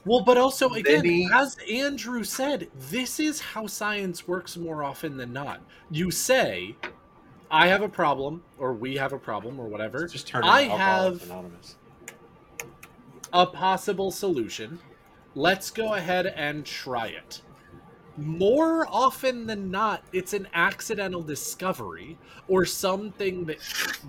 [0.06, 5.32] Well, but also again, as Andrew said, this is how science works more often than
[5.32, 5.60] not.
[5.90, 6.76] You say,
[7.50, 10.06] "I have a problem," or "We have a problem," or whatever.
[10.06, 11.76] Just turn I have- Anonymous.
[13.32, 14.78] a possible solution.
[15.34, 17.40] Let's go ahead and try it.
[18.16, 22.16] More often than not, it's an accidental discovery
[22.46, 23.58] or something that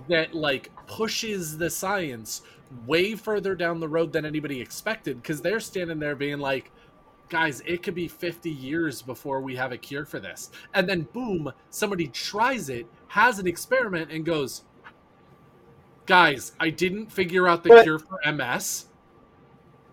[0.10, 2.42] that like pushes the science
[2.86, 6.72] way further down the road than anybody expected because they're standing there being like
[7.30, 10.52] guys it could be 50 years before we have a cure for this.
[10.76, 14.64] And then boom somebody tries it has an experiment and goes
[16.06, 18.86] guys i didn't figure out the But- cure for ms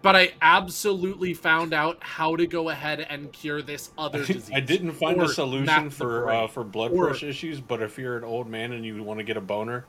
[0.02, 4.60] but i absolutely found out how to go ahead and cure this other disease I
[4.60, 8.24] didn't find a solution for uh, for blood or- pressure issues, but if you're an
[8.24, 9.86] old man and you want to get a boner,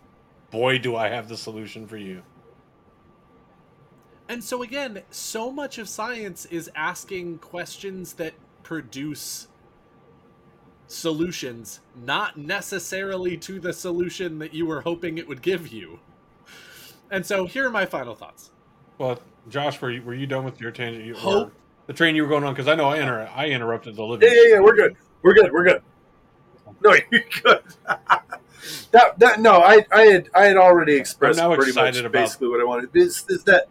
[0.52, 2.24] boy, do I have the solution for you.
[4.30, 8.34] And so again, so much of science is asking questions that
[8.64, 9.48] produce
[10.88, 16.00] solutions, not necessarily to the solution that you were hoping it would give you.
[17.12, 18.52] And so here are my final thoughts.
[18.98, 19.20] Well,
[19.50, 21.06] Josh, were you, were you done with your tangent?
[21.06, 21.54] You, Hope-
[21.88, 24.30] the train you were going on because I know I inter- I interrupted the living.
[24.30, 24.60] Yeah, yeah, yeah.
[24.62, 24.96] We're good.
[25.22, 25.52] We're good.
[25.52, 25.82] We're good.
[26.82, 27.62] No, you're good.
[28.92, 32.64] that, that, no, I, I had, I had already expressed pretty much basically what I
[32.64, 32.90] wanted.
[32.94, 33.68] Is, is that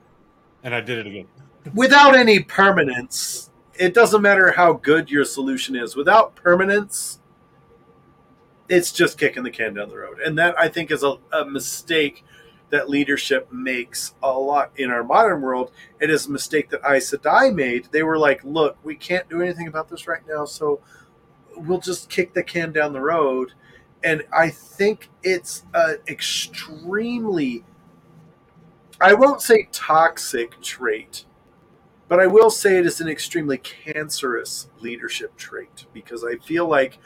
[0.63, 1.27] and I did it again.
[1.75, 5.97] without any permanence, it doesn't matter how good your solution is.
[5.97, 7.19] Without permanence,
[8.69, 11.45] it's just kicking the can down the road, and that I think is a, a
[11.47, 12.25] mistake
[12.73, 15.71] that leadership makes a lot in our modern world.
[16.01, 17.89] It is a mistake that Aes Sedai made.
[17.93, 20.81] They were like, "Look, we can't do anything about this right now, so
[21.55, 23.53] we'll just kick the can down the road."
[24.03, 27.65] And I think it's an extremely
[29.01, 31.25] I won't say toxic trait,
[32.09, 36.99] but I will say it is an extremely cancerous leadership trait because I feel like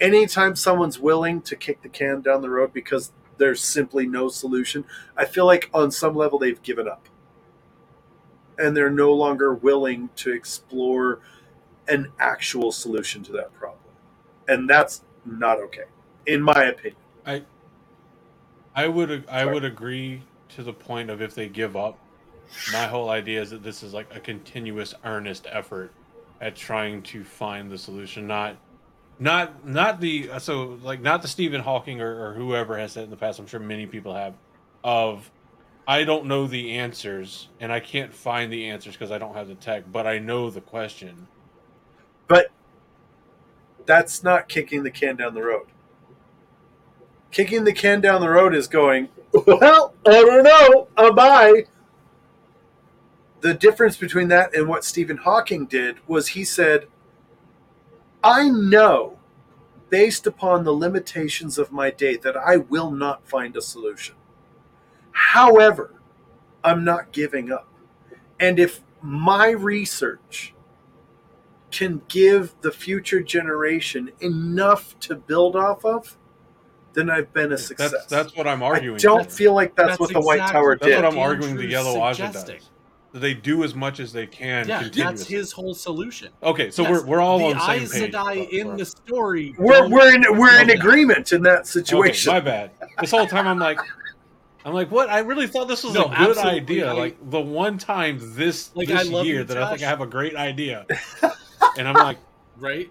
[0.00, 4.84] anytime someone's willing to kick the can down the road because there's simply no solution,
[5.16, 7.08] I feel like on some level they've given up.
[8.58, 11.20] And they're no longer willing to explore
[11.86, 13.78] an actual solution to that problem.
[14.48, 15.84] And that's not okay,
[16.26, 16.96] in my opinion.
[17.24, 17.42] I
[18.74, 19.54] I would I Sorry.
[19.54, 21.98] would agree to the point of if they give up.
[22.72, 25.92] My whole idea is that this is like a continuous, earnest effort
[26.40, 28.56] at trying to find the solution, not
[29.18, 33.10] not not the so like not the Stephen Hawking or, or whoever has said in
[33.10, 33.38] the past.
[33.38, 34.34] I'm sure many people have
[34.84, 35.30] of
[35.86, 39.48] I don't know the answers and I can't find the answers because I don't have
[39.48, 41.26] the tech, but I know the question.
[42.28, 42.48] But
[43.86, 45.66] that's not kicking the can down the road.
[47.30, 50.88] Kicking the can down the road is going, well, I don't know.
[50.96, 51.64] Uh, bye.
[53.40, 56.86] The difference between that and what Stephen Hawking did was he said,
[58.22, 59.18] I know,
[59.90, 64.14] based upon the limitations of my day, that I will not find a solution.
[65.12, 65.94] However,
[66.64, 67.68] I'm not giving up.
[68.40, 70.54] And if my research
[71.70, 76.16] can give the future generation enough to build off of,
[76.94, 77.92] then I've been a success.
[77.92, 78.94] That's that's what I'm arguing.
[78.94, 78.98] I arguing.
[78.98, 80.96] don't That's- feel like that's, that's what the White exactly- Tower That's did.
[80.96, 81.56] what I'm arguing.
[81.56, 82.70] The Yellow Ajah does.
[83.18, 83.34] Suggesting.
[83.34, 84.68] That They do as much as they can.
[84.68, 86.28] Yeah, that's his whole solution.
[86.42, 88.12] Okay, so Yes, we're, we're all the on the same Aes page.
[88.14, 89.54] Sedai in the story.
[89.58, 90.76] We're we're in we're in that.
[90.78, 92.32] agreement in that Okay, situation.
[92.32, 92.70] my bad.
[93.00, 93.78] This whole time I'm like,
[94.64, 95.08] I'm like, what?
[95.08, 96.90] I really thought this was No, a good absolutely, idea.
[96.90, 99.88] I- like the one time this Like, I this year you, that I think I
[99.88, 100.86] have a great idea,
[101.78, 102.18] and I'm like,
[102.56, 102.90] right?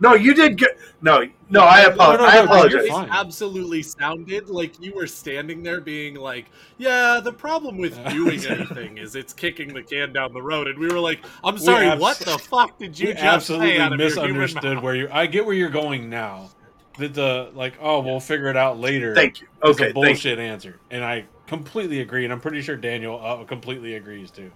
[0.00, 0.76] No, you did good.
[1.00, 2.18] No, no, I apologize.
[2.18, 3.08] no, I no, you're apologize.
[3.08, 6.46] It absolutely sounded like you were standing there being like,
[6.78, 10.78] "Yeah, the problem with doing anything is it's kicking the can down the road." And
[10.78, 13.78] we were like, "I'm sorry, abs- what the fuck did you you just absolutely say
[13.80, 15.08] out of your human misunderstood where you.
[15.12, 16.50] I get where you're going now.
[16.98, 19.14] That the like, oh, we'll figure it out later.
[19.14, 19.48] Thank you.
[19.64, 19.92] is Okay, a thank you.
[19.94, 24.50] bullshit answer, and I completely agree, and I'm pretty sure Daniel uh, completely agrees too.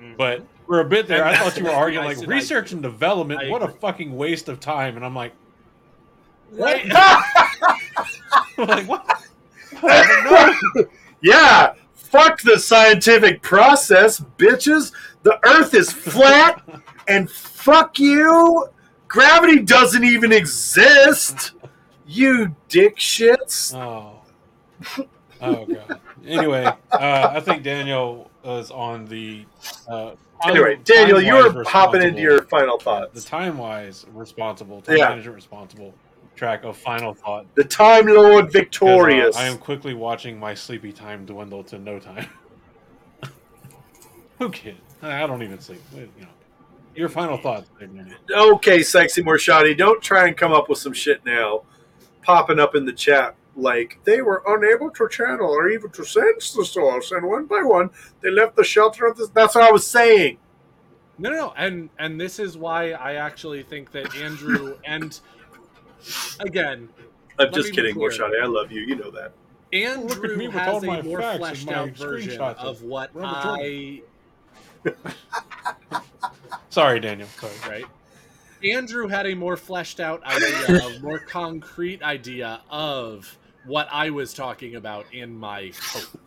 [0.00, 0.16] Mhm.
[0.16, 3.50] But for a bit there, I thought you were arguing like research and development.
[3.50, 5.32] What a fucking waste of time, and I'm like,
[6.52, 6.84] right?
[8.58, 9.24] I'm like what?
[9.82, 10.54] no.
[11.22, 14.92] yeah, fuck the scientific process, bitches.
[15.22, 16.62] The Earth is flat,
[17.08, 18.66] and fuck you.
[19.08, 21.52] Gravity doesn't even exist.
[22.06, 23.74] You dick shits.
[23.74, 24.22] Oh.
[25.42, 26.00] Oh god.
[26.24, 26.76] Anyway, uh,
[27.32, 29.44] I think Daniel is on the.
[29.88, 30.12] Uh,
[30.42, 35.08] Anyway, Daniel, you were hopping into your final final The time wise responsible, time Yeah.
[35.10, 35.92] management responsible
[36.34, 37.44] track of final thought.
[37.56, 39.36] The Time Lord uh, victorious.
[39.36, 42.26] I am quickly watching my sleepy time dwindle to no time.
[44.38, 44.76] Who kid?
[45.02, 45.82] I don't even sleep.
[45.94, 46.26] You know,
[46.94, 47.68] your final thoughts.
[48.34, 51.62] Okay, sexy Morshadi, don't try and come up with some shit now.
[52.22, 56.52] Popping up in the chat like they were unable to channel or even to sense
[56.52, 57.90] the source, and one by one
[58.20, 59.28] they left the shelter of this.
[59.30, 60.38] That's what I was saying.
[61.18, 65.18] No, no, no, and and this is why I actually think that Andrew and
[66.40, 66.88] again
[67.38, 68.10] I'm just kidding, clear.
[68.10, 68.42] Morshadi.
[68.42, 68.82] I love you.
[68.82, 69.32] You know that.
[69.72, 71.90] Look at me Andrew with has all my a more facts and fleshed my out
[71.90, 74.02] version of of what Robert I
[76.70, 77.28] Sorry, Daniel.
[77.38, 77.82] Sorry.
[77.82, 77.84] right.
[78.62, 84.32] Andrew had a more fleshed out idea, a more concrete idea of what I was
[84.34, 86.20] talking about in my hope.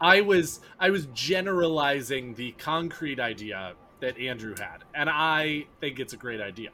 [0.00, 6.14] I was I was generalizing the concrete idea that Andrew had, and I think it's
[6.14, 6.70] a great idea.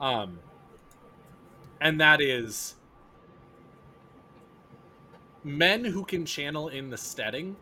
[0.00, 0.40] Um,
[1.80, 2.74] and that is
[5.44, 7.56] men who can channel in the stedding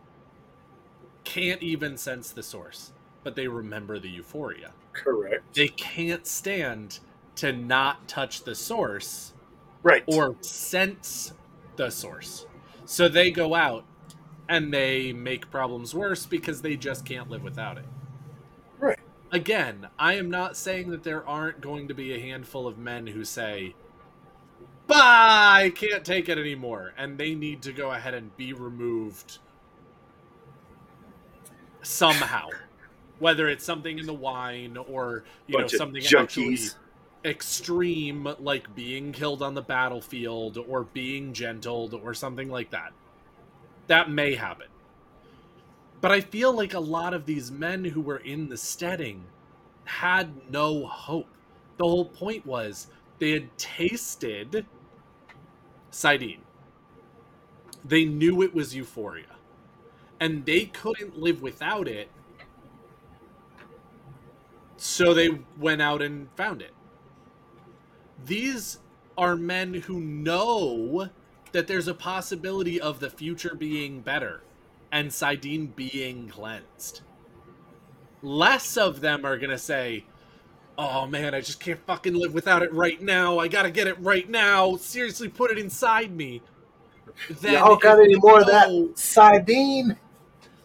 [1.23, 2.91] can't even sense the source,
[3.23, 5.43] but they remember the euphoria Correct.
[5.53, 6.99] they can't stand
[7.35, 9.33] to not touch the source
[9.83, 10.03] Right.
[10.07, 11.33] or sense
[11.75, 12.45] the source.
[12.85, 13.85] So they go out
[14.49, 17.85] and they make problems worse because they just can't live without it.
[18.79, 18.99] Right.
[19.31, 23.07] Again, I am not saying that there aren't going to be a handful of men
[23.07, 23.75] who say,
[24.87, 26.93] Bah, I can't take it anymore.
[26.97, 29.39] And they need to go ahead and be removed
[31.81, 32.47] somehow.
[33.19, 36.23] Whether it's something in the wine or you Bunch know something junkies.
[36.23, 36.57] actually
[37.25, 42.93] extreme like being killed on the battlefield or being gentled or something like that.
[43.87, 44.67] That may happen.
[45.99, 49.25] But I feel like a lot of these men who were in the stedding
[49.85, 51.27] had no hope.
[51.77, 52.87] The whole point was
[53.19, 54.65] they had tasted
[55.91, 56.39] Saidin.
[57.83, 59.35] They knew it was euphoria.
[60.19, 62.09] And they couldn't live without it.
[64.77, 66.73] So they went out and found it.
[68.25, 68.79] These
[69.17, 71.09] are men who know
[71.51, 74.41] that there's a possibility of the future being better
[74.91, 77.01] and Saidin being cleansed.
[78.21, 80.05] Less of them are going to say,
[80.79, 83.39] Oh man, I just can't fucking live without it right now.
[83.39, 84.75] I gotta get it right now.
[84.75, 86.43] Seriously, put it inside me.
[87.41, 89.97] Then Y'all got any more of that know- sardine?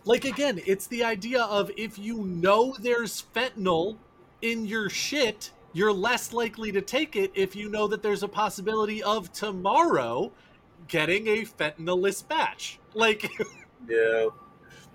[0.04, 3.96] like again, it's the idea of if you know there's fentanyl
[4.42, 8.28] in your shit, you're less likely to take it if you know that there's a
[8.28, 10.32] possibility of tomorrow
[10.88, 12.78] getting a fentanylless batch.
[12.94, 13.30] Like
[13.88, 14.28] Yeah.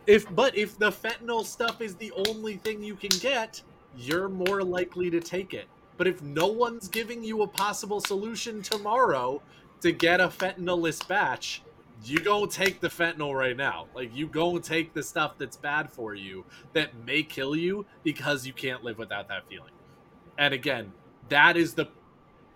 [0.05, 3.61] if but if the fentanyl stuff is the only thing you can get,
[3.95, 5.67] you're more likely to take it.
[5.97, 9.41] But if no one's giving you a possible solution tomorrow
[9.81, 11.63] to get a fentanylless batch,
[12.03, 13.87] you go take the fentanyl right now.
[13.95, 18.45] Like you go take the stuff that's bad for you that may kill you because
[18.45, 19.71] you can't live without that feeling.
[20.37, 20.93] And again,
[21.29, 21.87] that is the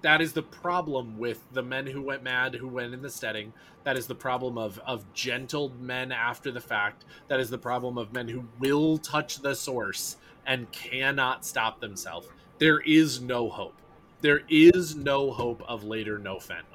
[0.01, 3.53] that is the problem with the men who went mad who went in the stedding
[3.83, 7.05] that is the problem of of gentle men after the fact.
[7.27, 12.27] That is the problem of men who will touch the source and cannot stop themselves.
[12.59, 13.81] There is no hope.
[14.21, 16.65] There is no hope of later no fentanyl.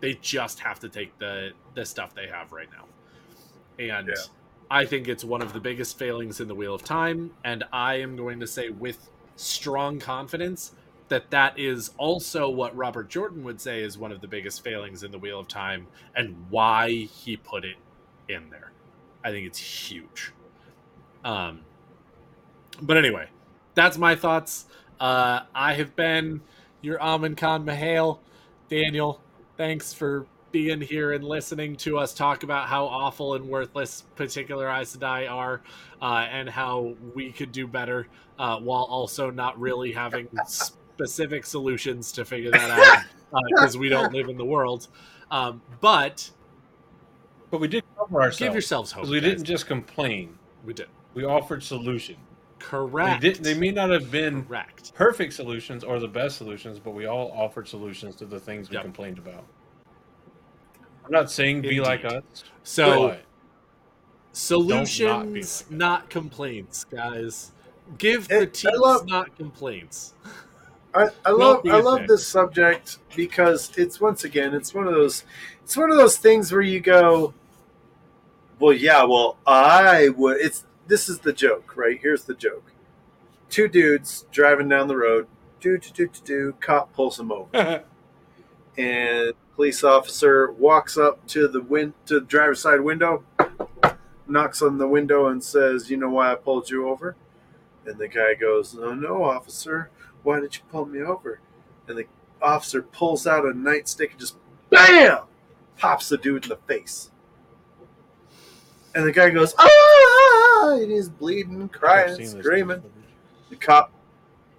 [0.00, 2.86] They just have to take the the stuff they have right now.
[3.78, 4.14] And Yeah.
[4.70, 7.32] i think it's one of the biggest failings in the wheel of time.
[7.44, 10.72] And i am going to say with strong confidence
[11.08, 15.02] that that is also what Robert Jordan would say is one of the biggest failings
[15.02, 17.76] in the Wheel of Time and why he put it
[18.28, 18.72] in there.
[19.24, 20.32] I think it's huge.
[21.24, 21.60] Um,
[22.80, 23.28] but anyway,
[23.74, 24.66] that's my thoughts.
[25.00, 26.42] Uh, I have been
[26.82, 28.18] your Amin Khan M'Hael.
[28.68, 29.20] Daniel,
[29.56, 34.68] thanks for being here and listening to us talk about how awful and worthless particular
[34.68, 35.62] Aes Sedai are
[36.00, 38.08] uh, and how we could do better
[38.38, 43.04] uh, while also not really having specific solutions to figure that out
[43.50, 44.88] because we don't live in the world.
[45.30, 46.30] Um, but
[47.50, 48.38] But we did cover ourselves.
[48.38, 49.06] give yourselves hope.
[49.08, 49.30] we guys.
[49.30, 50.38] didn't just complain.
[50.64, 50.88] We did.
[51.14, 52.16] We offered solution.
[52.60, 53.20] They, Correct.
[53.20, 54.92] did, they may not have been Correct.
[54.94, 58.74] perfect solutions or the best solutions, but we all offered solutions to the things we
[58.74, 58.84] Yep.
[58.84, 59.44] complained about.
[61.08, 62.22] I'm not saying be like us.
[62.64, 63.24] So but
[64.32, 67.52] solutions, like not, complaints, guys.
[67.96, 70.12] Give Hey, I critiques, love- not complaints.
[70.94, 74.86] I, I love be I a love this subject because it's once again it's one
[74.86, 75.24] of those
[75.62, 77.34] it's one of those things where you go,
[78.58, 82.72] well yeah well I would it's this is the joke right here's the joke,
[83.50, 85.26] two dudes driving down the road
[85.60, 87.84] do do do do do cop pulls them over
[88.78, 93.24] and police officer walks up to the win to the driver's side window,
[94.28, 97.16] knocks on the window and says, "You know why I pulled you over?"
[97.84, 99.90] And the guy goes, "No, no, officer.
[100.22, 101.40] Why did you pull me over?"
[101.88, 102.06] And the
[102.40, 104.36] officer pulls out a nightstick and just
[104.70, 105.24] bam,
[105.76, 107.10] pops the dude in the face.
[108.94, 112.82] And the guy goes, "Ah!" And he's bleeding, crying, screaming.
[113.50, 113.90] The cop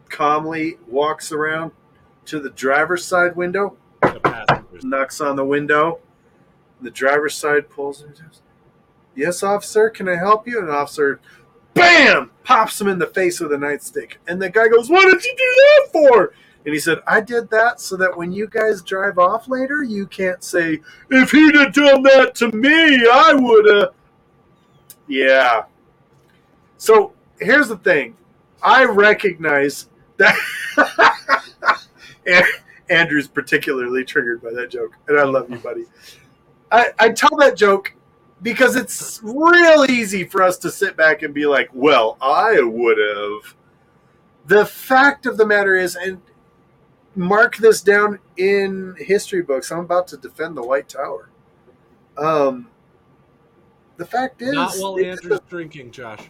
[0.10, 1.72] calmly walks around
[2.26, 3.78] to the driver's side window,
[4.24, 4.84] The passengers.
[4.84, 6.00] knocks on the window.
[6.82, 8.41] The driver's side pulls goes,
[9.16, 10.60] Yes, officer, can I help you?
[10.60, 11.20] And officer,
[11.74, 14.14] bam, pops him in the face with a nightstick.
[14.28, 16.34] And the guy goes, What did you do that for?
[16.66, 20.08] And he said, I did that so that when you guys drive off later, you
[20.08, 23.94] can't say, If he'd have done that to me, I would have.
[25.08, 25.64] Yeah.
[26.78, 28.16] So here's the thing
[28.62, 30.38] I recognize that.
[32.26, 32.46] and
[32.90, 35.86] Andrew's particularly triggered by that joke, and I love you, buddy.
[36.72, 37.94] I, I tell that joke
[38.41, 42.98] because it's real easy for us to sit back and be like, well, I would
[42.98, 43.56] have.
[44.48, 46.22] The fact of the matter is, and
[47.16, 51.30] mark this down in history books, I'm about to defend the White Tower.
[52.18, 52.68] Um,
[53.98, 56.30] the fact is, Not while Andrew's drinking, Josh.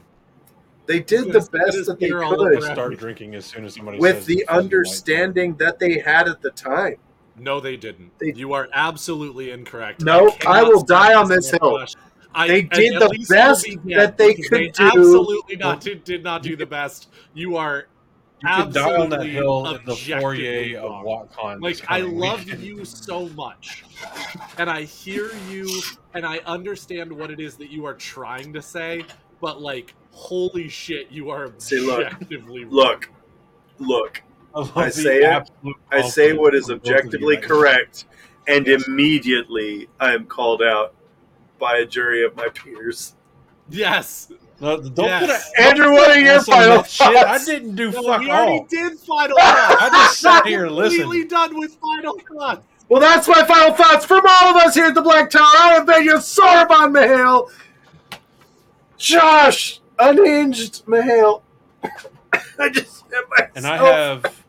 [0.90, 3.46] They did the Yes, that best that they beer all could over Start drinking as
[3.46, 6.96] soon as somebody with says the understanding that they had at the time.
[7.38, 8.18] No, they didn't.
[8.18, 10.02] They- you are absolutely incorrect.
[10.04, 11.78] No, cannot I will die on this this hill.
[11.78, 11.94] Josh.
[12.34, 14.84] I, They did the best you'll that they could they do.
[14.84, 17.10] Absolutely not did, did not do the best.
[17.36, 17.86] You are
[18.42, 21.06] You could die on that absolutely hill in the objectively foyer of.
[21.06, 21.62] WoTCon.
[21.62, 22.64] Like I love weekend.
[22.64, 23.84] you so much,
[24.58, 25.70] and I hear you,
[26.16, 29.06] and I understand what it is that you are trying to say.
[29.40, 32.06] But like, holy shit, you are See, look.
[32.06, 32.66] objectively.
[32.66, 33.10] Look,
[33.80, 34.22] look,
[34.54, 35.50] I, I say it-
[35.92, 38.06] I say what is from both of you objectively correct,
[38.48, 38.86] and Yes.
[38.88, 40.94] immediately I am called out
[41.58, 43.16] by a jury of my peers.
[43.70, 44.32] Yes,
[44.62, 45.22] No, don't Yes.
[45.22, 47.08] put a, Andrew, don't what are your final that shit.
[47.16, 49.82] I didn't do No, fuck we already did final thoughts.
[49.82, 52.66] I just sat here and Completely done with final thoughts.
[52.90, 55.44] Well, that's my final thoughts from all of us here at the Black Tower.
[55.46, 57.50] I have been your Sorbonne M'Hael,
[58.98, 61.42] Josh, unhinged M'Hael.
[61.84, 63.52] I just hit myself.
[63.56, 64.46] And I have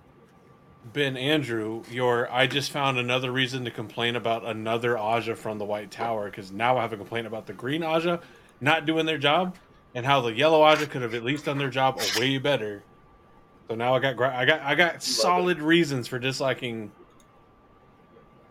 [0.93, 1.82] been Andrew.
[1.90, 6.31] Your I just found another reason to complain about another Ajah from the White Tower
[6.31, 8.20] because now I have a complaint about the Green Ajah
[8.60, 9.56] not doing their job
[9.94, 12.82] and how the Yellow Ajah could have at least done their job way better.
[13.68, 16.90] So now I got I got I got solid reasons for disliking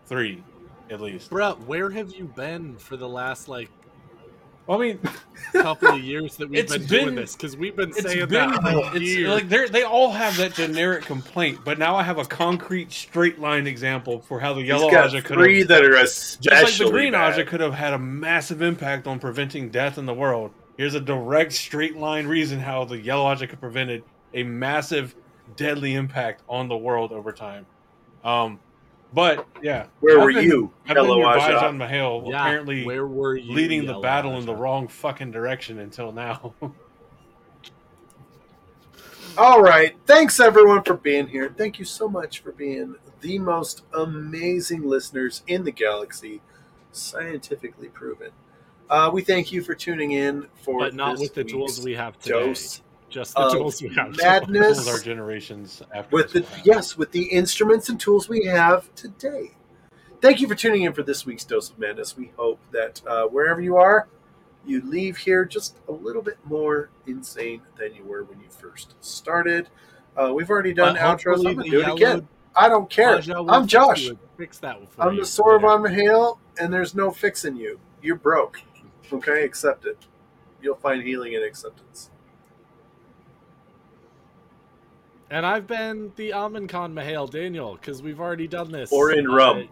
[0.06, 0.42] three,
[0.88, 1.30] at least.
[1.30, 3.79] Bruh, where have you been for the last like Well,
[4.70, 5.00] I mean,
[5.54, 7.34] a couple of years that we've It's been, doing this?
[7.34, 9.28] Because we've been it's saying been that for it's years.
[9.28, 13.40] like they they all have that generic complaint, but now I have a concrete straight
[13.40, 16.74] line example for how the Yellow got Ajah could three have that are just like
[16.74, 17.34] the Green bad.
[17.34, 20.52] Ajah could have had a massive impact on preventing death in the world.
[20.76, 25.16] Here's a direct straight line reason how the Yellow Ajah could prevented a massive
[25.56, 27.66] deadly impact on the world over time.
[28.24, 28.60] Um,
[29.12, 31.60] But yeah, Where I've were been- you, I've been Hello your Ajah?
[31.60, 35.32] Bijan M'Hael, Yeah, apparently where were you leading the Yellow battle in the wrong fucking
[35.32, 36.54] direction until now.
[39.38, 39.96] All right.
[40.06, 41.52] Thanks everyone for being here.
[41.56, 46.40] Thank you so much for being the most amazing listeners in the galaxy,
[46.92, 48.30] scientifically proven.
[48.88, 51.94] Uh, we thank you for tuning in for but not this with the tools we
[51.94, 52.40] have today.
[52.46, 54.12] dose Just the tools we have.
[54.12, 54.24] today.
[54.24, 54.84] madness.
[54.84, 56.14] Those are generations after.
[56.14, 56.66] with the have.
[56.66, 59.50] yes, with the instruments and tools we have today.
[60.22, 62.16] Thank you for tuning in for this week's dose of madness.
[62.16, 64.06] We hope that uh, wherever you are,
[64.66, 68.94] you leave here just a little bit more insane than you were when you first
[69.00, 69.68] started.
[70.16, 71.36] Uh, we've already done But outros.
[71.36, 72.28] hopefully I'm gonna do it again.
[72.54, 73.20] I don't care.
[73.48, 74.08] I'm Josh.
[74.36, 75.20] Fix that for I'm you.
[75.20, 77.80] the Soravan M'Hael, and there's no fixing you.
[78.02, 78.60] You're broke.
[79.12, 80.06] Okay, accept it.
[80.62, 82.10] You'll find healing and acceptance.
[85.30, 88.90] And I've been the Amin Khan M'Hael Daniel because we've already done this.
[88.92, 89.68] Or in Uh, rum.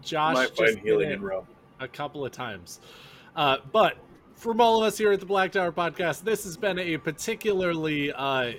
[0.00, 1.44] Josh Might just find healing in rum.
[1.80, 2.80] a couple of times.
[3.36, 3.96] Uh, but
[4.34, 8.12] from all of us here at the Black Tower Podcast, this has been a particularly
[8.12, 8.52] uh,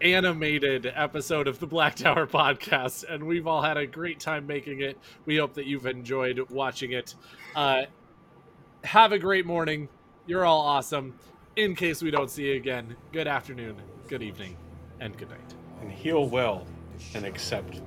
[0.00, 4.80] animated episode of the Black Tower Podcast, and we've all had a great time making
[4.80, 4.98] it.
[5.26, 7.14] We hope that you've enjoyed watching it.
[7.56, 7.82] Uh,
[8.84, 9.88] have a great morning.
[10.26, 11.14] You're all awesome.
[11.56, 13.76] In case we don't see you again, good afternoon,
[14.08, 14.56] good evening,
[15.00, 15.54] and good night.
[15.80, 16.66] and heal well
[17.14, 17.80] and accept.